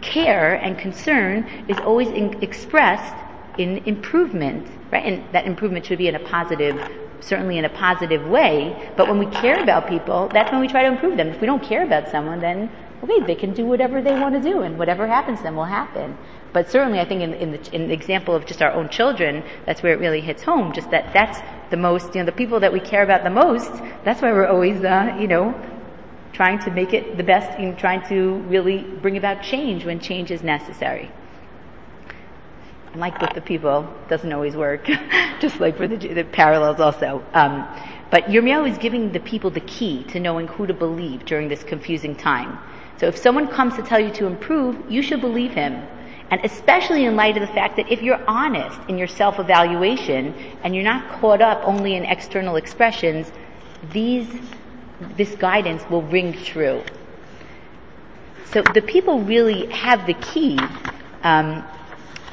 care 0.01 0.55
and 0.55 0.77
concern 0.77 1.47
is 1.67 1.79
always 1.79 2.09
in, 2.09 2.41
expressed 2.43 3.15
in 3.57 3.77
improvement, 3.79 4.67
right? 4.91 5.05
And 5.05 5.33
that 5.33 5.45
improvement 5.45 5.85
should 5.85 5.97
be 5.97 6.07
in 6.07 6.15
a 6.15 6.19
positive, 6.19 6.79
certainly 7.19 7.57
in 7.57 7.65
a 7.65 7.69
positive 7.69 8.25
way. 8.27 8.91
But 8.97 9.07
when 9.07 9.19
we 9.19 9.27
care 9.27 9.61
about 9.61 9.87
people, 9.87 10.29
that's 10.33 10.51
when 10.51 10.61
we 10.61 10.67
try 10.67 10.83
to 10.83 10.89
improve 10.89 11.17
them. 11.17 11.27
If 11.27 11.41
we 11.41 11.47
don't 11.47 11.63
care 11.63 11.83
about 11.83 12.09
someone, 12.09 12.39
then 12.39 12.69
okay, 13.03 13.25
they 13.25 13.35
can 13.35 13.53
do 13.53 13.65
whatever 13.65 14.01
they 14.01 14.13
want 14.13 14.35
to 14.35 14.41
do, 14.41 14.61
and 14.61 14.77
whatever 14.77 15.07
happens 15.07 15.39
to 15.39 15.43
them 15.43 15.55
will 15.55 15.65
happen. 15.65 16.17
But 16.53 16.69
certainly, 16.69 16.99
I 16.99 17.05
think 17.05 17.21
in, 17.21 17.33
in, 17.33 17.51
the, 17.51 17.75
in 17.75 17.87
the 17.87 17.93
example 17.93 18.35
of 18.35 18.45
just 18.45 18.61
our 18.61 18.71
own 18.71 18.89
children, 18.89 19.43
that's 19.65 19.81
where 19.81 19.93
it 19.93 19.99
really 19.99 20.21
hits 20.21 20.43
home. 20.43 20.73
Just 20.73 20.91
that 20.91 21.13
that's 21.13 21.39
the 21.71 21.77
most, 21.77 22.13
you 22.13 22.21
know, 22.21 22.25
the 22.25 22.31
people 22.31 22.59
that 22.59 22.73
we 22.73 22.79
care 22.79 23.03
about 23.03 23.23
the 23.23 23.29
most. 23.29 23.71
That's 24.03 24.21
why 24.21 24.31
we're 24.33 24.47
always, 24.47 24.83
uh, 24.83 25.15
you 25.19 25.27
know, 25.27 25.55
trying 26.33 26.59
to 26.59 26.71
make 26.71 26.93
it 26.93 27.17
the 27.17 27.23
best, 27.23 27.57
and 27.57 27.77
trying 27.77 28.07
to 28.09 28.39
really 28.47 28.83
bring 28.83 29.17
about 29.17 29.43
change 29.43 29.85
when 29.85 29.99
change 29.99 30.31
is 30.31 30.43
necessary. 30.43 31.11
And 32.91 32.99
like 32.99 33.21
with 33.21 33.33
the 33.33 33.41
people, 33.41 33.87
doesn't 34.09 34.31
always 34.31 34.55
work. 34.55 34.85
just 35.39 35.59
like 35.59 35.77
for 35.77 35.87
the, 35.87 35.95
the 35.95 36.23
parallels 36.23 36.79
also. 36.79 37.23
Um, 37.33 37.67
but 38.11 38.25
Yirmiyahu 38.25 38.69
is 38.69 38.77
giving 38.77 39.13
the 39.13 39.19
people 39.21 39.49
the 39.49 39.61
key 39.61 40.03
to 40.09 40.19
knowing 40.19 40.47
who 40.47 40.67
to 40.67 40.73
believe 40.73 41.25
during 41.25 41.47
this 41.47 41.63
confusing 41.63 42.15
time. 42.15 42.59
So 43.01 43.07
if 43.07 43.17
someone 43.17 43.47
comes 43.47 43.75
to 43.77 43.81
tell 43.81 43.99
you 43.99 44.11
to 44.11 44.27
improve, 44.27 44.77
you 44.87 45.01
should 45.01 45.21
believe 45.21 45.53
him. 45.53 45.73
And 46.29 46.39
especially 46.45 47.05
in 47.05 47.15
light 47.15 47.35
of 47.35 47.41
the 47.41 47.51
fact 47.51 47.77
that 47.77 47.91
if 47.91 48.03
you're 48.03 48.23
honest 48.27 48.79
in 48.87 48.99
your 48.99 49.07
self-evaluation 49.07 50.35
and 50.63 50.75
you're 50.75 50.83
not 50.83 51.19
caught 51.19 51.41
up 51.41 51.63
only 51.63 51.95
in 51.95 52.05
external 52.05 52.57
expressions, 52.57 53.31
these, 53.91 54.27
this 55.17 55.33
guidance 55.33 55.83
will 55.89 56.03
ring 56.03 56.43
true. 56.43 56.83
So 58.45 58.61
the 58.61 58.83
people 58.83 59.21
really 59.21 59.65
have 59.71 60.05
the 60.05 60.13
key 60.13 60.59
um, 61.23 61.65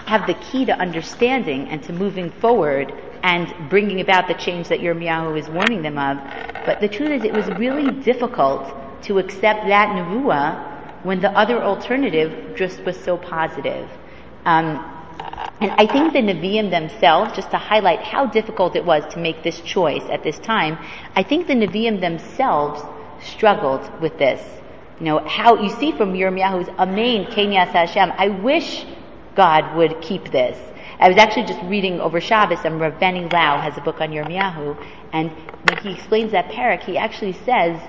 have 0.04 0.26
the 0.26 0.34
key 0.34 0.66
to 0.66 0.72
understanding 0.78 1.68
and 1.68 1.82
to 1.84 1.94
moving 1.94 2.30
forward 2.30 2.92
and 3.22 3.70
bringing 3.70 4.00
about 4.00 4.28
the 4.28 4.34
change 4.34 4.68
that 4.68 4.80
your 4.80 4.94
Yirmiyahu 4.94 5.38
is 5.38 5.48
warning 5.48 5.80
them 5.80 5.96
of. 5.96 6.18
But 6.66 6.80
the 6.80 6.88
truth 6.88 7.10
is, 7.10 7.24
it 7.24 7.32
was 7.32 7.48
really 7.50 7.90
difficult 7.90 8.87
to 9.02 9.18
accept 9.18 9.66
that 9.66 9.88
nevuah 9.90 11.04
when 11.04 11.20
the 11.20 11.30
other 11.30 11.62
alternative 11.62 12.56
just 12.56 12.84
was 12.84 12.96
so 12.96 13.16
positive. 13.16 13.88
Um, 14.44 14.94
and 15.60 15.72
I 15.72 15.86
think 15.86 16.12
the 16.12 16.20
Nevi'im 16.20 16.70
themselves, 16.70 17.34
just 17.34 17.50
to 17.50 17.58
highlight 17.58 18.00
how 18.00 18.26
difficult 18.26 18.76
it 18.76 18.84
was 18.84 19.04
to 19.14 19.18
make 19.18 19.42
this 19.42 19.60
choice 19.60 20.04
at 20.10 20.22
this 20.22 20.38
time, 20.38 20.78
I 21.14 21.22
think 21.22 21.46
the 21.46 21.54
Nevi'im 21.54 22.00
themselves 22.00 22.80
struggled 23.20 24.00
with 24.00 24.18
this. 24.18 24.40
You 25.00 25.06
know, 25.06 25.18
how 25.26 25.60
you 25.60 25.70
see 25.70 25.92
from 25.92 26.12
Yirmiyahu's 26.12 26.68
Amen, 26.78 27.26
Kenyas 27.26 27.68
Hashem, 27.68 28.12
I 28.16 28.28
wish 28.28 28.84
God 29.34 29.76
would 29.76 30.00
keep 30.00 30.30
this. 30.30 30.58
I 31.00 31.08
was 31.08 31.16
actually 31.16 31.46
just 31.46 31.62
reading 31.64 32.00
over 32.00 32.20
Shabbos, 32.20 32.64
and 32.64 32.80
Rav 32.80 32.98
Benny 32.98 33.28
Lau 33.28 33.60
has 33.60 33.76
a 33.76 33.80
book 33.80 34.00
on 34.00 34.10
Yirmiyahu, 34.10 34.76
and 35.12 35.30
when 35.30 35.76
he 35.78 35.92
explains 35.92 36.32
that 36.32 36.48
perek, 36.48 36.82
he 36.82 36.98
actually 36.98 37.32
says, 37.32 37.80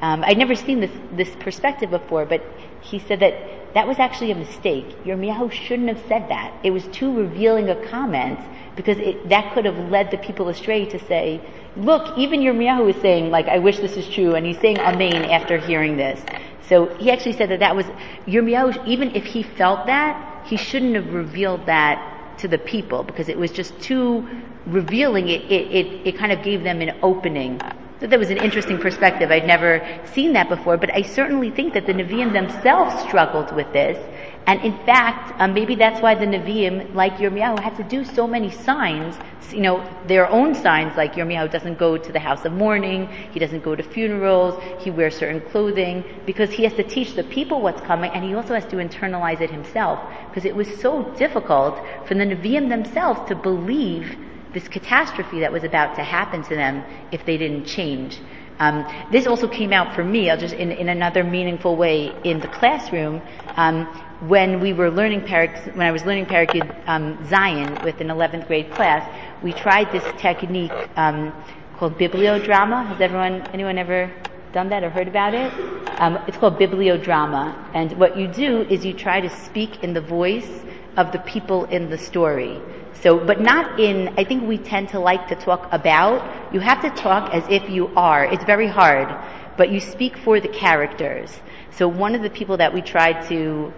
um, 0.00 0.22
I'd 0.24 0.38
never 0.38 0.54
seen 0.54 0.80
this, 0.80 0.92
this 1.12 1.34
perspective 1.40 1.90
before, 1.90 2.24
but 2.24 2.42
he 2.80 2.98
said 2.98 3.20
that 3.20 3.74
that 3.74 3.86
was 3.86 3.98
actually 3.98 4.30
a 4.30 4.34
mistake. 4.34 4.86
Yirmiyahu 5.04 5.52
shouldn't 5.52 5.88
have 5.88 6.02
said 6.08 6.28
that. 6.30 6.54
It 6.62 6.70
was 6.70 6.86
too 6.88 7.14
revealing 7.14 7.68
a 7.68 7.86
comment 7.88 8.38
because 8.76 8.98
it, 8.98 9.28
that 9.28 9.52
could 9.52 9.64
have 9.64 9.90
led 9.90 10.10
the 10.10 10.18
people 10.18 10.48
astray 10.48 10.86
to 10.86 10.98
say, 11.06 11.40
look, 11.76 12.16
even 12.16 12.40
Yirmiyahu 12.40 12.94
is 12.94 13.00
saying, 13.02 13.30
like, 13.30 13.46
I 13.46 13.58
wish 13.58 13.78
this 13.78 13.96
is 13.96 14.08
true, 14.08 14.34
and 14.34 14.46
he's 14.46 14.58
saying 14.60 14.78
Amen 14.78 15.24
after 15.24 15.58
hearing 15.58 15.96
this. 15.96 16.20
So 16.68 16.86
he 16.96 17.10
actually 17.10 17.32
said 17.32 17.50
that 17.50 17.60
that 17.60 17.74
was, 17.74 17.86
Yirmiyahu, 18.26 18.86
even 18.86 19.14
if 19.14 19.24
he 19.24 19.42
felt 19.42 19.86
that, 19.86 20.46
he 20.46 20.56
shouldn't 20.56 20.94
have 20.94 21.12
revealed 21.12 21.66
that 21.66 22.38
to 22.38 22.48
the 22.48 22.58
people 22.58 23.02
because 23.02 23.28
it 23.28 23.36
was 23.36 23.50
just 23.50 23.78
too 23.80 24.26
revealing. 24.66 25.28
It, 25.28 25.42
it, 25.50 25.70
it, 25.74 26.06
it 26.08 26.16
kind 26.16 26.32
of 26.32 26.42
gave 26.42 26.62
them 26.62 26.80
an 26.80 26.98
opening. 27.02 27.60
So 28.00 28.06
that 28.06 28.18
was 28.18 28.30
an 28.30 28.36
interesting 28.38 28.78
perspective. 28.78 29.32
I'd 29.32 29.46
never 29.46 29.84
seen 30.12 30.32
that 30.34 30.48
before, 30.48 30.76
but 30.76 30.94
I 30.94 31.02
certainly 31.02 31.50
think 31.50 31.74
that 31.74 31.84
the 31.84 31.92
Nevi'im 31.92 32.32
themselves 32.32 33.02
struggled 33.02 33.52
with 33.56 33.72
this. 33.72 33.98
And 34.46 34.62
in 34.62 34.72
fact, 34.86 35.34
um, 35.40 35.52
maybe 35.52 35.74
that's 35.74 36.00
why 36.00 36.14
the 36.14 36.24
Nevi'im, 36.24 36.94
like 36.94 37.14
Yirmiyahu, 37.14 37.58
had 37.58 37.76
to 37.76 37.82
do 37.82 38.04
so 38.04 38.28
many 38.28 38.50
signs, 38.50 39.18
you 39.50 39.62
know, 39.62 39.84
their 40.06 40.30
own 40.30 40.54
signs, 40.54 40.96
like 40.96 41.14
Yirmiyahu 41.14 41.50
doesn't 41.50 41.76
go 41.76 41.98
to 41.98 42.12
the 42.12 42.20
house 42.20 42.44
of 42.44 42.52
mourning, 42.52 43.08
he 43.32 43.40
doesn't 43.40 43.64
go 43.64 43.74
to 43.74 43.82
funerals, 43.82 44.62
he 44.78 44.90
wears 44.90 45.16
certain 45.16 45.40
clothing, 45.50 46.04
because 46.24 46.50
he 46.50 46.62
has 46.62 46.74
to 46.74 46.84
teach 46.84 47.14
the 47.14 47.24
people 47.24 47.60
what's 47.60 47.80
coming, 47.80 48.12
and 48.12 48.24
he 48.24 48.32
also 48.34 48.54
has 48.54 48.64
to 48.66 48.76
internalize 48.76 49.40
it 49.40 49.50
himself, 49.50 49.98
because 50.28 50.44
it 50.44 50.54
was 50.54 50.68
so 50.80 51.02
difficult 51.16 51.84
for 52.06 52.14
the 52.14 52.24
Nevi'im 52.24 52.68
themselves 52.68 53.28
to 53.28 53.34
believe 53.34 54.16
this 54.52 54.68
catastrophe 54.68 55.40
that 55.40 55.52
was 55.52 55.64
about 55.64 55.96
to 55.96 56.02
happen 56.02 56.42
to 56.42 56.54
them 56.54 56.84
if 57.12 57.24
they 57.24 57.36
didn't 57.36 57.66
change. 57.66 58.18
Um, 58.58 58.84
this 59.12 59.26
also 59.26 59.46
came 59.46 59.72
out 59.72 59.94
for 59.94 60.02
me, 60.02 60.30
I'll 60.30 60.36
just 60.38 60.54
in, 60.54 60.72
in 60.72 60.88
another 60.88 61.22
meaningful 61.22 61.76
way 61.76 62.12
in 62.24 62.40
the 62.40 62.48
classroom. 62.48 63.22
Um, 63.56 63.86
when 64.26 64.60
we 64.60 64.72
were 64.72 64.90
learning 64.90 65.20
Parak, 65.20 65.76
when 65.76 65.86
I 65.86 65.92
was 65.92 66.04
learning 66.04 66.26
Parakid 66.26 66.88
um, 66.88 67.18
Zayin 67.28 67.84
with 67.84 68.00
an 68.00 68.08
11th 68.08 68.48
grade 68.48 68.72
class, 68.72 69.08
we 69.44 69.52
tried 69.52 69.92
this 69.92 70.02
technique 70.20 70.72
um, 70.96 71.32
called 71.78 71.96
bibliodrama. 71.98 72.84
Has 72.86 73.00
everyone, 73.00 73.42
anyone 73.52 73.78
ever 73.78 74.12
done 74.52 74.68
that 74.70 74.82
or 74.82 74.90
heard 74.90 75.06
about 75.06 75.34
it? 75.34 75.52
Um, 76.00 76.18
it's 76.26 76.36
called 76.36 76.58
bibliodrama, 76.58 77.70
and 77.74 77.96
what 77.98 78.16
you 78.16 78.26
do 78.26 78.62
is 78.62 78.84
you 78.84 78.92
try 78.92 79.20
to 79.20 79.30
speak 79.30 79.84
in 79.84 79.94
the 79.94 80.00
voice 80.00 80.62
of 80.96 81.12
the 81.12 81.18
people 81.20 81.64
in 81.66 81.90
the 81.90 81.98
story. 81.98 82.60
So, 83.02 83.18
but 83.18 83.40
not 83.40 83.78
in, 83.78 84.14
I 84.18 84.24
think 84.24 84.48
we 84.48 84.58
tend 84.58 84.88
to 84.90 84.98
like 84.98 85.28
to 85.28 85.36
talk 85.36 85.68
about. 85.72 86.52
You 86.52 86.60
have 86.60 86.82
to 86.82 86.90
talk 86.90 87.32
as 87.32 87.44
if 87.48 87.70
you 87.70 87.88
are. 87.96 88.24
It's 88.24 88.44
very 88.44 88.66
hard, 88.66 89.08
but 89.56 89.70
you 89.70 89.78
speak 89.78 90.16
for 90.16 90.40
the 90.40 90.48
characters. 90.48 91.38
So 91.70 91.86
one 91.86 92.16
of 92.16 92.22
the 92.22 92.30
people 92.30 92.56
that 92.56 92.74
we 92.74 92.82
tried 92.82 93.28
to 93.28 93.72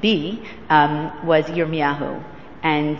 be 0.00 0.42
um, 0.68 1.26
was 1.26 1.46
Yirmiyahu. 1.46 2.22
And 2.62 2.98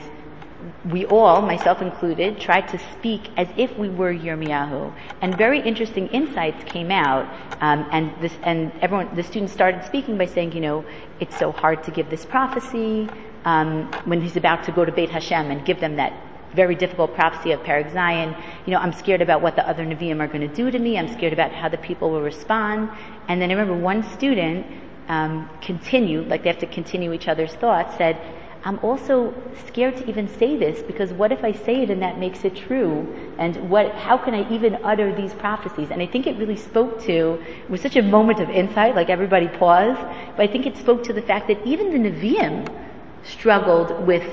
we 0.91 1.05
all, 1.05 1.43
myself 1.43 1.83
included, 1.83 2.41
tried 2.41 2.69
to 2.69 2.79
speak 2.93 3.29
as 3.37 3.49
if 3.59 3.77
we 3.77 3.91
were 3.91 4.13
Yirmiyahu. 4.13 4.95
And 5.21 5.37
very 5.37 5.61
interesting 5.61 6.09
insights 6.09 6.65
came 6.65 6.91
out. 6.91 7.29
Um, 7.61 7.87
and 7.93 8.23
this, 8.23 8.33
and 8.43 8.73
everyone, 8.81 9.15
the 9.15 9.23
students 9.23 9.53
started 9.53 9.85
speaking 9.85 10.17
by 10.17 10.27
saying, 10.27 10.53
you 10.53 10.61
know, 10.61 10.85
it's 11.21 11.37
so 11.37 11.53
hard 11.53 11.83
to 11.85 11.91
give 11.91 12.09
this 12.09 12.25
prophecy 12.25 13.11
um, 13.45 13.93
when 14.05 14.20
he's 14.20 14.36
about 14.36 14.64
to 14.64 14.72
go 14.72 14.84
to 14.84 14.93
Beit 14.93 15.11
Hashem 15.11 15.51
and 15.51 15.64
give 15.64 15.80
them 15.80 15.97
that 15.97 16.12
very 16.55 16.74
difficult 16.74 17.14
prophecy 17.14 17.53
of 17.53 17.61
Perek 17.61 17.93
Zayin. 17.93 18.36
You 18.66 18.72
know, 18.72 18.78
I'm 18.78 18.93
scared 18.93 19.22
about 19.22 19.43
what 19.43 19.57
the 19.57 19.66
other 19.66 19.84
Nevi'im 19.84 20.20
are 20.20 20.28
going 20.28 20.47
to 20.47 20.55
do 20.55 20.70
to 20.70 20.78
me. 20.78 20.99
I'm 20.99 21.09
scared 21.09 21.32
about 21.32 21.53
how 21.53 21.68
the 21.68 21.78
people 21.78 22.11
will 22.11 22.22
respond. 22.22 22.90
And 23.28 23.40
then 23.40 23.51
I 23.51 23.55
remember 23.55 23.82
one 23.82 24.03
student 24.03 24.66
um, 25.09 25.49
continued, 25.62 26.28
like 26.28 26.43
they 26.43 26.51
have 26.51 26.61
to 26.61 26.66
continue 26.66 27.12
each 27.12 27.28
other's 27.28 27.55
thoughts, 27.55 27.97
said, 27.97 28.20
I'm 28.64 28.78
also 28.78 29.34
scared 29.66 29.97
to 29.97 30.09
even 30.09 30.28
say 30.28 30.57
this 30.57 30.82
because 30.82 31.12
what 31.12 31.32
if 31.32 31.43
I 31.43 31.51
say 31.51 31.82
it 31.82 31.90
and 31.90 32.01
that 32.03 32.18
makes 32.18 32.45
it 32.45 32.55
true? 32.55 33.12
And 33.36 33.68
what, 33.68 33.93
how 33.93 34.16
can 34.16 34.34
I 34.34 34.49
even 34.53 34.78
utter 34.84 35.12
these 35.14 35.34
prophecies? 35.34 35.90
And 35.90 36.01
I 36.01 36.07
think 36.07 36.28
it 36.28 36.36
really 36.38 36.57
spoke 36.57 37.01
to, 37.03 37.43
it 37.43 37.70
was 37.70 37.80
such 37.80 37.97
a 37.97 38.03
moment 38.03 38.38
of 38.38 38.49
insight, 38.51 38.95
like 38.95 39.11
everybody 39.11 39.49
paused, 39.49 40.01
but 40.36 40.43
I 40.43 40.47
think 40.47 40.66
it 40.66 40.76
spoke 40.76 41.03
to 41.05 41.12
the 41.12 41.22
fact 41.22 41.49
that 41.49 41.66
even 41.66 41.90
the 41.90 42.09
Nevi'im 42.09 42.82
struggled 43.25 44.07
with 44.07 44.25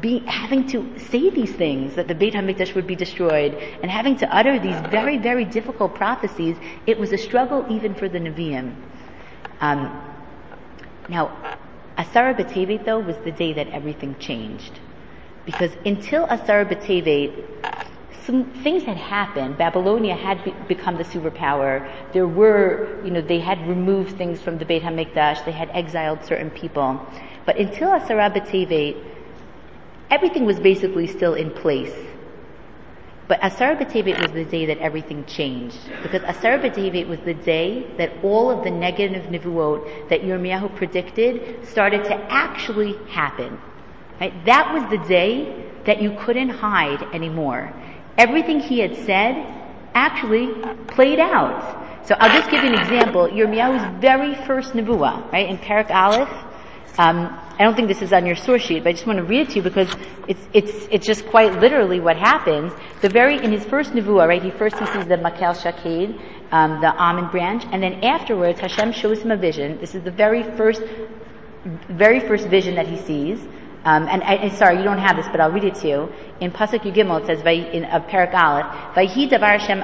be, 0.00 0.20
having 0.20 0.68
to 0.68 0.98
say 0.98 1.30
these 1.30 1.52
things 1.52 1.96
that 1.96 2.06
the 2.06 2.14
Beit 2.14 2.34
HaMikdash 2.34 2.74
would 2.74 2.86
be 2.86 2.94
destroyed 2.94 3.54
and 3.54 3.90
having 3.90 4.16
to 4.18 4.34
utter 4.34 4.58
these 4.58 4.80
very, 4.82 5.18
very 5.18 5.44
difficult 5.44 5.94
prophecies. 5.94 6.56
It 6.86 6.98
was 6.98 7.12
a 7.12 7.18
struggle 7.18 7.66
even 7.68 7.94
for 7.94 8.08
the 8.08 8.18
Nevi'im. 8.18 8.74
Um, 9.60 10.00
now, 11.08 11.36
Asara 11.98 12.34
B'Tevet, 12.34 12.84
though, 12.84 13.00
was 13.00 13.16
the 13.24 13.32
day 13.32 13.52
that 13.52 13.68
everything 13.68 14.16
changed. 14.18 14.78
Because 15.44 15.72
until 15.84 16.26
Asara 16.28 16.64
B'Tevet, 16.70 17.44
some 18.24 18.44
things 18.62 18.84
had 18.84 18.96
happened. 18.96 19.58
Babylonia 19.58 20.14
had 20.14 20.44
be- 20.44 20.54
become 20.68 20.96
the 20.96 21.04
superpower. 21.04 21.90
There 22.12 22.28
were, 22.28 23.02
you 23.04 23.10
know, 23.10 23.20
they 23.20 23.40
had 23.40 23.66
removed 23.66 24.16
things 24.16 24.40
from 24.40 24.58
the 24.58 24.64
Beit 24.64 24.82
HaMikdash. 24.82 25.44
They 25.44 25.52
had 25.52 25.68
exiled 25.70 26.24
certain 26.24 26.50
people. 26.50 27.04
But 27.46 27.58
until 27.58 27.90
Asara 27.90 28.34
B'Tevet, 28.34 29.02
everything 30.10 30.44
was 30.44 30.60
basically 30.60 31.06
still 31.06 31.34
in 31.34 31.50
place. 31.50 31.94
But 33.28 33.38
Asar 33.44 33.76
B'Tevet 33.76 34.20
was 34.20 34.32
the 34.32 34.44
day 34.44 34.66
that 34.66 34.78
everything 34.78 35.24
changed. 35.24 35.78
Because 36.02 36.22
Asar 36.24 36.58
B'Tevet 36.58 37.06
was 37.06 37.20
the 37.20 37.34
day 37.34 37.86
that 37.96 38.10
all 38.24 38.50
of 38.50 38.64
the 38.64 38.72
negative 38.72 39.26
nivuot 39.26 40.08
that 40.08 40.22
Yirmiyahu 40.22 40.74
predicted 40.74 41.64
started 41.68 42.02
to 42.04 42.14
actually 42.28 42.96
happen. 43.08 43.56
Right? 44.20 44.34
That 44.46 44.74
was 44.74 44.90
the 44.90 45.06
day 45.06 45.64
that 45.86 46.02
you 46.02 46.16
couldn't 46.18 46.48
hide 46.48 47.02
anymore. 47.14 47.72
Everything 48.18 48.58
he 48.58 48.80
had 48.80 48.96
said 48.96 49.46
actually 49.94 50.52
played 50.88 51.20
out. 51.20 52.06
So 52.06 52.16
I'll 52.18 52.36
just 52.36 52.50
give 52.50 52.64
you 52.64 52.70
an 52.70 52.80
example. 52.80 53.28
Yirmiyahu's 53.28 54.00
very 54.00 54.34
first 54.44 54.72
nevuah, 54.72 55.30
right, 55.30 55.48
in 55.48 55.56
Perek 55.58 55.90
Aleph, 55.90 56.28
um, 56.98 57.38
I 57.58 57.64
don't 57.64 57.74
think 57.74 57.88
this 57.88 58.02
is 58.02 58.12
on 58.12 58.26
your 58.26 58.36
source 58.36 58.62
sheet, 58.62 58.84
but 58.84 58.90
I 58.90 58.92
just 58.92 59.06
want 59.06 59.18
to 59.18 59.24
read 59.24 59.40
it 59.40 59.50
to 59.50 59.56
you 59.56 59.62
because 59.62 59.94
it's, 60.28 60.40
it's, 60.52 60.88
it's 60.90 61.06
just 61.06 61.26
quite 61.26 61.60
literally 61.60 62.00
what 62.00 62.16
happens. 62.16 62.72
The 63.02 63.08
very, 63.08 63.36
in 63.36 63.52
his 63.52 63.64
first 63.64 63.92
nevuah, 63.92 64.26
right, 64.28 64.42
he 64.42 64.50
first 64.50 64.78
he 64.78 64.86
sees 64.86 65.06
the 65.06 65.16
Makel 65.16 65.54
Shaked, 65.54 66.18
um, 66.52 66.80
the 66.80 66.94
almond 66.94 67.30
branch, 67.30 67.64
and 67.70 67.82
then 67.82 68.02
afterwards 68.04 68.60
Hashem 68.60 68.92
shows 68.92 69.20
him 69.20 69.30
a 69.30 69.36
vision. 69.36 69.78
This 69.78 69.94
is 69.94 70.02
the 70.02 70.10
very 70.10 70.42
first, 70.56 70.82
very 71.90 72.20
first 72.20 72.48
vision 72.48 72.74
that 72.76 72.86
he 72.86 72.96
sees. 72.96 73.40
Um, 73.84 74.08
and, 74.08 74.22
and, 74.22 74.52
sorry, 74.52 74.76
you 74.76 74.84
don't 74.84 74.98
have 74.98 75.16
this, 75.16 75.26
but 75.28 75.40
I'll 75.40 75.52
read 75.52 75.64
it 75.64 75.74
to 75.76 75.88
you. 75.88 76.12
In 76.40 76.50
Pasuk 76.50 76.80
Yud 76.80 76.94
Gimel, 76.94 77.22
it 77.22 77.26
says, 77.26 77.40
in 77.40 77.84
uh, 77.84 78.00
Perek 78.10 78.34
Aleph, 78.34 78.94
Vayhi 78.94 79.30
davar 79.30 79.58
Hashem 79.58 79.78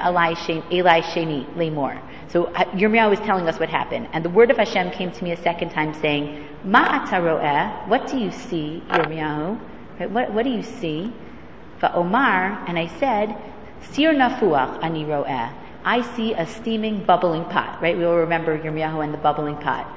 Eli 0.71 1.01
Sheni 1.01 1.51
Lemor. 1.55 1.99
So 2.29 2.45
uh, 2.45 2.65
Yirmiyahu 2.71 3.13
is 3.13 3.19
telling 3.19 3.47
us 3.47 3.59
what 3.59 3.69
happened. 3.69 4.09
And 4.13 4.23
the 4.23 4.29
word 4.29 4.51
of 4.51 4.57
Hashem 4.57 4.91
came 4.91 5.11
to 5.11 5.23
me 5.23 5.31
a 5.31 5.37
second 5.37 5.69
time 5.69 5.93
saying, 5.93 6.45
Ma 6.63 7.05
ataro'eh, 7.05 7.87
what 7.87 8.07
do 8.07 8.17
you 8.17 8.31
see, 8.31 8.83
Yirmiyahu? 8.89 9.59
Right, 9.99 10.11
what, 10.11 10.33
what 10.33 10.43
do 10.43 10.49
you 10.49 10.63
see? 10.63 11.13
Omar, 11.83 12.65
and 12.67 12.77
I 12.77 12.87
said, 12.99 13.35
Sir 13.91 14.13
nafuach 14.13 14.83
ani 14.83 15.05
ro'eh. 15.05 15.53
I 15.85 16.01
see 16.15 16.33
a 16.33 16.45
steaming, 16.45 17.05
bubbling 17.05 17.45
pot, 17.45 17.81
right? 17.81 17.97
We 17.97 18.03
all 18.03 18.17
remember 18.17 18.57
Yirmiyahu 18.57 19.03
and 19.03 19.13
the 19.13 19.17
bubbling 19.17 19.57
pot. 19.57 19.87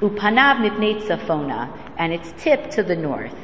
Upanav 0.00 0.56
mipnei 0.58 1.00
tzafona, 1.00 1.70
and 1.96 2.12
it's 2.12 2.32
tipped 2.42 2.72
to 2.72 2.82
the 2.82 2.96
north. 2.96 3.34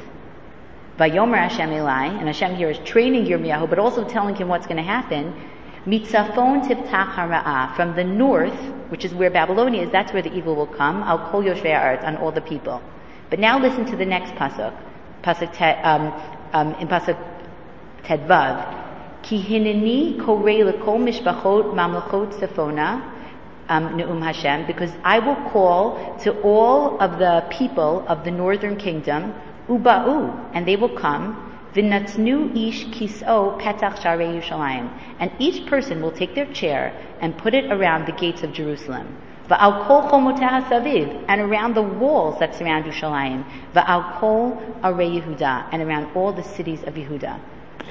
Vayomer 0.99 1.37
Hashem 1.37 1.73
Eli, 1.73 2.05
and 2.05 2.27
Hashem 2.27 2.55
here 2.55 2.69
is 2.69 2.77
training 2.79 3.25
Yirmiyahu, 3.25 3.69
but 3.69 3.79
also 3.79 4.07
telling 4.07 4.35
him 4.35 4.47
what's 4.47 4.65
going 4.65 4.77
to 4.77 4.83
happen. 4.83 5.33
Mitzafon 5.85 6.67
tiftach. 6.67 7.75
From 7.75 7.95
the 7.95 8.03
north, 8.03 8.59
which 8.89 9.05
is 9.05 9.13
where 9.13 9.29
Babylonia 9.29 9.83
is, 9.83 9.91
that's 9.91 10.13
where 10.13 10.21
the 10.21 10.33
evil 10.33 10.55
will 10.55 10.67
come. 10.67 11.03
Al 11.03 11.29
kol 11.29 11.43
yoshvei 11.43 11.77
art 11.77 12.01
on 12.01 12.17
all 12.17 12.31
the 12.31 12.41
people. 12.41 12.81
But 13.29 13.39
now 13.39 13.59
listen 13.59 13.85
to 13.85 13.95
the 13.95 14.05
next 14.05 14.33
pasuk. 14.35 14.73
Pasuk 15.23 15.53
te, 15.53 15.65
um, 15.65 16.13
um, 16.53 16.75
in 16.75 16.87
pasuk 16.87 17.17
tedvav. 18.03 18.83
Ki 19.23 19.41
mishpachot 19.41 21.73
mamlechot 21.73 22.39
sefona. 22.39 23.11
Um, 23.67 24.21
Hashem, 24.21 24.67
because 24.67 24.91
I 25.03 25.17
will 25.17 25.37
call 25.49 26.19
to 26.19 26.39
all 26.41 26.99
of 26.99 27.17
the 27.17 27.47
people 27.49 28.05
of 28.07 28.23
the 28.23 28.29
northern 28.29 28.77
kingdom, 28.77 29.33
Uba'u, 29.67 30.51
and 30.53 30.67
they 30.67 30.75
will 30.75 30.95
come, 30.95 31.44
V'natnu 31.75 32.55
ish 32.55 32.85
kiso 32.85 33.59
petach 33.59 33.99
sharei 33.99 34.41
Yerushalayim. 34.41 34.89
And 35.19 35.31
each 35.39 35.65
person 35.67 36.01
will 36.01 36.11
take 36.11 36.33
their 36.33 36.51
chair 36.53 36.93
and 37.19 37.37
put 37.37 37.53
it 37.53 37.71
around 37.71 38.07
the 38.07 38.13
gates 38.13 38.43
of 38.43 38.53
Jerusalem. 38.53 39.17
Va'al 39.49 39.85
kol 39.85 40.03
chomotah 40.09 40.67
saviv, 40.69 41.25
and 41.27 41.41
around 41.41 41.75
the 41.75 41.81
walls 41.81 42.39
that 42.39 42.55
surround 42.55 42.85
Yerushalayim. 42.85 43.43
Va'al 43.75 44.19
kol 44.19 44.55
arei 44.83 45.21
Yehuda, 45.21 45.67
and 45.71 45.81
around 45.83 46.15
all 46.15 46.31
the 46.31 46.43
cities 46.43 46.81
of 46.83 46.95
Yehuda. 46.95 47.39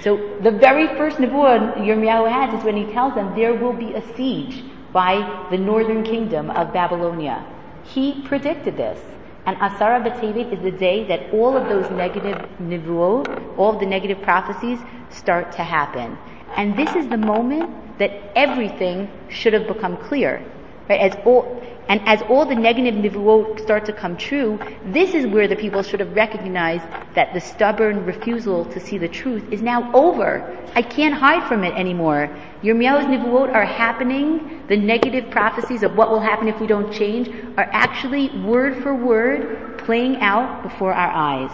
So 0.01 0.17
the 0.43 0.51
very 0.51 0.89
first 0.97 1.19
nevuah 1.19 1.77
Yirmiyahu 1.77 2.31
has 2.31 2.59
is 2.59 2.65
when 2.65 2.77
he 2.77 2.93
tells 2.93 3.15
them 3.15 3.35
there 3.37 3.55
will 3.55 3.73
be 3.73 3.95
a 3.95 4.03
siege 4.17 4.65
by 4.93 5.47
the 5.51 5.59
northern 5.59 6.03
kingdom 6.03 6.51
of 6.51 6.73
Babylonia. 6.73 7.45
He 7.85 8.23
predicted 8.23 8.77
this. 8.77 8.99
And 9.47 9.57
Asara 9.59 10.03
B'Tevet 10.03 10.53
is 10.53 10.63
the 10.63 10.71
day 10.71 11.05
that 11.09 11.33
all 11.33 11.57
of 11.57 11.69
those 11.69 11.91
negative 11.91 12.39
nivuot, 12.61 13.59
all 13.59 13.75
of 13.75 13.81
the 13.81 13.87
negative 13.87 14.23
prophecies 14.23 14.79
start 15.11 15.53
to 15.53 15.63
happen. 15.63 16.17
And 16.57 16.77
this 16.79 16.95
is 16.95 17.09
the 17.09 17.19
moment 17.19 17.99
that 17.99 18.11
everything 18.35 19.09
should 19.29 19.53
have 19.53 19.67
become 19.67 19.97
clear. 19.99 20.43
Right? 20.89 21.01
As 21.01 21.17
all, 21.27 21.63
and 21.89 22.01
as 22.07 22.23
all 22.23 22.47
the 22.47 22.55
negative 22.55 22.95
nivuot 22.95 23.61
start 23.61 23.85
to 23.87 23.93
come 23.93 24.17
true, 24.17 24.59
this 24.87 25.15
is 25.15 25.27
where 25.27 25.47
the 25.47 25.57
people 25.57 25.83
should 25.83 26.01
have 26.01 26.15
recognized 26.15 26.85
that 27.15 27.35
the 27.35 27.41
stubborn 27.41 28.07
refusal 28.07 28.65
to 28.67 28.81
see 28.81 28.97
the 28.97 29.09
truth 29.09 29.45
is 29.53 29.61
now 29.61 29.93
over. 29.93 30.59
I 30.75 30.83
can't 30.83 31.15
hide 31.15 31.47
from 31.47 31.63
it 31.63 31.75
anymore. 31.75 32.31
Yirmiyahu's 32.63 33.07
nivuot 33.07 33.53
are 33.53 33.67
happening. 33.67 34.63
The 34.69 34.77
negative 34.77 35.31
prophecies 35.31 35.83
of 35.83 35.95
what 35.95 36.11
will 36.11 36.21
happen 36.21 36.49
if 36.49 36.59
we 36.59 36.67
don't 36.67 36.93
change 36.93 37.29
are 37.59 37.69
actually 37.71 38.31
word 38.41 38.83
for 38.83 38.95
word 38.95 39.79
playing 39.79 40.17
out 40.17 40.63
before 40.63 40.95
our 40.95 41.11
eyes. 41.11 41.51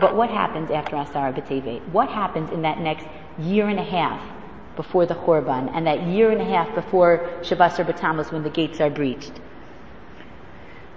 But 0.00 0.14
what 0.14 0.30
happens 0.30 0.70
after 0.70 0.96
Asar 0.96 1.32
B'Tevet? 1.32 1.88
What 1.88 2.08
happens 2.08 2.52
in 2.52 2.62
that 2.62 2.78
next 2.78 3.06
year 3.38 3.68
and 3.68 3.80
a 3.80 3.84
half 3.84 4.35
before 4.76 5.06
the 5.06 5.14
Churban 5.14 5.70
and 5.74 5.86
that 5.86 6.02
year 6.02 6.30
and 6.30 6.40
a 6.40 6.44
half 6.44 6.74
before 6.74 7.40
Shiva 7.42 7.64
Asar 7.64 7.84
B'Tammuz 7.84 8.30
when 8.30 8.42
the 8.42 8.50
gates 8.50 8.80
are 8.80 8.90
breached? 8.90 9.32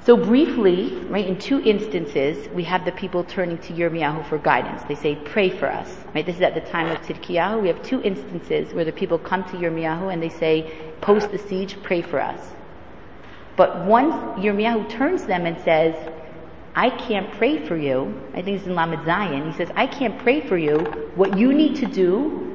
So 0.05 0.15
briefly, 0.15 0.95
right, 1.09 1.27
in 1.27 1.37
two 1.37 1.61
instances, 1.61 2.47
we 2.53 2.63
have 2.63 2.85
the 2.85 2.91
people 2.93 3.23
turning 3.25 3.57
to 3.59 3.73
Yirmiyahu 3.73 4.25
for 4.27 4.37
guidance. 4.37 4.81
They 4.87 4.95
say, 4.95 5.15
pray 5.15 5.49
for 5.49 5.69
us. 5.69 5.93
Right? 6.15 6.25
This 6.25 6.37
is 6.37 6.41
at 6.41 6.55
the 6.55 6.61
time 6.61 6.87
of 6.87 6.99
Tzidkiyahu. 7.01 7.61
We 7.61 7.67
have 7.67 7.83
two 7.83 8.01
instances 8.01 8.73
where 8.73 8.85
the 8.85 8.93
people 8.93 9.19
come 9.19 9.43
to 9.43 9.51
Yirmiyahu 9.51 10.11
and 10.11 10.23
they 10.23 10.29
say, 10.29 10.71
post 11.01 11.31
the 11.31 11.37
siege, 11.37 11.77
pray 11.83 12.01
for 12.01 12.19
us. 12.21 12.53
But 13.57 13.85
once 13.85 14.15
Yirmiyahu 14.39 14.89
turns 14.89 15.25
them 15.25 15.45
and 15.45 15.61
says, 15.63 15.93
I 16.75 16.89
can't 16.91 17.29
pray 17.33 17.67
for 17.67 17.75
you, 17.75 18.21
I 18.33 18.41
think 18.41 18.57
it's 18.57 18.65
in 18.65 18.73
Lamed 18.73 18.99
Zayin, 18.99 19.51
he 19.51 19.57
says, 19.57 19.69
I 19.75 19.85
can't 19.85 20.17
pray 20.19 20.47
for 20.47 20.57
you. 20.57 20.77
What 21.15 21.37
you 21.37 21.53
need 21.53 21.75
to 21.75 21.85
do 21.85 22.48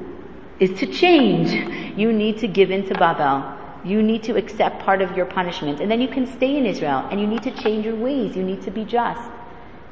is 0.59 0.77
to 0.79 0.87
change. 0.87 1.97
You 1.97 2.11
need 2.13 2.39
to 2.39 2.47
give 2.47 2.71
in 2.71 2.87
to 2.87 2.93
Babel. 2.93 3.53
You 3.83 4.01
need 4.01 4.23
to 4.23 4.35
accept 4.35 4.83
part 4.83 5.01
of 5.01 5.15
your 5.15 5.25
punishment. 5.25 5.79
And 5.79 5.91
then 5.91 6.01
you 6.01 6.07
can 6.07 6.25
stay 6.25 6.57
in 6.57 6.65
Israel 6.65 7.07
and 7.11 7.19
you 7.19 7.27
need 7.27 7.43
to 7.43 7.51
change 7.51 7.85
your 7.85 7.95
ways. 7.95 8.35
You 8.35 8.43
need 8.43 8.63
to 8.63 8.71
be 8.71 8.83
just. 8.83 9.29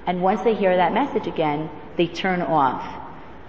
And 0.05 0.22
once 0.22 0.41
they 0.41 0.55
hear 0.55 0.76
that 0.76 0.93
message 0.93 1.28
again, 1.28 1.70
they 1.95 2.07
turn 2.07 2.41
off. 2.41 3.01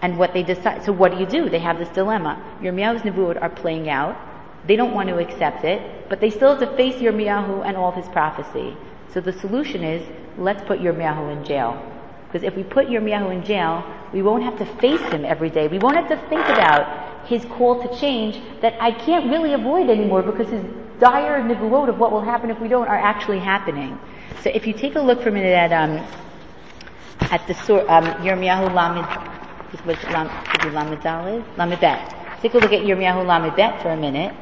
And 0.03 0.19
what 0.19 0.35
they 0.35 0.43
decide, 0.43 0.85
so 0.85 0.93
what 0.93 1.13
do 1.13 1.19
you 1.19 1.27
do? 1.27 1.49
They 1.49 1.61
have 1.61 1.79
this 1.79 1.89
dilemma. 1.89 2.59
Your 2.63 2.73
Yirmiyahu's 2.73 3.03
Nevuot 3.03 3.41
are 3.41 3.49
playing 3.49 3.89
out. 3.89 4.17
They 4.67 4.77
don't 4.77 4.93
want 4.93 5.09
to 5.09 5.19
accept 5.19 5.65
it, 5.65 6.09
but 6.09 6.21
they 6.21 6.31
still 6.31 6.57
have 6.57 6.69
to 6.69 6.77
face 6.77 7.01
your 7.01 7.13
Yirmiyahu 7.13 7.65
and 7.65 7.77
all 7.77 7.89
of 7.89 7.95
his 7.95 8.09
prophecy. 8.09 8.77
So 9.13 9.21
the 9.21 9.33
solution 9.33 9.83
is, 9.83 10.07
let's 10.37 10.63
put 10.67 10.81
your 10.81 10.93
Yirmiyahu 10.93 11.39
in 11.39 11.45
jail. 11.45 11.94
Because 12.35 12.49
if 12.49 12.57
we 12.57 12.65
put 12.65 12.89
Yirmiyahu 12.89 13.33
in 13.33 13.45
jail, 13.45 13.85
we 14.13 14.21
won't 14.21 14.43
have 14.43 14.59
to 14.59 14.67
face 14.81 15.01
him 15.13 15.25
every 15.25 15.51
day. 15.51 15.69
We 15.69 15.79
won't 15.79 15.95
have 15.95 16.09
to 16.09 16.17
think 16.29 16.45
about 16.49 17.27
his 17.29 17.45
call 17.45 17.81
to 17.81 18.01
change 18.01 18.43
that 18.61 18.75
I 18.83 18.91
can't 18.91 19.31
really 19.31 19.53
avoid 19.53 19.89
anymore 19.89 20.21
because 20.25 20.49
his 20.49 20.65
dire 20.99 21.41
nivuot 21.45 21.89
of 21.91 22.01
what 22.01 22.11
will 22.11 22.23
happen 22.23 22.51
if 22.51 22.59
we 22.59 22.67
don't 22.67 22.89
are 22.89 22.99
actually 22.99 23.39
happening. 23.39 23.97
So 24.43 24.51
if 24.53 24.67
you 24.67 24.73
take 24.73 24.97
a 24.97 25.01
look 25.01 25.23
for 25.23 25.29
a 25.29 25.33
minute 25.33 25.55
at 25.55 25.71
um, 25.73 26.05
at 27.21 27.47
the 27.47 27.55
sur- 27.55 27.89
um, 27.89 28.03
Yirmiyahu 28.27 28.75
Lamed, 28.75 29.07
was 29.87 29.97
Lam, 30.11 30.27
Lamed 30.75 31.05
Lamed. 31.55 32.15
Take 32.43 32.55
a 32.55 32.59
look 32.59 32.73
at 32.73 32.83
Yirmiyahu 32.83 33.25
Lamed 33.25 33.81
for 33.81 33.91
a 33.91 33.97
minute. 33.97 34.35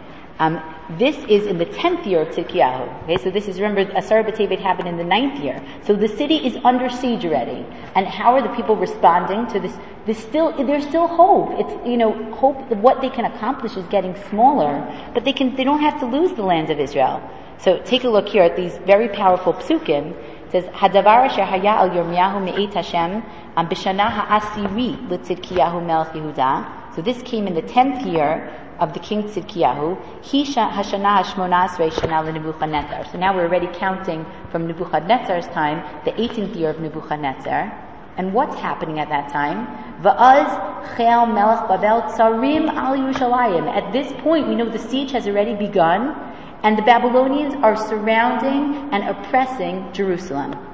Um, 0.43 0.61
this 0.99 1.17
is 1.29 1.47
in 1.47 1.59
the 1.59 1.67
tenth 1.67 2.05
year 2.05 2.23
of 2.23 2.29
Tzidkiyahu. 2.35 3.05
Okay, 3.05 3.17
so 3.17 3.31
this 3.31 3.47
is 3.47 3.61
remember 3.61 3.83
Asar 3.97 4.25
B'Tevet 4.25 4.59
happened 4.59 4.89
in 4.89 4.97
the 4.97 5.05
ninth 5.05 5.39
year. 5.39 5.65
So 5.85 5.95
the 5.95 6.09
city 6.09 6.39
is 6.49 6.57
under 6.65 6.91
siege 6.91 7.25
already. 7.25 7.65
And 7.95 8.09
how 8.09 8.35
are 8.35 8.43
the 8.43 8.49
people 8.57 8.75
responding 8.75 9.47
to 9.53 9.61
this? 9.61 9.73
There's 10.05 10.19
still 10.19 10.51
there's 10.67 10.85
still 10.85 11.07
hope. 11.07 11.51
It's 11.61 11.87
you 11.87 11.97
know 11.97 12.11
hope 12.33 12.59
what 12.87 13.01
they 13.01 13.09
can 13.09 13.25
accomplish 13.25 13.77
is 13.77 13.87
getting 13.87 14.17
smaller, 14.31 14.73
but 15.15 15.25
they 15.25 15.33
can 15.33 15.55
they 15.55 15.63
don't 15.63 15.81
have 15.81 16.01
to 16.01 16.07
lose 16.07 16.33
the 16.33 16.43
lands 16.43 16.73
of 16.73 16.81
Israel. 16.81 17.23
So 17.59 17.79
take 17.85 18.03
a 18.03 18.09
look 18.09 18.29
here 18.29 18.43
at 18.43 18.57
these 18.57 18.77
very 18.79 19.09
powerful 19.09 19.53
psukim. 19.53 20.11
It 20.47 20.51
says 20.51 20.65
Hadavar 20.81 21.29
asher 21.29 21.43
al 21.43 21.91
Yirmiyahu 21.91 22.43
me'et 22.49 22.75
Hashem 22.75 23.23
b'shana 23.57 24.11
ha'asiri 24.11 25.09
l'tzidkiyahu 25.09 25.87
melech 25.87 26.13
Yehuda. 26.19 26.95
So 26.97 27.01
this 27.01 27.23
came 27.23 27.47
in 27.47 27.55
the 27.55 27.63
tenth 27.63 28.05
year 28.05 28.53
of 28.79 28.93
the 28.95 29.01
king 29.01 29.25
Tzidkiyahu, 29.25 30.23
Hisha 30.23 30.71
Hashana 30.71 31.23
Hashmonasre 31.23 31.91
Shana 31.91 32.33
Nebuchadnezzar. 32.33 33.07
So 33.11 33.19
now 33.19 33.35
we're 33.35 33.47
already 33.47 33.69
counting 33.73 34.27
from 34.51 34.67
Nebuchadnezzar's 34.67 35.47
time, 35.49 35.83
the 36.05 36.13
18th 36.13 36.57
year 36.57 36.71
of 36.71 36.81
Nebuchadnezzar. 36.81 37.73
And 38.17 38.35
what's 38.35 38.57
happening 38.57 38.99
at 38.99 39.09
that 39.09 39.33
time? 39.33 39.67
Va'az 40.03 40.97
Chel 40.97 41.27
Melech 41.27 41.69
Tsarim 41.69 42.69
Al 42.69 42.97
Yerushalayim. 42.97 43.67
At 43.69 43.93
this 43.93 44.13
point, 44.23 44.49
we 44.49 44.55
know 44.55 44.69
the 44.69 44.79
siege 44.79 45.13
has 45.13 45.27
already 45.27 45.55
begun, 45.55 46.15
and 46.63 46.77
the 46.77 46.83
Babylonians 46.83 47.55
are 47.63 47.77
surrounding 47.77 48.91
and 48.93 49.09
oppressing 49.09 49.93
Jerusalem. 49.93 50.72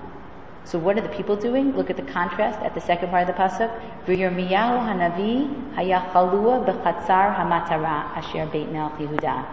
So 0.68 0.78
what 0.78 0.98
are 0.98 1.00
the 1.00 1.08
people 1.08 1.34
doing? 1.34 1.74
Look 1.74 1.88
at 1.88 1.96
the 1.96 2.02
contrast 2.02 2.58
at 2.60 2.74
the 2.74 2.80
second 2.82 3.08
part 3.08 3.26
of 3.26 3.34
the 3.34 3.42
pasuk. 3.42 3.70
V'Yirmiyahu 4.04 4.76
hanavi 4.84 5.74
haya 5.74 6.10
chalua 6.12 6.62
b'chatzar 6.62 7.34
hamatara 7.34 8.14
asher 8.14 8.44
beit 8.52 8.70
melch 8.70 8.98
Yehuda. 8.98 9.46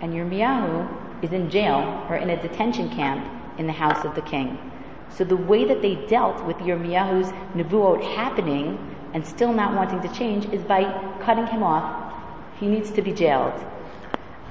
And 0.00 0.14
Yirmiyahu 0.14 1.24
is 1.24 1.32
in 1.32 1.50
jail 1.50 2.06
or 2.08 2.14
in 2.14 2.30
a 2.30 2.40
detention 2.40 2.88
camp 2.90 3.26
in 3.58 3.66
the 3.66 3.72
house 3.72 4.04
of 4.04 4.14
the 4.14 4.22
king. 4.22 4.58
So 5.08 5.24
the 5.24 5.36
way 5.36 5.64
that 5.64 5.82
they 5.82 5.96
dealt 6.06 6.44
with 6.46 6.56
Yirmiyahu's 6.58 7.32
nevuot 7.56 8.04
happening 8.14 8.78
and 9.12 9.26
still 9.26 9.52
not 9.52 9.74
wanting 9.74 10.00
to 10.08 10.16
change 10.16 10.46
is 10.54 10.62
by 10.62 10.84
cutting 11.20 11.48
him 11.48 11.64
off. 11.64 12.14
He 12.60 12.68
needs 12.68 12.92
to 12.92 13.02
be 13.02 13.12
jailed. 13.12 13.60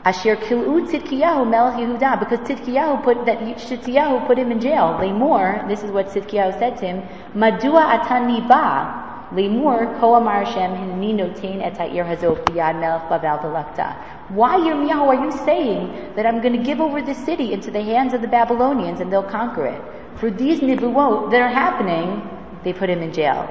Asher 0.06 0.38
kil'u 0.38 0.88
Tzidkiyahu 0.88 1.50
melech 1.50 1.76
Yehuda, 1.76 2.20
because 2.20 2.40
Tzidkiyahu 2.40 3.04
put 3.04 3.26
that 3.26 3.40
Tzidkiyahu 3.40 4.28
put 4.28 4.38
him 4.38 4.52
in 4.52 4.62
jail. 4.62 4.98
Lemor, 5.00 5.68
this 5.68 5.84
is 5.84 5.92
what 5.92 6.08
Tzidkiyahu 6.08 6.58
said 6.58 6.78
to 6.78 6.86
him, 6.86 7.02
Madua 7.36 8.00
atani 8.00 8.48
ba, 8.48 9.08
Lemor 9.34 10.00
ko 10.00 10.16
amar 10.16 10.44
Hashem 10.44 10.72
hinni 10.72 11.14
notein 11.14 11.62
et 11.62 11.78
ha'ir 11.78 12.04
hazot 12.04 12.46
biyad 12.46 12.80
melech 12.80 13.10
Bavel 13.10 13.40
v'lakta. 13.40 13.94
Why, 14.30 14.58
Yirmiyahu, 14.58 15.08
are 15.08 15.26
you 15.26 15.32
saying 15.32 16.14
that 16.16 16.26
I'm 16.26 16.42
going 16.42 16.58
to 16.58 16.64
give 16.64 16.80
over 16.80 17.02
the 17.02 17.14
city 17.14 17.54
into 17.54 17.70
the 17.70 17.82
hands 17.82 18.14
of 18.14 18.22
the 18.22 18.28
Babylonians 18.28 19.02
and 19.02 19.12
they'll 19.12 19.22
conquer 19.22 19.68
it? 19.68 19.82
For 20.16 20.32
these 20.32 20.62
nibuot 20.62 21.30
that 21.30 21.42
are 21.42 21.50
happening, 21.50 22.28
they 22.64 22.74
put 22.74 22.90
him 22.90 23.04
in 23.04 23.14
jail. 23.14 23.46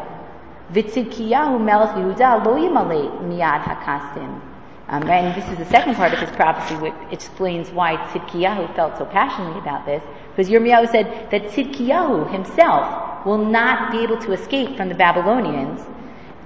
V'tzidkiyahu 0.73 1.63
melech 1.63 1.91
Yehuda 1.91 2.45
lo 2.45 2.57
yimale 2.57 3.21
miyad 3.23 3.61
hakastim. 3.63 4.48
Um, 4.89 5.07
and 5.11 5.35
this 5.35 5.47
is 5.51 5.59
the 5.59 5.67
second 5.67 5.97
part 5.97 6.15
of 6.15 6.19
his 6.19 6.31
prophecy, 6.31 6.75
which 6.77 6.95
explains 7.11 7.71
why 7.71 7.97
Tzidkiyahu 8.11 8.75
felt 8.75 8.97
so 8.97 9.05
passionately 9.05 9.61
about 9.61 9.85
this, 9.85 10.03
because 10.31 10.51
Yirmiyahu 10.51 10.91
said 10.91 11.31
that 11.31 11.43
Tzidkiyahu 11.51 12.33
himself 12.33 13.27
will 13.27 13.45
not 13.45 13.93
be 13.93 13.99
able 13.99 14.17
to 14.19 14.33
escape 14.33 14.79
from 14.79 14.89
the 14.89 14.95
Babylonians, 14.95 15.83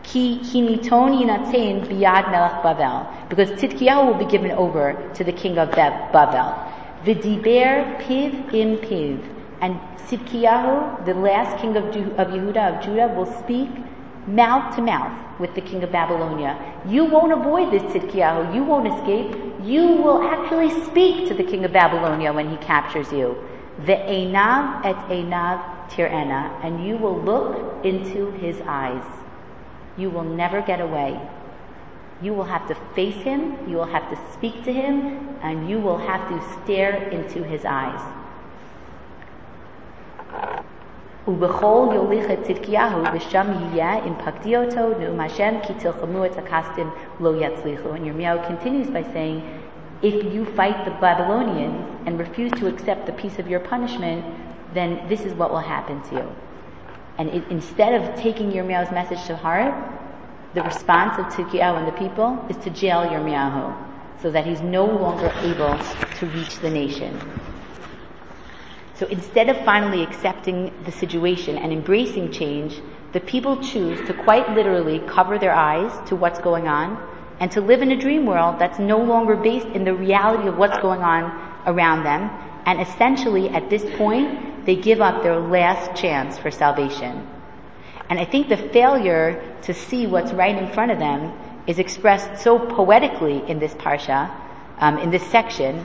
ki 0.02 0.40
biyad 0.40 2.30
melech 2.32 2.62
Bavel, 2.64 3.28
because 3.28 3.50
Tzidkiyahu 3.50 4.06
will 4.06 4.18
be 4.18 4.30
given 4.30 4.50
over 4.50 5.10
to 5.14 5.22
the 5.22 5.32
king 5.32 5.56
of 5.58 5.70
Bavel. 5.70 6.68
V'diber 7.04 8.00
piv 8.02 8.52
im 8.52 8.76
piv, 8.78 9.24
and 9.60 9.78
Tzidkiyahu, 9.98 11.04
the 11.04 11.14
last 11.14 11.60
king 11.60 11.76
of, 11.76 11.84
of 11.84 12.28
Yehuda, 12.28 12.76
of 12.76 12.84
Judah, 12.84 13.06
will 13.16 13.32
speak 13.44 13.70
mouth 14.26 14.74
to 14.76 14.82
mouth 14.82 15.40
with 15.40 15.54
the 15.54 15.60
king 15.60 15.82
of 15.82 15.92
Babylonia. 15.92 16.56
You 16.86 17.04
won't 17.04 17.32
avoid 17.32 17.72
this 17.72 17.82
Tzidkiyahu. 17.82 18.54
You 18.54 18.64
won't 18.64 18.86
escape. 18.88 19.36
You 19.62 19.88
will 19.88 20.22
actually 20.22 20.70
speak 20.84 21.28
to 21.28 21.34
the 21.34 21.44
king 21.44 21.64
of 21.64 21.72
Babylonia 21.72 22.32
when 22.32 22.50
he 22.50 22.56
captures 22.58 23.10
you. 23.12 23.36
The 23.86 23.96
enav 23.96 24.84
et 24.84 24.96
enav 25.08 25.88
tirena, 25.88 26.58
and 26.62 26.86
you 26.86 26.96
will 26.96 27.20
look 27.20 27.84
into 27.84 28.30
his 28.32 28.60
eyes. 28.66 29.04
You 29.96 30.10
will 30.10 30.24
never 30.24 30.62
get 30.62 30.80
away. 30.80 31.20
You 32.20 32.32
will 32.34 32.44
have 32.44 32.68
to 32.68 32.74
face 32.94 33.16
him, 33.16 33.68
you 33.68 33.76
will 33.76 33.86
have 33.86 34.08
to 34.10 34.32
speak 34.32 34.64
to 34.64 34.72
him, 34.72 35.36
and 35.42 35.68
you 35.68 35.80
will 35.80 35.98
have 35.98 36.28
to 36.28 36.62
stare 36.62 37.08
into 37.08 37.42
his 37.42 37.64
eyes. 37.64 38.00
ובכל 41.27 41.87
יוליך 41.93 42.31
את 42.31 42.41
צדקיהו 42.41 43.01
ושם 43.13 43.47
יהיה 43.59 43.93
אם 43.93 44.13
פקדי 44.25 44.57
אותו 44.57 44.99
נאום 44.99 45.19
השם 45.19 45.53
כי 45.63 45.73
תלחמו 45.73 46.25
את 46.25 46.37
הכסדים 46.37 46.89
לא 47.19 47.31
יצליחו. 47.45 47.89
And 47.89 48.05
Yirmiyahu 48.05 48.47
continues 48.47 48.87
by 48.87 49.03
saying, 49.13 49.41
if 50.01 50.23
you 50.33 50.45
fight 50.55 50.85
the 50.85 50.91
Babylonians 51.01 51.79
and 52.05 52.17
refuse 52.19 52.51
to 52.59 52.67
accept 52.67 53.05
the 53.05 53.11
piece 53.11 53.39
of 53.39 53.47
your 53.47 53.59
punishment, 53.59 54.23
then 54.73 54.89
this 55.09 55.21
is 55.21 55.33
what 55.33 55.49
will 55.51 55.67
happen 55.75 56.01
to 56.09 56.15
you. 56.15 56.27
And 57.17 57.29
it, 57.29 57.43
instead 57.49 57.93
of 57.99 58.03
taking 58.15 58.51
Yirmiyahu's 58.51 58.91
message 58.91 59.23
to 59.25 59.35
heart, 59.35 59.73
the 60.53 60.63
response 60.63 61.17
of 61.19 61.25
Tzidkiyahu 61.25 61.79
and 61.79 61.87
the 61.87 61.97
people 62.03 62.29
is 62.49 62.57
to 62.57 62.69
jail 62.69 63.01
Yirmiyahu 63.05 63.75
so 64.21 64.31
that 64.31 64.45
he's 64.45 64.61
no 64.61 64.85
longer 64.85 65.31
able 65.41 65.77
to 66.19 66.25
reach 66.27 66.59
the 66.59 66.69
nation. 66.69 67.19
So 69.02 69.08
instead 69.08 69.48
of 69.48 69.56
finally 69.64 70.04
accepting 70.04 70.72
the 70.84 70.92
situation 70.92 71.58
and 71.58 71.72
embracing 71.72 72.30
change, 72.30 72.80
the 73.12 73.18
people 73.18 73.60
choose 73.60 73.98
to 74.06 74.14
quite 74.14 74.48
literally 74.50 75.00
cover 75.08 75.40
their 75.40 75.52
eyes 75.52 75.90
to 76.08 76.14
what's 76.14 76.38
going 76.38 76.68
on 76.68 77.04
and 77.40 77.50
to 77.50 77.60
live 77.60 77.82
in 77.82 77.90
a 77.90 77.96
dream 77.96 78.26
world 78.26 78.60
that's 78.60 78.78
no 78.78 78.98
longer 78.98 79.34
based 79.34 79.66
in 79.66 79.82
the 79.82 79.92
reality 79.92 80.46
of 80.46 80.56
what's 80.56 80.78
going 80.78 81.00
on 81.00 81.24
around 81.66 82.04
them. 82.04 82.30
And 82.64 82.80
essentially, 82.80 83.48
at 83.48 83.68
this 83.68 83.84
point, 83.98 84.66
they 84.66 84.76
give 84.76 85.00
up 85.00 85.24
their 85.24 85.40
last 85.40 86.00
chance 86.00 86.38
for 86.38 86.52
salvation. 86.52 87.26
And 88.08 88.20
I 88.20 88.24
think 88.24 88.48
the 88.48 88.56
failure 88.56 89.58
to 89.62 89.74
see 89.74 90.06
what's 90.06 90.32
right 90.32 90.56
in 90.56 90.72
front 90.72 90.92
of 90.92 91.00
them 91.00 91.36
is 91.66 91.80
expressed 91.80 92.40
so 92.40 92.56
poetically 92.56 93.42
in 93.50 93.58
this 93.58 93.74
parsha, 93.74 94.30
um, 94.78 94.98
in 94.98 95.10
this 95.10 95.26
section, 95.26 95.84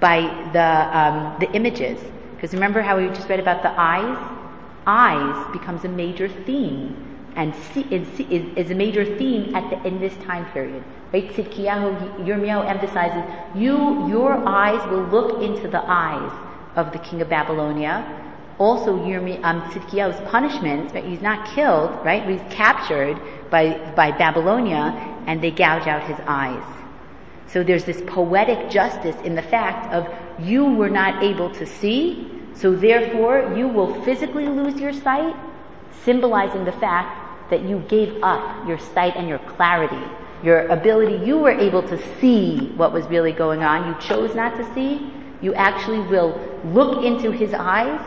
by 0.00 0.22
the 0.54 0.98
um, 0.98 1.36
the 1.40 1.52
images. 1.52 2.00
Because 2.44 2.52
remember 2.52 2.82
how 2.82 2.98
we 2.98 3.08
just 3.08 3.26
read 3.26 3.40
about 3.40 3.62
the 3.62 3.72
eyes? 3.74 4.18
Eyes 4.86 5.50
becomes 5.50 5.82
a 5.86 5.88
major 5.88 6.28
theme 6.28 6.94
and 7.36 7.54
see, 7.72 7.86
is, 7.90 8.06
is, 8.20 8.70
a 8.70 8.74
major 8.74 9.16
theme 9.16 9.54
at 9.54 9.70
the, 9.70 9.88
in 9.88 9.98
this 9.98 10.14
time 10.26 10.44
period. 10.52 10.84
Right? 11.10 11.26
Tzidkiyahu, 11.26 12.26
Yirmiyahu 12.26 12.68
emphasizes, 12.68 13.24
you, 13.56 14.06
your 14.08 14.46
eyes 14.46 14.86
will 14.90 15.04
look 15.04 15.42
into 15.42 15.68
the 15.68 15.82
eyes 15.86 16.30
of 16.76 16.92
the 16.92 16.98
king 16.98 17.22
of 17.22 17.30
Babylonia. 17.30 18.04
Also, 18.58 18.94
Yirmi, 18.94 19.42
um, 19.42 19.62
Tzidkiyahu's 19.70 20.20
punishment, 20.30 20.92
right? 20.92 21.02
he's 21.02 21.22
not 21.22 21.48
killed, 21.54 21.92
right? 22.04 22.28
He's 22.28 22.54
captured 22.54 23.18
by, 23.48 23.78
by 23.96 24.10
Babylonia 24.10 24.92
and 25.26 25.42
they 25.42 25.50
gouge 25.50 25.86
out 25.86 26.02
his 26.02 26.18
eyes. 26.26 26.62
So 27.46 27.62
there's 27.62 27.84
this 27.84 28.02
poetic 28.06 28.68
justice 28.68 29.16
in 29.24 29.34
the 29.34 29.42
fact 29.42 29.94
of 29.94 30.12
you 30.44 30.64
were 30.74 30.90
not 30.90 31.22
able 31.22 31.50
to 31.54 31.64
see, 31.64 32.33
so 32.54 32.74
therefore 32.74 33.54
you 33.56 33.68
will 33.68 34.02
physically 34.04 34.46
lose 34.46 34.80
your 34.80 34.92
sight, 34.92 35.34
symbolizing 36.04 36.64
the 36.64 36.72
fact 36.72 37.50
that 37.50 37.62
you 37.62 37.80
gave 37.88 38.22
up 38.22 38.66
your 38.66 38.78
sight 38.78 39.16
and 39.16 39.28
your 39.28 39.38
clarity, 39.40 40.02
your 40.42 40.66
ability. 40.68 41.24
You 41.26 41.38
were 41.38 41.50
able 41.50 41.82
to 41.82 41.98
see 42.20 42.72
what 42.76 42.92
was 42.92 43.06
really 43.06 43.32
going 43.32 43.62
on. 43.62 43.88
You 43.88 44.00
chose 44.00 44.34
not 44.34 44.56
to 44.56 44.74
see. 44.74 45.10
You 45.40 45.54
actually 45.54 46.00
will 46.00 46.40
look 46.64 47.04
into 47.04 47.30
his 47.30 47.52
eyes, 47.52 48.00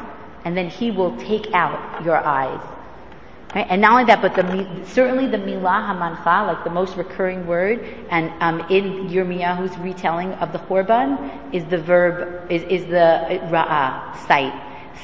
and 0.45 0.58
then 0.58 0.70
he 0.70 0.91
will 0.91 1.16
take 1.18 1.54
out 1.54 2.04
your 2.04 2.18
eyes. 2.18 2.76
Right? 3.56 3.66
And 3.70 3.82
not 3.82 3.91
only 3.93 4.04
that, 4.06 4.22
but 4.22 4.36
the, 4.36 4.86
certainly 4.86 5.28
the 5.28 5.38
milah 5.38 5.88
hamancha, 5.88 6.45
like 6.48 6.64
the 6.64 6.70
most 6.70 6.98
recurring 6.98 7.48
word, 7.48 7.80
and 8.10 8.32
um, 8.41 8.60
in 8.70 9.08
Yirmiyahu's 9.10 9.78
retelling 9.78 10.34
of 10.34 10.52
the 10.52 10.60
Churban, 10.60 11.54
is 11.54 11.64
the 11.66 11.78
verb, 11.78 12.52
is, 12.52 12.64
is 12.64 12.86
the 12.88 13.39
ra'ah, 13.50 14.18
sight. 14.28 14.54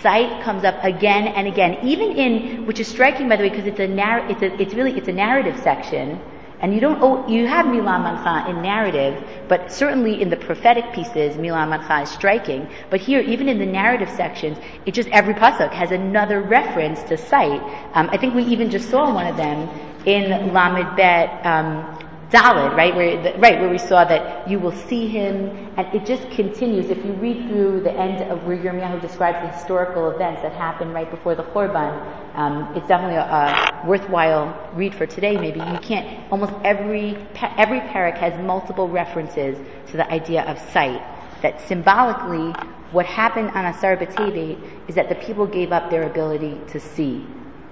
Sight 0.01 0.43
comes 0.43 0.65
up 0.65 0.75
again 0.83 1.27
and 1.27 1.47
again, 1.47 1.77
even 1.83 2.11
in, 2.17 2.65
which 2.65 2.79
is 2.79 2.87
striking 2.87 3.29
by 3.29 3.37
the 3.37 3.43
way, 3.43 3.49
because 3.49 3.65
it's 3.65 3.79
a 3.79 3.87
narr- 3.87 4.27
it's 4.29 4.41
a, 4.41 4.61
it's 4.61 4.73
really, 4.73 4.91
it's 4.97 5.07
a 5.07 5.13
narrative 5.13 5.57
section, 5.63 6.19
and 6.63 6.73
you 6.73 6.79
don't, 6.79 6.97
oh, 7.01 7.27
you 7.27 7.45
have 7.45 7.65
Milah 7.65 8.01
Mancha 8.01 8.49
in 8.49 8.61
narrative, 8.61 9.21
but 9.49 9.69
certainly 9.69 10.21
in 10.21 10.29
the 10.29 10.37
prophetic 10.37 10.93
pieces, 10.93 11.35
Milah 11.35 11.67
Mancha 11.67 12.03
is 12.03 12.09
striking. 12.09 12.69
But 12.89 13.01
here, 13.01 13.19
even 13.19 13.49
in 13.49 13.59
the 13.59 13.65
narrative 13.65 14.09
sections, 14.09 14.57
it 14.85 14.93
just, 14.93 15.09
every 15.09 15.33
pasuk 15.33 15.73
has 15.73 15.91
another 15.91 16.41
reference 16.41 17.03
to 17.03 17.17
sight. 17.17 17.61
Um, 17.93 18.09
I 18.11 18.17
think 18.17 18.33
we 18.33 18.45
even 18.45 18.69
just 18.69 18.89
saw 18.89 19.13
one 19.13 19.27
of 19.27 19.35
them 19.35 19.67
in 20.05 20.53
Lamed 20.53 20.95
Bet, 20.95 21.45
um, 21.45 22.02
Dalet, 22.33 22.75
right, 22.75 22.95
where 22.95 23.21
the, 23.21 23.37
right 23.37 23.59
where 23.59 23.69
we 23.69 23.77
saw 23.77 24.03
that 24.05 24.49
you 24.49 24.57
will 24.57 24.71
see 24.71 25.07
him, 25.07 25.71
and 25.77 25.85
it 25.93 26.03
just 26.03 26.27
continues. 26.31 26.89
If 26.89 26.97
you 27.05 27.13
read 27.13 27.47
through 27.47 27.81
the 27.81 27.91
end 27.91 28.27
of 28.31 28.43
where 28.43 28.57
Yirmiyahu 28.57 28.99
describes 29.01 29.37
the 29.43 29.55
historical 29.55 30.09
events 30.09 30.41
that 30.41 30.51
happened 30.51 30.95
right 30.95 31.09
before 31.11 31.35
the 31.35 31.43
Churban, 31.43 31.93
um, 32.33 32.75
it's 32.75 32.87
definitely 32.87 33.17
a, 33.17 33.21
a, 33.21 33.87
worthwhile 33.87 34.71
read 34.73 34.95
for 34.95 35.05
today. 35.05 35.37
Maybe 35.37 35.59
you 35.59 35.77
can't. 35.77 36.31
Almost 36.31 36.53
every 36.63 37.15
every 37.35 37.81
perek 37.81 38.17
has 38.17 38.33
multiple 38.43 38.89
references 38.89 39.55
to 39.91 39.97
the 39.97 40.11
idea 40.11 40.41
of 40.45 40.57
sight. 40.71 41.01
That 41.43 41.61
symbolically, 41.67 42.51
what 42.91 43.05
happened 43.05 43.51
on 43.51 43.65
Asar 43.65 43.95
B'Tevet 43.95 44.89
is 44.89 44.95
that 44.95 45.07
the 45.07 45.15
people 45.15 45.45
gave 45.45 45.71
up 45.71 45.91
their 45.91 46.09
ability 46.09 46.59
to 46.69 46.79
see. 46.79 47.27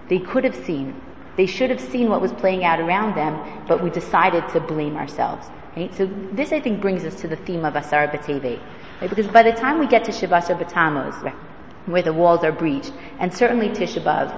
They 0.07 0.19
could 0.19 0.43
have 0.43 0.55
seen. 0.65 1.01
They 1.41 1.47
should 1.47 1.71
have 1.71 1.81
seen 1.81 2.07
what 2.07 2.21
was 2.21 2.31
playing 2.33 2.63
out 2.65 2.79
around 2.79 3.15
them, 3.15 3.65
but 3.67 3.81
we 3.81 3.89
decided 3.89 4.47
to 4.49 4.59
blame 4.59 4.95
ourselves. 4.95 5.49
Right? 5.75 5.91
So 5.95 6.05
this, 6.31 6.51
I 6.51 6.59
think, 6.59 6.81
brings 6.81 7.03
us 7.03 7.15
to 7.21 7.27
the 7.27 7.35
theme 7.35 7.65
of 7.65 7.75
Asar 7.75 8.09
B'Tevet. 8.09 8.61
Right? 9.01 9.09
Because 9.09 9.27
by 9.27 9.41
the 9.41 9.51
time 9.51 9.79
we 9.79 9.87
get 9.87 10.03
to 10.03 10.11
Shabbat 10.11 10.55
B'Tammuz, 10.59 11.19
right, 11.23 11.33
where 11.87 12.03
the 12.03 12.13
walls 12.13 12.43
are 12.43 12.51
breached, 12.51 12.93
and 13.17 13.33
certainly 13.33 13.69
Tisha 13.69 14.03
B'Av, 14.03 14.29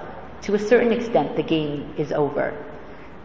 to 0.43 0.53
a 0.53 0.59
certain 0.59 0.93
extent, 0.93 1.35
the 1.35 1.43
game 1.43 1.93
is 1.97 2.13
over. 2.13 2.55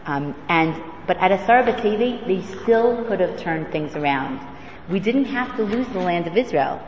Um, 0.05 0.35
and 0.49 0.75
but 1.07 1.15
at 1.15 1.31
Asar 1.31 1.63
B'Tevet, 1.63 2.27
they 2.27 2.41
still 2.61 3.05
could 3.05 3.21
have 3.21 3.37
turned 3.37 3.71
things 3.71 3.95
around. 3.95 4.45
We 4.89 4.99
didn't 4.99 5.31
have 5.39 5.55
to 5.55 5.63
lose 5.63 5.87
the 5.93 5.99
land 5.99 6.27
of 6.27 6.35
Israel, 6.35 6.85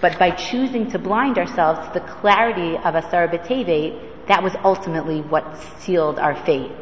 but 0.00 0.18
by 0.18 0.32
choosing 0.32 0.90
to 0.90 0.98
blind 0.98 1.38
ourselves 1.38 1.86
to 1.86 2.00
the 2.00 2.04
clarity 2.04 2.76
of 2.78 2.96
Asar 2.96 3.28
B'Tevet, 3.28 4.13
that 4.28 4.42
was 4.42 4.54
ultimately 4.64 5.20
what 5.20 5.44
sealed 5.80 6.18
our 6.18 6.34
fate. 6.44 6.72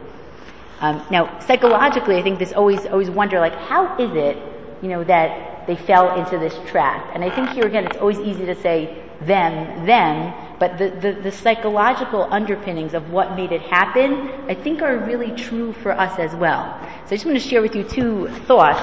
Um, 0.80 1.04
now, 1.10 1.38
psychologically, 1.40 2.16
I 2.16 2.22
think 2.22 2.38
this 2.38 2.52
always 2.52 2.86
always 2.86 3.10
wonder 3.10 3.38
like, 3.38 3.54
how 3.54 3.96
is 3.98 4.14
it, 4.14 4.36
you 4.82 4.88
know, 4.88 5.04
that 5.04 5.66
they 5.66 5.76
fell 5.76 6.18
into 6.18 6.38
this 6.38 6.54
trap? 6.70 7.10
And 7.14 7.22
I 7.22 7.30
think 7.30 7.50
here 7.50 7.66
again, 7.66 7.86
it's 7.86 7.98
always 7.98 8.18
easy 8.18 8.46
to 8.46 8.54
say 8.54 9.02
them, 9.20 9.86
them, 9.86 10.34
but 10.58 10.78
the, 10.78 10.90
the, 10.90 11.20
the, 11.22 11.30
psychological 11.30 12.26
underpinnings 12.32 12.94
of 12.94 13.10
what 13.10 13.36
made 13.36 13.52
it 13.52 13.62
happen, 13.62 14.28
I 14.48 14.54
think 14.54 14.82
are 14.82 14.98
really 14.98 15.30
true 15.36 15.72
for 15.72 15.92
us 15.92 16.18
as 16.18 16.34
well. 16.34 16.78
So 17.06 17.06
I 17.06 17.10
just 17.10 17.24
want 17.24 17.40
to 17.40 17.48
share 17.48 17.62
with 17.62 17.76
you 17.76 17.84
two 17.84 18.28
thoughts 18.46 18.80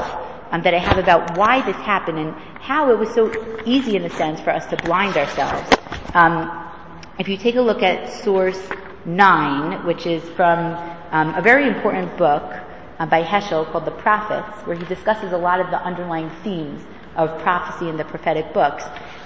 um, 0.51 0.62
that 0.64 0.74
I 0.74 0.80
have 0.80 0.97
about 0.97 1.38
why 1.38 1.62
this 1.66 1.76
happened 1.78 2.20
and 2.20 2.34
how 2.62 2.91
it 2.91 2.97
was 2.97 3.14
so 3.14 3.32
easy 3.66 3.95
in 3.95 4.05
a 4.05 4.10
sense 4.10 4.39
for 4.39 4.51
us 4.51 4.66
to 4.68 4.78
blind 4.78 5.18
ourselves. 5.18 5.70
Um, 6.14 6.68
if 7.20 7.28
you 7.28 7.36
take 7.36 7.55
a 7.55 7.61
look 7.61 7.84
at 7.84 8.09
source 8.24 8.70
9, 9.03 9.86
which 9.86 10.05
is 10.05 10.24
from 10.30 10.74
um, 11.11 11.36
a 11.36 11.41
very 11.41 11.67
important 11.67 12.17
book 12.17 12.43
uh, 12.97 13.05
by 13.05 13.22
Heschel 13.22 13.70
called 13.70 13.84
The 13.84 13.91
Prophets, 13.91 14.65
where 14.65 14.78
he 14.78 14.86
discusses 14.86 15.34
a 15.34 15.38
lot 15.38 15.59
of 15.59 15.70
the 15.70 15.82
underlying 15.84 16.30
themes 16.45 16.82
of 17.17 17.38
prophecy 17.41 17.89
in 17.89 17.97
the 17.97 18.05
prophetic 18.05 18.53
books. 18.53 18.86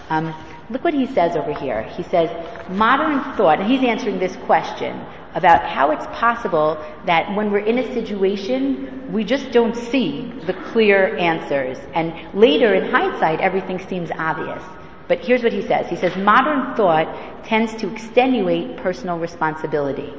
Um, 0.09 0.33
look 0.71 0.83
what 0.83 0.95
he 0.95 1.05
says 1.05 1.35
over 1.35 1.53
here. 1.53 1.83
He 1.83 2.01
says, 2.01 2.31
modern 2.67 3.21
thought, 3.37 3.59
and 3.59 3.69
he's 3.71 3.83
answering 3.83 4.17
this 4.17 4.35
question 4.37 4.99
about 5.35 5.63
how 5.63 5.91
it's 5.91 6.07
possible 6.07 6.83
that 7.05 7.35
when 7.35 7.51
we're 7.51 7.59
in 7.59 7.77
a 7.77 7.93
situation, 7.93 9.13
we 9.13 9.23
just 9.23 9.51
don't 9.51 9.75
see 9.75 10.33
the 10.47 10.53
clear 10.71 11.15
answers. 11.17 11.77
And 11.93 12.33
later, 12.33 12.73
in 12.73 12.89
hindsight, 12.89 13.39
everything 13.39 13.77
seems 13.87 14.09
obvious. 14.17 14.63
But 15.07 15.19
here's 15.19 15.43
what 15.43 15.53
he 15.53 15.61
says. 15.61 15.89
He 15.89 15.95
says, 15.95 16.15
modern 16.15 16.75
thought 16.75 17.45
tends 17.45 17.75
to 17.75 17.91
extenuate 17.91 18.77
personal 18.77 19.19
responsibility. 19.19 20.13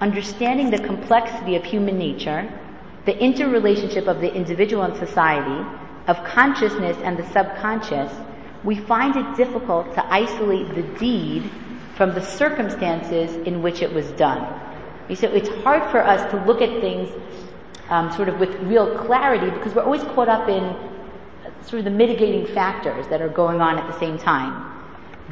Understanding 0.00 0.70
the 0.70 0.78
complexity 0.78 1.56
of 1.56 1.64
human 1.64 1.98
nature, 1.98 2.50
the 3.06 3.16
interrelationship 3.16 4.06
of 4.06 4.20
the 4.20 4.32
individual 4.32 4.82
and 4.82 4.96
society, 4.96 5.66
of 6.08 6.22
consciousness 6.24 6.96
and 7.02 7.16
the 7.16 7.26
subconscious, 7.30 8.12
we 8.64 8.76
find 8.76 9.14
it 9.16 9.36
difficult 9.36 9.94
to 9.94 10.12
isolate 10.12 10.74
the 10.74 10.82
deed 10.98 11.50
from 11.96 12.14
the 12.14 12.20
circumstances 12.20 13.34
in 13.46 13.62
which 13.62 13.82
it 13.82 13.92
was 13.92 14.10
done. 14.12 14.60
So 15.14 15.28
it's 15.28 15.48
hard 15.62 15.90
for 15.90 16.04
us 16.04 16.30
to 16.32 16.44
look 16.44 16.60
at 16.60 16.80
things 16.80 17.08
um, 17.88 18.12
sort 18.12 18.28
of 18.28 18.38
with 18.38 18.54
real 18.62 18.98
clarity 19.06 19.50
because 19.50 19.74
we're 19.74 19.82
always 19.82 20.02
caught 20.02 20.28
up 20.28 20.48
in 20.48 20.76
of 21.76 21.84
the 21.84 21.90
mitigating 21.90 22.46
factors 22.54 23.06
that 23.08 23.20
are 23.20 23.28
going 23.28 23.60
on 23.60 23.78
at 23.78 23.86
the 23.86 23.98
same 23.98 24.16
time. 24.16 24.74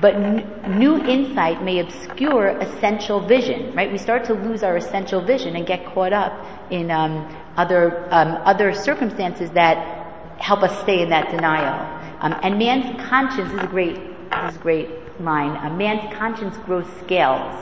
But 0.00 0.14
n- 0.14 0.78
new 0.78 0.98
insight 0.98 1.62
may 1.62 1.78
obscure 1.78 2.48
essential 2.58 3.26
vision, 3.26 3.74
right? 3.74 3.90
We 3.90 3.96
start 3.96 4.24
to 4.26 4.34
lose 4.34 4.62
our 4.62 4.76
essential 4.76 5.24
vision 5.24 5.56
and 5.56 5.66
get 5.66 5.86
caught 5.86 6.12
up 6.12 6.32
in 6.70 6.90
um, 6.90 7.24
other 7.56 8.06
um, 8.12 8.42
other 8.44 8.74
circumstances 8.74 9.50
that 9.52 10.38
help 10.38 10.62
us 10.62 10.82
stay 10.82 11.02
in 11.02 11.08
that 11.08 11.30
denial. 11.30 11.96
Um, 12.20 12.38
and 12.42 12.58
man's 12.58 13.00
conscience 13.08 13.52
is 13.52 13.60
a 13.60 13.66
great, 13.66 13.96
this 14.30 14.52
is 14.52 14.56
a 14.56 14.62
great 14.62 14.88
line. 15.20 15.56
A 15.64 15.74
man's 15.74 16.14
conscience 16.14 16.56
grows 16.58 16.86
scales. 17.00 17.54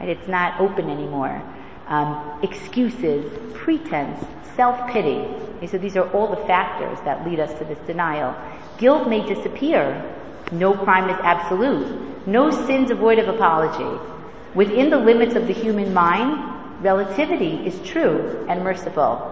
Right? 0.00 0.08
It's 0.08 0.28
not 0.28 0.58
open 0.60 0.88
anymore. 0.88 1.42
Um, 1.86 2.40
excuses, 2.42 3.30
pretense, 3.52 4.24
self-pity. 4.56 5.18
Okay, 5.56 5.66
so 5.66 5.78
these 5.78 5.96
are 5.96 6.10
all 6.12 6.28
the 6.28 6.42
factors 6.46 6.98
that 7.04 7.26
lead 7.26 7.40
us 7.40 7.56
to 7.58 7.64
this 7.64 7.78
denial. 7.86 8.34
Guilt 8.78 9.08
may 9.08 9.26
disappear. 9.26 10.02
No 10.50 10.74
crime 10.74 11.10
is 11.10 11.18
absolute. 11.22 12.26
No 12.26 12.50
sin 12.50 12.86
devoid 12.86 13.18
of 13.18 13.28
apology. 13.28 14.00
Within 14.54 14.88
the 14.88 14.98
limits 14.98 15.34
of 15.34 15.46
the 15.46 15.52
human 15.52 15.92
mind, 15.92 16.82
relativity 16.82 17.66
is 17.66 17.78
true 17.86 18.46
and 18.48 18.64
merciful. 18.64 19.30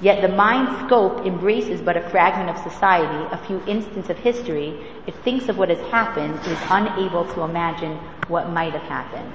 Yet 0.00 0.22
the 0.22 0.34
mind's 0.34 0.86
scope 0.86 1.26
embraces 1.26 1.80
but 1.80 1.96
a 1.96 2.08
fragment 2.08 2.50
of 2.50 2.62
society, 2.62 3.28
a 3.32 3.46
few 3.46 3.62
instants 3.66 4.08
of 4.10 4.16
history. 4.18 4.80
It 5.06 5.14
thinks 5.16 5.48
of 5.48 5.58
what 5.58 5.68
has 5.68 5.80
happened, 5.90 6.38
is 6.46 6.58
unable 6.70 7.24
to 7.34 7.42
imagine 7.42 7.96
what 8.28 8.48
might 8.50 8.72
have 8.72 8.82
happened. 8.82 9.32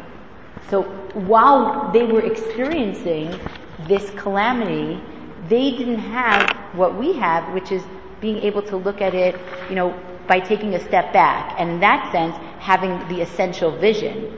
So 0.70 0.84
while 1.13 1.91
they 1.91 2.03
were 2.03 2.26
experiencing 2.26 3.39
this 3.88 4.09
calamity, 4.11 5.01
they 5.47 5.72
didn't 5.72 5.99
have 5.99 6.49
what 6.76 6.97
we 6.97 7.13
have, 7.13 7.53
which 7.53 7.72
is 7.72 7.84
being 8.20 8.38
able 8.38 8.61
to 8.63 8.78
look 8.78 9.01
at 9.01 9.13
it, 9.13 9.36
you 9.70 9.76
know, 9.76 9.99
by 10.28 10.39
taking 10.39 10.74
a 10.74 10.80
step 10.80 11.13
back. 11.13 11.55
And 11.59 11.70
in 11.70 11.80
that 11.82 12.11
sense, 12.11 12.36
having 12.59 12.97
the 13.09 13.22
essential 13.22 13.78
vision. 13.78 14.36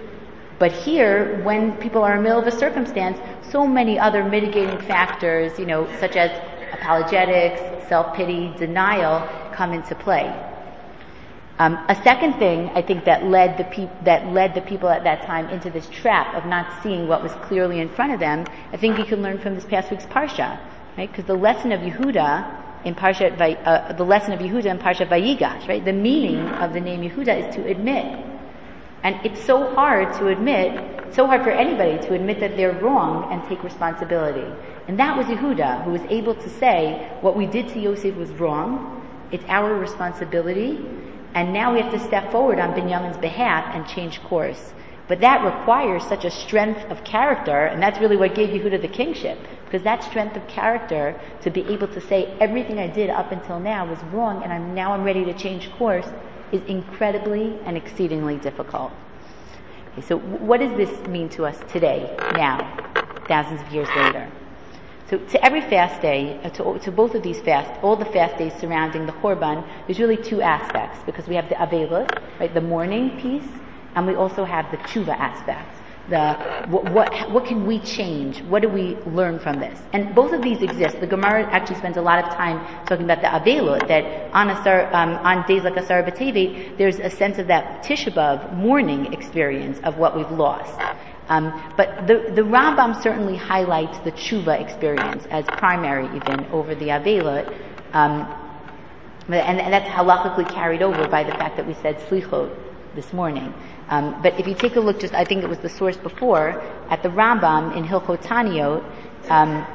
But 0.59 0.71
here, 0.71 1.41
when 1.43 1.78
people 1.78 2.03
are 2.03 2.13
in 2.13 2.17
the 2.17 2.23
middle 2.23 2.41
of 2.41 2.47
a 2.47 2.51
circumstance, 2.51 3.19
so 3.49 3.65
many 3.65 3.97
other 3.97 4.23
mitigating 4.23 4.80
factors, 4.82 5.57
you 5.57 5.65
know, 5.65 5.88
such 5.99 6.15
as 6.17 6.32
apologetics, 6.73 7.88
self-pity, 7.88 8.53
denial, 8.57 9.25
come 9.53 9.71
into 9.71 9.95
play. 9.95 10.34
Um, 11.59 11.73
a 11.89 11.95
second 12.03 12.33
thing 12.33 12.69
I 12.75 12.81
think 12.83 13.05
that 13.05 13.25
led 13.25 13.57
the 13.57 13.63
peop- 13.63 14.03
that 14.03 14.27
led 14.27 14.53
the 14.53 14.61
people 14.61 14.89
at 14.89 15.03
that 15.05 15.25
time 15.25 15.49
into 15.49 15.71
this 15.71 15.89
trap 15.89 16.35
of 16.35 16.45
not 16.45 16.83
seeing 16.83 17.07
what 17.07 17.23
was 17.23 17.31
clearly 17.47 17.79
in 17.79 17.89
front 17.89 18.13
of 18.13 18.19
them. 18.19 18.45
I 18.71 18.77
think 18.77 18.99
you 18.99 19.05
can 19.05 19.21
learn 19.23 19.39
from 19.39 19.55
this 19.55 19.65
past 19.65 19.89
week's 19.89 20.05
parsha, 20.05 20.59
right? 20.97 21.09
Because 21.09 21.25
the 21.25 21.35
lesson 21.35 21.71
of 21.71 21.81
Yehuda 21.81 22.85
in 22.85 22.93
parsha, 22.93 23.33
uh, 23.65 23.93
the 23.93 24.03
lesson 24.03 24.33
of 24.33 24.39
Yehuda 24.39 24.65
in 24.65 24.77
parsha 24.77 25.07
Vayigash, 25.09 25.67
right? 25.67 25.83
The 25.83 25.93
meaning 25.93 26.37
of 26.37 26.73
the 26.73 26.79
name 26.79 27.01
Yehuda 27.01 27.49
is 27.49 27.55
to 27.55 27.65
admit 27.67 28.05
and 29.03 29.25
it's 29.25 29.43
so 29.45 29.73
hard 29.73 30.13
to 30.15 30.27
admit, 30.27 31.13
so 31.13 31.27
hard 31.27 31.43
for 31.43 31.51
anybody 31.51 31.97
to 32.07 32.13
admit 32.13 32.39
that 32.39 32.57
they're 32.57 32.77
wrong 32.79 33.31
and 33.31 33.41
take 33.47 33.63
responsibility. 33.63 34.45
And 34.87 34.99
that 34.99 35.17
was 35.17 35.27
Yehuda, 35.27 35.83
who 35.83 35.91
was 35.91 36.01
able 36.09 36.35
to 36.35 36.49
say, 36.49 37.09
what 37.21 37.37
we 37.37 37.45
did 37.45 37.69
to 37.69 37.79
Yosef 37.79 38.15
was 38.15 38.29
wrong, 38.31 39.01
it's 39.31 39.43
our 39.47 39.75
responsibility, 39.75 40.85
and 41.34 41.53
now 41.53 41.73
we 41.73 41.82
have 41.82 41.91
to 41.91 41.99
step 41.99 42.32
forward 42.32 42.59
on 42.59 42.73
Binyamin's 42.73 43.17
behalf 43.17 43.75
and 43.75 43.88
change 43.88 44.21
course. 44.23 44.73
But 45.07 45.21
that 45.21 45.43
requires 45.43 46.03
such 46.03 46.25
a 46.25 46.32
strength 46.32 46.84
of 46.91 47.03
character, 47.03 47.65
and 47.65 47.82
that's 47.82 47.99
really 47.99 48.17
what 48.17 48.36
gave 48.36 48.49
Yehuda 48.49 48.82
the 48.82 48.88
kingship. 48.88 49.39
Because 49.65 49.84
that 49.84 50.03
strength 50.03 50.36
of 50.36 50.47
character 50.47 51.19
to 51.41 51.49
be 51.49 51.61
able 51.67 51.88
to 51.89 52.01
say 52.01 52.36
everything 52.39 52.80
I 52.80 52.88
did 52.88 53.09
up 53.09 53.32
until 53.32 53.59
now 53.59 53.86
was 53.86 53.99
wrong, 54.13 54.43
and 54.43 54.51
I'm 54.51 54.73
now 54.75 54.93
I'm 54.93 55.03
ready 55.03 55.23
to 55.25 55.34
change 55.34 55.71
course, 55.73 56.07
is 56.51 56.61
incredibly 56.63 57.57
and 57.65 57.78
exceedingly 57.78 58.38
difficult. 58.38 58.91
Okay, 59.91 60.01
so 60.01 60.17
what 60.17 60.59
does 60.59 60.75
this 60.78 61.07
mean 61.07 61.30
to 61.30 61.45
us 61.45 61.57
today, 61.71 62.15
now, 62.34 62.57
thousands 63.28 63.61
of 63.61 63.73
years 63.73 63.88
later? 63.95 64.30
So 65.09 65.17
to 65.17 65.45
every 65.45 65.61
fast 65.61 66.01
day, 66.01 66.39
uh, 66.43 66.49
to, 66.49 66.79
to, 66.79 66.91
both 66.91 67.15
of 67.15 67.23
these 67.23 67.39
fasts, 67.39 67.79
all 67.81 67.95
the 67.95 68.05
fast 68.05 68.37
days 68.37 68.53
surrounding 68.59 69.05
the 69.05 69.13
Churban, 69.13 69.65
there's 69.87 69.99
really 69.99 70.17
two 70.17 70.41
aspects 70.41 70.99
because 71.05 71.27
we 71.27 71.35
have 71.35 71.47
the 71.47 71.55
Avelut, 71.55 72.39
right, 72.39 72.53
the 72.53 72.61
mourning 72.61 73.17
piece, 73.21 73.49
and 73.95 74.05
we 74.05 74.15
also 74.15 74.43
have 74.43 74.69
the 74.71 74.77
Tshuva 74.77 75.17
aspect 75.17 75.77
the 76.09 76.33
what, 76.67 76.85
what, 76.85 77.31
what 77.31 77.45
can 77.45 77.65
we 77.65 77.79
change? 77.79 78.41
What 78.43 78.61
do 78.61 78.69
we 78.69 78.95
learn 79.05 79.39
from 79.39 79.59
this? 79.59 79.79
And 79.93 80.15
both 80.15 80.33
of 80.33 80.41
these 80.41 80.61
exist. 80.61 80.99
The 80.99 81.07
Gemara 81.07 81.43
actually 81.51 81.75
spends 81.77 81.97
a 81.97 82.01
lot 82.01 82.23
of 82.23 82.33
time 82.33 82.85
talking 82.85 83.05
about 83.09 83.21
the 83.21 83.27
Avelut, 83.27 83.87
that 83.87 84.31
on 84.33 84.49
um, 84.49 85.25
on 85.25 85.45
days 85.47 85.63
like 85.63 85.75
Asar 85.75 86.03
B'Tevet, 86.03 86.77
there's 86.77 86.99
a 86.99 87.09
sense 87.09 87.37
of 87.37 87.47
that 87.47 87.83
Tisha 87.83 88.13
B'av 88.13 88.53
mourning 88.55 89.13
experience 89.13 89.79
of 89.83 89.97
what 89.97 90.15
we've 90.15 90.31
lost. 90.31 90.79
Um, 91.30 91.73
but 91.75 92.07
the, 92.07 92.32
the 92.36 92.41
Rambam 92.41 93.01
certainly 93.01 93.36
highlights 93.36 93.97
the 93.99 94.11
tshuva 94.11 94.61
experience 94.61 95.25
as 95.30 95.45
primary 95.57 96.05
even 96.15 96.45
over 96.51 96.73
the 96.73 96.88
Avelut. 96.88 97.47
Um, 97.93 98.25
and, 99.28 99.59
and, 99.59 99.73
that's 99.73 99.89
halachically 99.89 100.49
carried 100.53 100.82
over 100.82 101.07
by 101.09 101.23
the 101.23 101.32
fact 101.32 101.57
that 101.57 101.67
we 101.67 101.73
said 101.75 101.97
slichot 102.07 102.55
this 102.95 103.11
morning. 103.11 103.53
Um, 103.89 104.21
but 104.21 104.39
if 104.39 104.47
you 104.47 104.55
take 104.55 104.78
a 104.78 104.80
look, 104.80 104.99
just 104.99 105.13
I 105.13 105.25
think 105.25 105.43
it 105.43 105.49
was 105.49 105.59
the 105.59 105.69
source 105.69 105.97
before 105.97 106.61
at 106.89 107.03
the 107.03 107.09
Rambam 107.09 107.75
in 107.75 107.84
Hilchot 107.84 108.21
Taniot. 108.23 108.84
Um, 109.30 109.65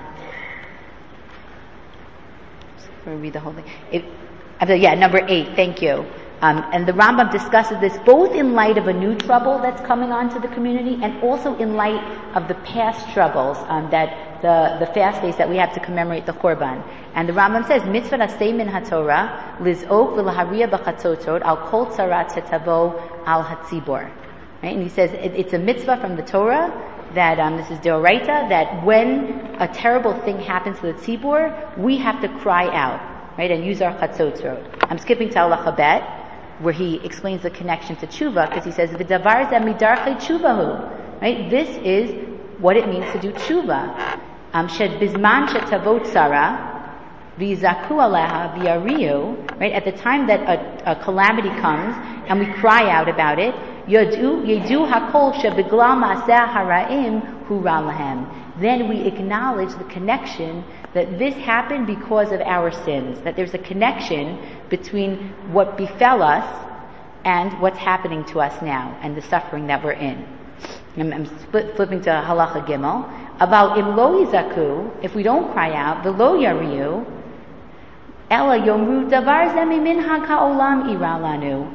read 3.05 3.32
the 3.34 3.40
whole 3.40 3.53
thing. 3.53 3.64
It, 3.90 4.05
yeah, 4.80 4.94
number 4.94 5.20
eight. 5.28 5.55
Thank 5.57 5.82
you. 5.82 6.07
Um, 6.43 6.68
and 6.72 6.88
the 6.88 6.93
Rambam 6.93 7.30
discusses 7.30 7.78
this 7.80 7.97
both 8.05 8.34
in 8.34 8.53
light 8.53 8.76
of 8.76 8.88
a 8.88 8.93
new 8.93 9.14
trouble 9.16 9.61
that's 9.61 9.80
coming 9.86 10.11
onto 10.11 10.40
the 10.40 10.49
community 10.49 10.99
and 11.01 11.22
also 11.22 11.57
in 11.57 11.74
light 11.74 12.03
of 12.34 12.49
the 12.49 12.55
past 12.66 13.09
troubles 13.14 13.57
um, 13.68 13.88
that 13.93 14.43
the, 14.43 14.84
the 14.84 14.93
fast 14.93 15.22
days 15.22 15.36
that 15.36 15.49
we 15.49 15.57
have 15.57 15.72
to 15.74 15.78
commemorate 15.78 16.26
the 16.26 16.32
Churban. 16.32 16.82
And 17.14 17.28
the 17.28 17.32
Rambam 17.32 17.64
says, 17.68 17.84
Mitzvah 17.84 18.18
asay 18.18 18.55
min 18.57 18.66
haTorah, 18.66 19.59
liz'ok 19.59 19.86
v'lahariya 19.86 20.68
b'chatzotot, 20.68 21.43
al 21.43 21.68
kol 21.70 21.86
tzarat 21.86 22.32
setavo 22.32 23.01
al 23.24 23.45
hatzibor. 23.45 24.11
Right? 24.64 24.74
And 24.74 24.82
he 24.82 24.88
says 24.88 25.12
it, 25.12 25.32
it's 25.36 25.53
a 25.53 25.59
mitzvah 25.59 25.99
from 26.01 26.16
the 26.16 26.22
Torah 26.22 26.72
that 27.14 27.38
um, 27.38 27.57
this 27.57 27.70
is 27.70 27.78
Deoraita, 27.78 28.49
that 28.49 28.84
when 28.84 29.55
a 29.61 29.68
terrible 29.68 30.18
thing 30.22 30.40
happens 30.40 30.80
to 30.80 30.86
the 30.86 30.95
tzibor, 30.95 31.78
we 31.78 31.99
have 31.99 32.20
to 32.22 32.28
cry 32.40 32.66
out, 32.74 33.01
right, 33.38 33.51
and 33.51 33.64
use 33.64 33.80
our 33.80 33.97
chatzotzot. 33.97 34.88
I'm 34.90 34.99
skipping 34.99 35.30
to 35.30 35.40
Allah 35.40 35.62
where 36.62 36.72
he 36.72 36.96
explains 37.04 37.42
the 37.42 37.50
connection 37.50 37.96
to 37.96 38.06
tshuva, 38.06 38.48
because 38.48 38.64
he 38.64 38.70
says, 38.70 38.90
"V'davar 38.90 39.50
midarche 39.50 40.16
tshuvahu." 40.20 41.20
Right? 41.20 41.50
This 41.50 41.68
is 41.84 42.14
what 42.58 42.76
it 42.76 42.88
means 42.88 43.10
to 43.12 43.20
do 43.20 43.32
tshuva. 43.32 44.18
Shed 44.68 45.00
bizman 45.00 45.48
shetavot 45.48 46.06
tzara, 46.06 47.36
v'yizaku 47.38 47.98
aleha 48.06 48.54
v'yariu. 48.54 49.60
Right? 49.60 49.72
At 49.72 49.84
the 49.84 49.92
time 49.92 50.26
that 50.28 50.40
a, 50.48 50.92
a 50.92 50.96
calamity 51.02 51.50
comes 51.60 51.94
and 52.28 52.38
we 52.38 52.46
cry 52.46 52.90
out 52.90 53.08
about 53.08 53.38
it, 53.38 53.54
Yadu 53.88 54.46
yedu 54.46 54.88
hakol 54.88 55.32
shebigla 55.34 55.98
ma'aseh 55.98 56.52
hara'im 56.52 57.20
lahem. 57.50 58.26
Then 58.60 58.88
we 58.88 59.00
acknowledge 59.00 59.74
the 59.74 59.84
connection 59.84 60.64
that 60.95 61.18
this 61.18 61.34
happened 61.34 61.86
because 61.86 62.32
of 62.32 62.40
our 62.40 62.70
sins. 62.70 63.20
That 63.22 63.36
there's 63.36 63.55
a 63.55 63.59
connection 63.59 64.38
between 64.68 65.34
what 65.53 65.76
befell 65.76 66.22
us 66.22 66.47
and 67.24 67.53
what's 67.61 67.78
happening 67.78 68.24
to 68.26 68.40
us 68.40 68.61
now 68.62 68.99
and 69.03 69.16
the 69.16 69.22
suffering 69.22 69.66
that 69.68 69.82
we're 69.82 69.93
in. 69.93 70.26
I'm, 70.97 71.12
I'm 71.12 71.26
split, 71.40 71.74
flipping 71.76 72.03
to 72.03 72.11
halacha 72.11 72.66
gimel. 72.66 73.09
About 73.40 73.78
im 73.78 73.97
lo 73.97 74.24
yizaku, 74.24 75.03
if 75.03 75.14
we 75.14 75.22
don't 75.22 75.53
cry 75.53 75.72
out, 75.72 76.05
the 76.05 76.11
lo 76.11 76.36
yariu, 76.36 77.05
ela 78.30 78.59
yomru 78.59 79.11
davar 79.11 79.55
zemi 79.55 79.82
minha 79.82 80.26
ka'olam 80.26 80.88
iralanu. 80.95 81.72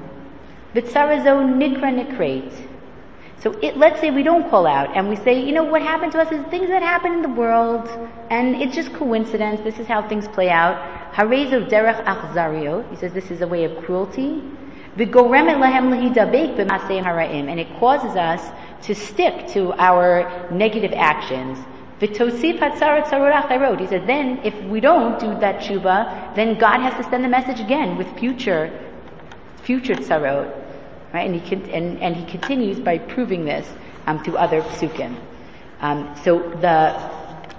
V'tzarazo 0.76 1.42
nikra 1.58 1.92
nikrate. 1.92 2.68
So 3.40 3.52
it, 3.62 3.78
let's 3.78 4.00
say 4.02 4.10
we 4.10 4.24
don't 4.24 4.50
call 4.50 4.66
out 4.66 4.98
and 4.98 5.08
we 5.10 5.16
say, 5.16 5.40
you 5.40 5.52
know, 5.52 5.64
what 5.64 5.84
happened 5.84 6.12
to 6.14 6.20
us 6.20 6.32
is 6.32 6.44
things 6.48 6.70
that 6.70 6.82
happen 6.82 7.14
in 7.14 7.22
the 7.22 7.30
world 7.30 7.88
and 8.32 8.56
it's 8.56 8.76
just 8.76 8.92
coincidence. 8.94 9.62
This 9.62 9.78
is 9.78 9.86
how 9.86 10.08
things 10.10 10.28
play 10.28 10.50
out. 10.50 11.14
Harezo 11.14 11.70
derech 11.70 12.04
achzario. 12.06 12.84
He 12.90 12.96
says 12.96 13.14
this 13.14 13.30
is 13.30 13.42
a 13.42 13.48
way 13.48 13.64
of 13.66 13.84
cruelty. 13.86 14.42
And 15.00 15.10
it 17.60 17.80
causes 17.80 18.16
us 18.16 18.42
to 18.82 18.96
stick 18.96 19.48
to 19.50 19.74
our 19.74 20.50
negative 20.52 20.94
actions. 20.96 21.60
He 22.00 22.08
says 22.16 22.42
then 24.08 24.40
if 24.44 24.64
we 24.66 24.80
don't 24.80 25.20
do 25.20 25.40
that 25.40 25.60
tshuva, 25.62 26.36
then 26.36 26.58
God 26.58 26.80
has 26.82 26.96
to 26.96 27.04
send 27.12 27.24
the 27.24 27.30
message 27.30 27.60
again 27.60 27.98
with 27.98 28.08
future, 28.18 28.72
future 29.62 29.94
tzarot. 29.94 30.67
Right? 31.14 31.30
And, 31.30 31.40
he 31.40 31.50
con- 31.50 31.70
and, 31.70 32.00
and 32.00 32.16
he 32.16 32.26
continues 32.26 32.80
by 32.80 32.98
proving 32.98 33.46
this 33.46 33.68
um, 34.06 34.24
through 34.24 34.38
other 34.38 34.62
psukim. 34.62 35.18
Um, 35.80 36.16
so 36.24 36.40
the, 36.40 37.12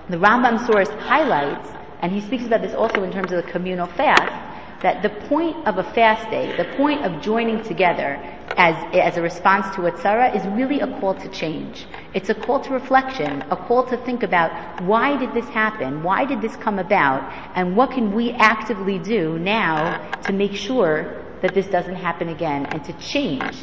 the 0.09 0.17
Rambam 0.17 0.67
source 0.67 0.89
highlights, 0.89 1.69
and 2.01 2.13
he 2.13 2.21
speaks 2.21 2.45
about 2.45 2.63
this 2.63 2.75
also 2.75 3.03
in 3.03 3.13
terms 3.13 3.33
of 3.33 3.45
the 3.45 3.51
communal 3.51 3.87
fast, 3.87 4.83
that 4.83 5.03
the 5.03 5.11
point 5.29 5.67
of 5.67 5.79
a 5.79 5.85
fast 5.93 6.31
day, 6.31 6.57
the 6.57 6.77
point 6.77 7.05
of 7.05 7.21
joining 7.21 7.63
together 7.65 8.15
as, 8.57 8.75
as 8.93 9.17
a 9.17 9.23
response 9.23 9.75
to 9.77 9.87
a 9.87 9.93
tzara 9.93 10.35
is 10.35 10.45
really 10.49 10.81
a 10.81 10.87
call 11.01 11.15
to 11.15 11.29
change. 11.29 11.87
It's 12.13 12.29
a 12.29 12.35
call 12.35 12.61
to 12.61 12.71
reflection, 12.73 13.43
a 13.51 13.57
call 13.57 13.87
to 13.87 13.97
think 13.99 14.23
about 14.23 14.83
why 14.83 15.17
did 15.17 15.33
this 15.33 15.47
happen? 15.47 16.03
Why 16.03 16.25
did 16.25 16.41
this 16.41 16.57
come 16.57 16.79
about? 16.79 17.23
And 17.55 17.77
what 17.77 17.93
can 17.93 18.13
we 18.13 18.33
actively 18.33 18.99
do 18.99 19.39
now 19.39 20.21
to 20.23 20.33
make 20.33 20.55
sure 20.55 21.25
that 21.43 21.55
this 21.55 21.67
doesn't 21.67 21.97
happen 21.97 22.29
again 22.29 22.67
and 22.67 22.85
to 22.85 22.93
change. 22.95 23.57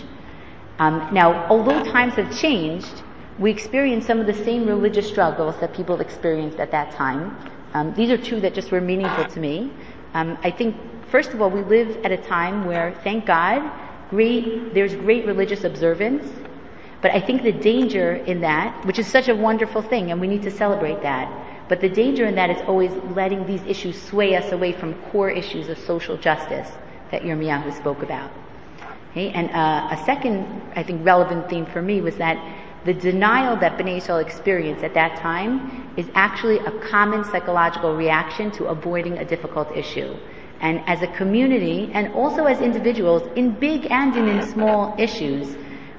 Um, 0.80 1.10
now, 1.14 1.48
although 1.48 1.84
times 1.84 2.16
have 2.16 2.38
changed, 2.38 3.04
we 3.40 3.52
experience 3.52 4.06
some 4.06 4.20
of 4.20 4.28
the 4.28 4.34
same 4.34 4.66
religious 4.66 5.08
struggles 5.08 5.56
that 5.60 5.74
people 5.74 6.00
experienced 6.02 6.60
at 6.60 6.72
that 6.72 6.92
time. 6.92 7.36
Um, 7.74 7.94
these 7.94 8.10
are 8.10 8.18
two 8.18 8.40
that 8.42 8.54
just 8.54 8.72
were 8.72 8.82
meaningful 8.82 9.26
to 9.26 9.40
me. 9.40 9.72
Um, 10.14 10.38
I 10.44 10.52
think, 10.52 10.76
first 11.10 11.32
of 11.32 11.42
all, 11.42 11.50
we 11.50 11.62
live 11.62 11.98
at 12.06 12.12
a 12.12 12.18
time 12.18 12.66
where, 12.66 12.94
thank 13.04 13.26
God, 13.26 13.70
great, 14.10 14.74
there's 14.74 14.96
great 14.96 15.26
religious 15.26 15.64
observance. 15.64 16.30
But 17.02 17.12
I 17.12 17.20
think 17.20 17.44
the 17.44 17.52
danger 17.52 18.16
in 18.16 18.42
that, 18.42 18.86
which 18.86 19.00
is 19.00 19.08
such 19.08 19.28
a 19.28 19.36
wonderful 19.36 19.82
thing, 19.82 20.12
and 20.12 20.20
we 20.20 20.28
need 20.28 20.44
to 20.44 20.52
celebrate 20.52 21.02
that, 21.02 21.68
but 21.68 21.82
the 21.82 21.90
danger 21.90 22.26
in 22.26 22.36
that 22.36 22.50
is 22.50 22.62
always 22.68 22.92
letting 23.16 23.46
these 23.46 23.62
issues 23.64 24.02
sway 24.02 24.36
us 24.36 24.52
away 24.52 24.72
from 24.72 24.94
core 25.12 25.30
issues 25.30 25.68
of 25.68 25.78
social 25.80 26.18
justice 26.18 26.70
that 27.12 27.22
Yirmiyahu 27.22 27.76
spoke 27.78 28.02
about. 28.04 28.32
Okay? 29.12 29.32
And 29.32 29.50
uh, 29.52 29.88
a 29.92 30.06
second, 30.06 30.46
I 30.76 30.84
think, 30.84 31.06
relevant 31.06 31.50
theme 31.50 31.66
for 31.66 31.82
me 31.82 32.02
was 32.02 32.16
that 32.18 32.38
the 32.86 32.94
denial 32.94 33.56
that 33.58 33.78
Bnei 33.80 33.98
Yisrael 33.98 34.22
experienced 34.22 34.84
at 34.84 34.94
that 34.94 35.18
time 35.20 35.92
is 35.98 36.08
actually 36.14 36.60
a 36.60 36.72
common 36.90 37.24
psychological 37.24 37.96
reaction 37.96 38.52
to 38.52 38.66
avoiding 38.66 39.18
a 39.18 39.26
difficult 39.26 39.76
issue. 39.76 40.16
And 40.62 40.82
as 40.86 41.02
a 41.02 41.08
community, 41.08 41.90
and 41.94 42.14
also 42.14 42.46
as 42.46 42.62
individuals, 42.62 43.24
in 43.36 43.52
big 43.52 43.88
and 43.90 44.16
in 44.16 44.46
small 44.48 44.96
issues, 45.00 45.56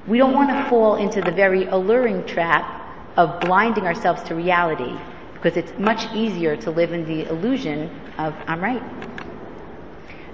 we 0.07 0.17
don't 0.17 0.33
want 0.33 0.49
to 0.49 0.69
fall 0.69 0.95
into 0.95 1.21
the 1.21 1.31
very 1.31 1.65
alluring 1.65 2.25
trap 2.25 2.63
of 3.17 3.41
blinding 3.41 3.85
ourselves 3.85 4.23
to 4.23 4.35
reality, 4.35 4.97
because 5.33 5.57
it's 5.57 5.77
much 5.77 6.11
easier 6.13 6.55
to 6.55 6.71
live 6.71 6.93
in 6.93 7.05
the 7.05 7.27
illusion 7.27 7.89
of, 8.17 8.33
I'm 8.47 8.61
right. 8.61 8.81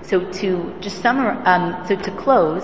So 0.04 0.30
to 0.32 0.76
just 0.82 1.02
summarize, 1.02 1.42
um, 1.46 1.88
so 1.88 1.96
to 1.96 2.12
close, 2.18 2.64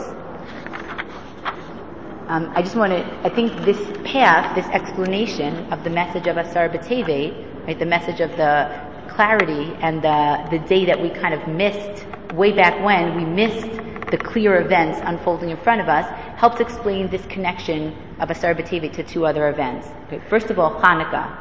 um, 2.28 2.52
I 2.54 2.62
just 2.62 2.76
want 2.76 2.92
to, 2.92 3.04
I 3.24 3.30
think 3.30 3.54
this 3.66 3.80
path, 4.04 4.56
this 4.56 4.68
explanation 4.68 5.72
of 5.72 5.84
the 5.86 5.90
message 5.90 6.28
of 6.28 6.38
Asar 6.38 6.70
B'Tevet, 6.70 7.66
right, 7.66 7.80
the 7.80 7.86
message 7.86 8.20
of 8.20 8.30
the 8.32 8.70
clarity 9.08 9.74
and 9.82 10.02
the, 10.02 10.48
the 10.52 10.60
day 10.68 10.86
that 10.86 11.02
we 11.02 11.10
kind 11.10 11.34
of 11.34 11.48
missed 11.48 12.06
way 12.34 12.52
back 12.52 12.84
when, 12.84 13.16
we 13.16 13.26
missed 13.26 13.72
the 14.12 14.18
clear 14.18 14.62
events 14.62 15.00
unfolding 15.04 15.50
in 15.50 15.58
front 15.58 15.80
of 15.80 15.88
us, 15.88 16.06
helps 16.38 16.60
explain 16.60 17.10
this 17.10 17.26
connection 17.28 17.96
of 18.20 18.30
Asar 18.30 18.54
B'Tevet 18.54 18.94
to 18.94 19.04
two 19.04 19.26
other 19.26 19.50
events. 19.50 19.88
Okay, 20.08 20.22
first 20.30 20.50
of 20.52 20.60
all, 20.60 20.80
Hanukkah, 20.82 21.36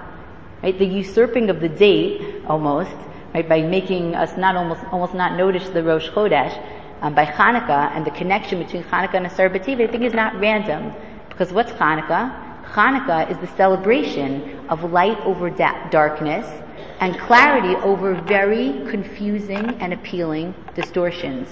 right, 0.62 0.78
the 0.78 0.86
usurping 0.86 1.51
of 1.51 1.61
the 1.61 1.68
date, 1.68 2.44
almost, 2.46 2.96
right, 3.35 3.49
by 3.49 3.62
making 3.62 4.14
us 4.14 4.37
not 4.37 4.57
almost, 4.57 4.85
almost 4.93 5.14
not 5.14 5.37
notice 5.37 5.68
the 5.70 5.83
Rosh 5.83 6.09
Chodesh, 6.11 6.57
um, 7.01 7.14
by 7.14 7.24
Hanukkah 7.24 7.93
and 7.95 8.05
the 8.05 8.11
connection 8.11 8.59
between 8.59 8.83
Hanukkah 8.85 9.14
and 9.14 9.26
Asar 9.26 9.51
I 9.55 9.59
think 9.59 10.03
is 10.03 10.14
not 10.14 10.39
random. 10.41 10.93
Because 11.29 11.53
what's 11.53 11.70
Hanukkah? 11.72 12.64
Hanukkah 12.64 13.31
is 13.31 13.39
the 13.39 13.47
celebration 13.57 14.66
of 14.68 14.85
light 14.85 15.18
over 15.20 15.51
da- 15.51 15.89
darkness 15.91 16.47
and 17.01 17.18
clarity 17.18 17.76
over 17.76 18.14
very 18.14 18.85
confusing 18.91 19.74
and 19.81 19.93
appealing 19.93 20.55
distortions. 20.74 21.49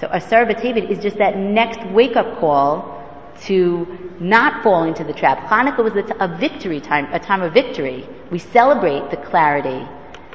So 0.00 0.08
Asar 0.08 0.46
B'Tevet 0.46 0.90
is 0.90 0.98
just 0.98 1.18
that 1.18 1.36
next 1.36 1.84
wake-up 1.90 2.38
call 2.38 2.94
to 3.42 3.86
not 4.20 4.62
fall 4.62 4.84
into 4.84 5.04
the 5.04 5.12
trap. 5.12 5.38
Hanukkah 5.48 5.84
was 5.84 5.94
a, 5.94 6.02
t- 6.02 6.12
a 6.18 6.36
victory 6.38 6.80
time, 6.80 7.12
a 7.12 7.20
time 7.20 7.42
of 7.42 7.54
victory. 7.54 8.08
We 8.30 8.38
celebrate 8.38 9.10
the 9.10 9.16
clarity 9.16 9.86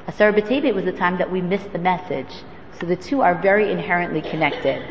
Asar 0.07 0.33
B'Tevet 0.33 0.75
was 0.75 0.85
the 0.85 0.91
time 0.91 1.17
that 1.17 1.31
we 1.31 1.41
missed 1.41 1.71
the 1.71 1.79
message. 1.79 2.43
So 2.79 2.85
the 2.85 2.95
two 2.95 3.21
are 3.21 3.41
very 3.41 3.71
inherently 3.71 4.21
connected. 4.21 4.81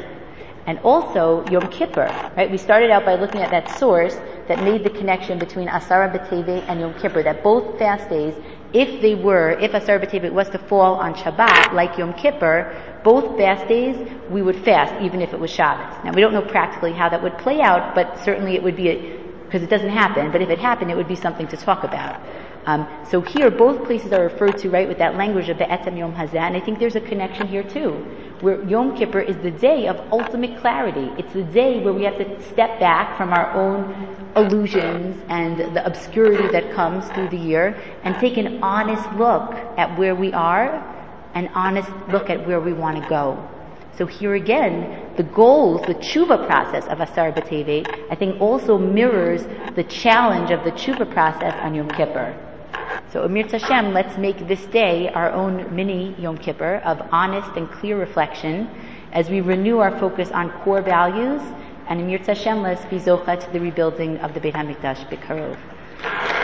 And 0.66 0.78
also 0.80 1.44
Yom 1.50 1.68
Kippur, 1.68 2.06
right? 2.36 2.50
We 2.50 2.56
started 2.56 2.90
out 2.90 3.04
by 3.04 3.16
looking 3.16 3.42
at 3.42 3.50
that 3.50 3.68
source 3.78 4.14
that 4.48 4.62
made 4.62 4.84
the 4.84 4.90
connection 4.90 5.38
between 5.38 5.68
Asar 5.68 6.08
B'Tevet 6.08 6.68
and 6.68 6.80
Yom 6.80 6.94
Kippur, 6.94 7.22
that 7.24 7.42
both 7.42 7.78
fast 7.78 8.08
days, 8.08 8.34
if 8.72 9.02
they 9.02 9.14
were, 9.14 9.50
if 9.60 9.74
Asar 9.74 9.98
B'Tevet 9.98 10.32
was 10.32 10.48
to 10.50 10.58
fall 10.58 10.94
on 10.94 11.14
Shabbat, 11.14 11.74
like 11.74 11.98
Yom 11.98 12.14
Kippur, 12.14 13.00
both 13.04 13.36
fast 13.36 13.68
days, 13.68 13.96
we 14.30 14.40
would 14.40 14.64
fast, 14.64 14.94
even 15.02 15.20
if 15.20 15.34
it 15.34 15.40
was 15.40 15.50
Shabbos. 15.50 16.02
Now 16.04 16.12
we 16.12 16.20
don't 16.22 16.32
know 16.32 16.42
practically 16.42 16.92
how 16.92 17.08
that 17.08 17.22
would 17.22 17.36
play 17.38 17.60
out, 17.60 17.94
but 17.94 18.18
certainly 18.24 18.54
it 18.54 18.62
would 18.62 18.76
be, 18.76 19.18
because 19.44 19.62
it 19.62 19.68
doesn't 19.68 19.90
happen, 19.90 20.30
but 20.32 20.40
if 20.40 20.48
it 20.48 20.58
happened, 20.58 20.90
it 20.90 20.96
would 20.96 21.08
be 21.08 21.16
something 21.16 21.48
to 21.48 21.56
talk 21.56 21.84
about. 21.84 22.20
Um, 22.64 22.86
so 23.10 23.20
here, 23.20 23.50
both 23.50 23.84
places 23.84 24.12
are 24.12 24.22
referred 24.22 24.58
to, 24.58 24.70
right, 24.70 24.86
with 24.86 24.98
that 24.98 25.16
language 25.16 25.48
of 25.48 25.58
the 25.58 25.64
Etam 25.64 25.98
Yom 25.98 26.14
Hazeh, 26.14 26.34
and 26.34 26.56
I 26.56 26.60
think 26.60 26.78
there's 26.78 26.94
a 26.94 27.00
connection 27.00 27.48
here 27.48 27.64
too, 27.64 27.90
where 28.40 28.62
Yom 28.64 28.96
Kippur 28.96 29.20
is 29.20 29.36
the 29.38 29.50
day 29.50 29.88
of 29.88 29.96
ultimate 30.12 30.60
clarity. 30.60 31.10
It's 31.18 31.32
the 31.32 31.42
day 31.42 31.82
where 31.82 31.92
we 31.92 32.04
have 32.04 32.18
to 32.18 32.42
step 32.42 32.78
back 32.78 33.16
from 33.16 33.32
our 33.32 33.50
own 33.52 34.16
illusions 34.36 35.20
and 35.28 35.58
the 35.74 35.84
obscurity 35.84 36.48
that 36.52 36.72
comes 36.72 37.08
through 37.10 37.28
the 37.28 37.36
year 37.36 37.76
and 38.04 38.14
take 38.16 38.36
an 38.36 38.62
honest 38.62 39.04
look 39.16 39.52
at 39.76 39.98
where 39.98 40.14
we 40.14 40.32
are, 40.32 40.80
an 41.34 41.48
honest 41.54 41.90
look 42.10 42.30
at 42.30 42.46
where 42.46 42.60
we 42.60 42.72
want 42.72 43.02
to 43.02 43.08
go. 43.08 43.48
So 43.96 44.06
here 44.06 44.34
again, 44.34 45.14
the 45.16 45.22
goals, 45.22 45.82
the 45.86 45.94
tshuva 45.94 46.46
process 46.46 46.86
of 46.86 47.00
Asar 47.00 47.32
B'Tevet, 47.32 48.10
I 48.10 48.14
think 48.14 48.40
also 48.40 48.78
mirrors 48.78 49.44
the 49.74 49.84
challenge 49.84 50.50
of 50.50 50.64
the 50.64 50.72
tshuva 50.72 51.12
process 51.12 51.54
on 51.62 51.74
Yom 51.74 51.90
Kippur. 51.90 52.34
So 53.12 53.24
Amir 53.24 53.44
Tashem, 53.44 53.92
let's 53.92 54.16
make 54.16 54.48
this 54.48 54.64
day 54.66 55.08
our 55.08 55.30
own 55.30 55.74
mini 55.74 56.14
Yom 56.18 56.38
Kippur 56.38 56.76
of 56.84 57.00
honest 57.12 57.50
and 57.56 57.70
clear 57.70 57.98
reflection 57.98 58.68
as 59.12 59.28
we 59.28 59.40
renew 59.40 59.78
our 59.78 59.98
focus 59.98 60.30
on 60.30 60.50
core 60.62 60.80
values 60.82 61.42
and 61.88 62.00
Amir 62.00 62.20
Tashem, 62.20 62.62
let's 62.62 62.84
be 62.86 62.96
zocha 62.96 63.38
to 63.44 63.50
the 63.52 63.60
rebuilding 63.60 64.18
of 64.18 64.32
the 64.32 64.40
Beit 64.40 64.54
HaMikdash 64.54 65.08
B'Karov. 65.10 66.38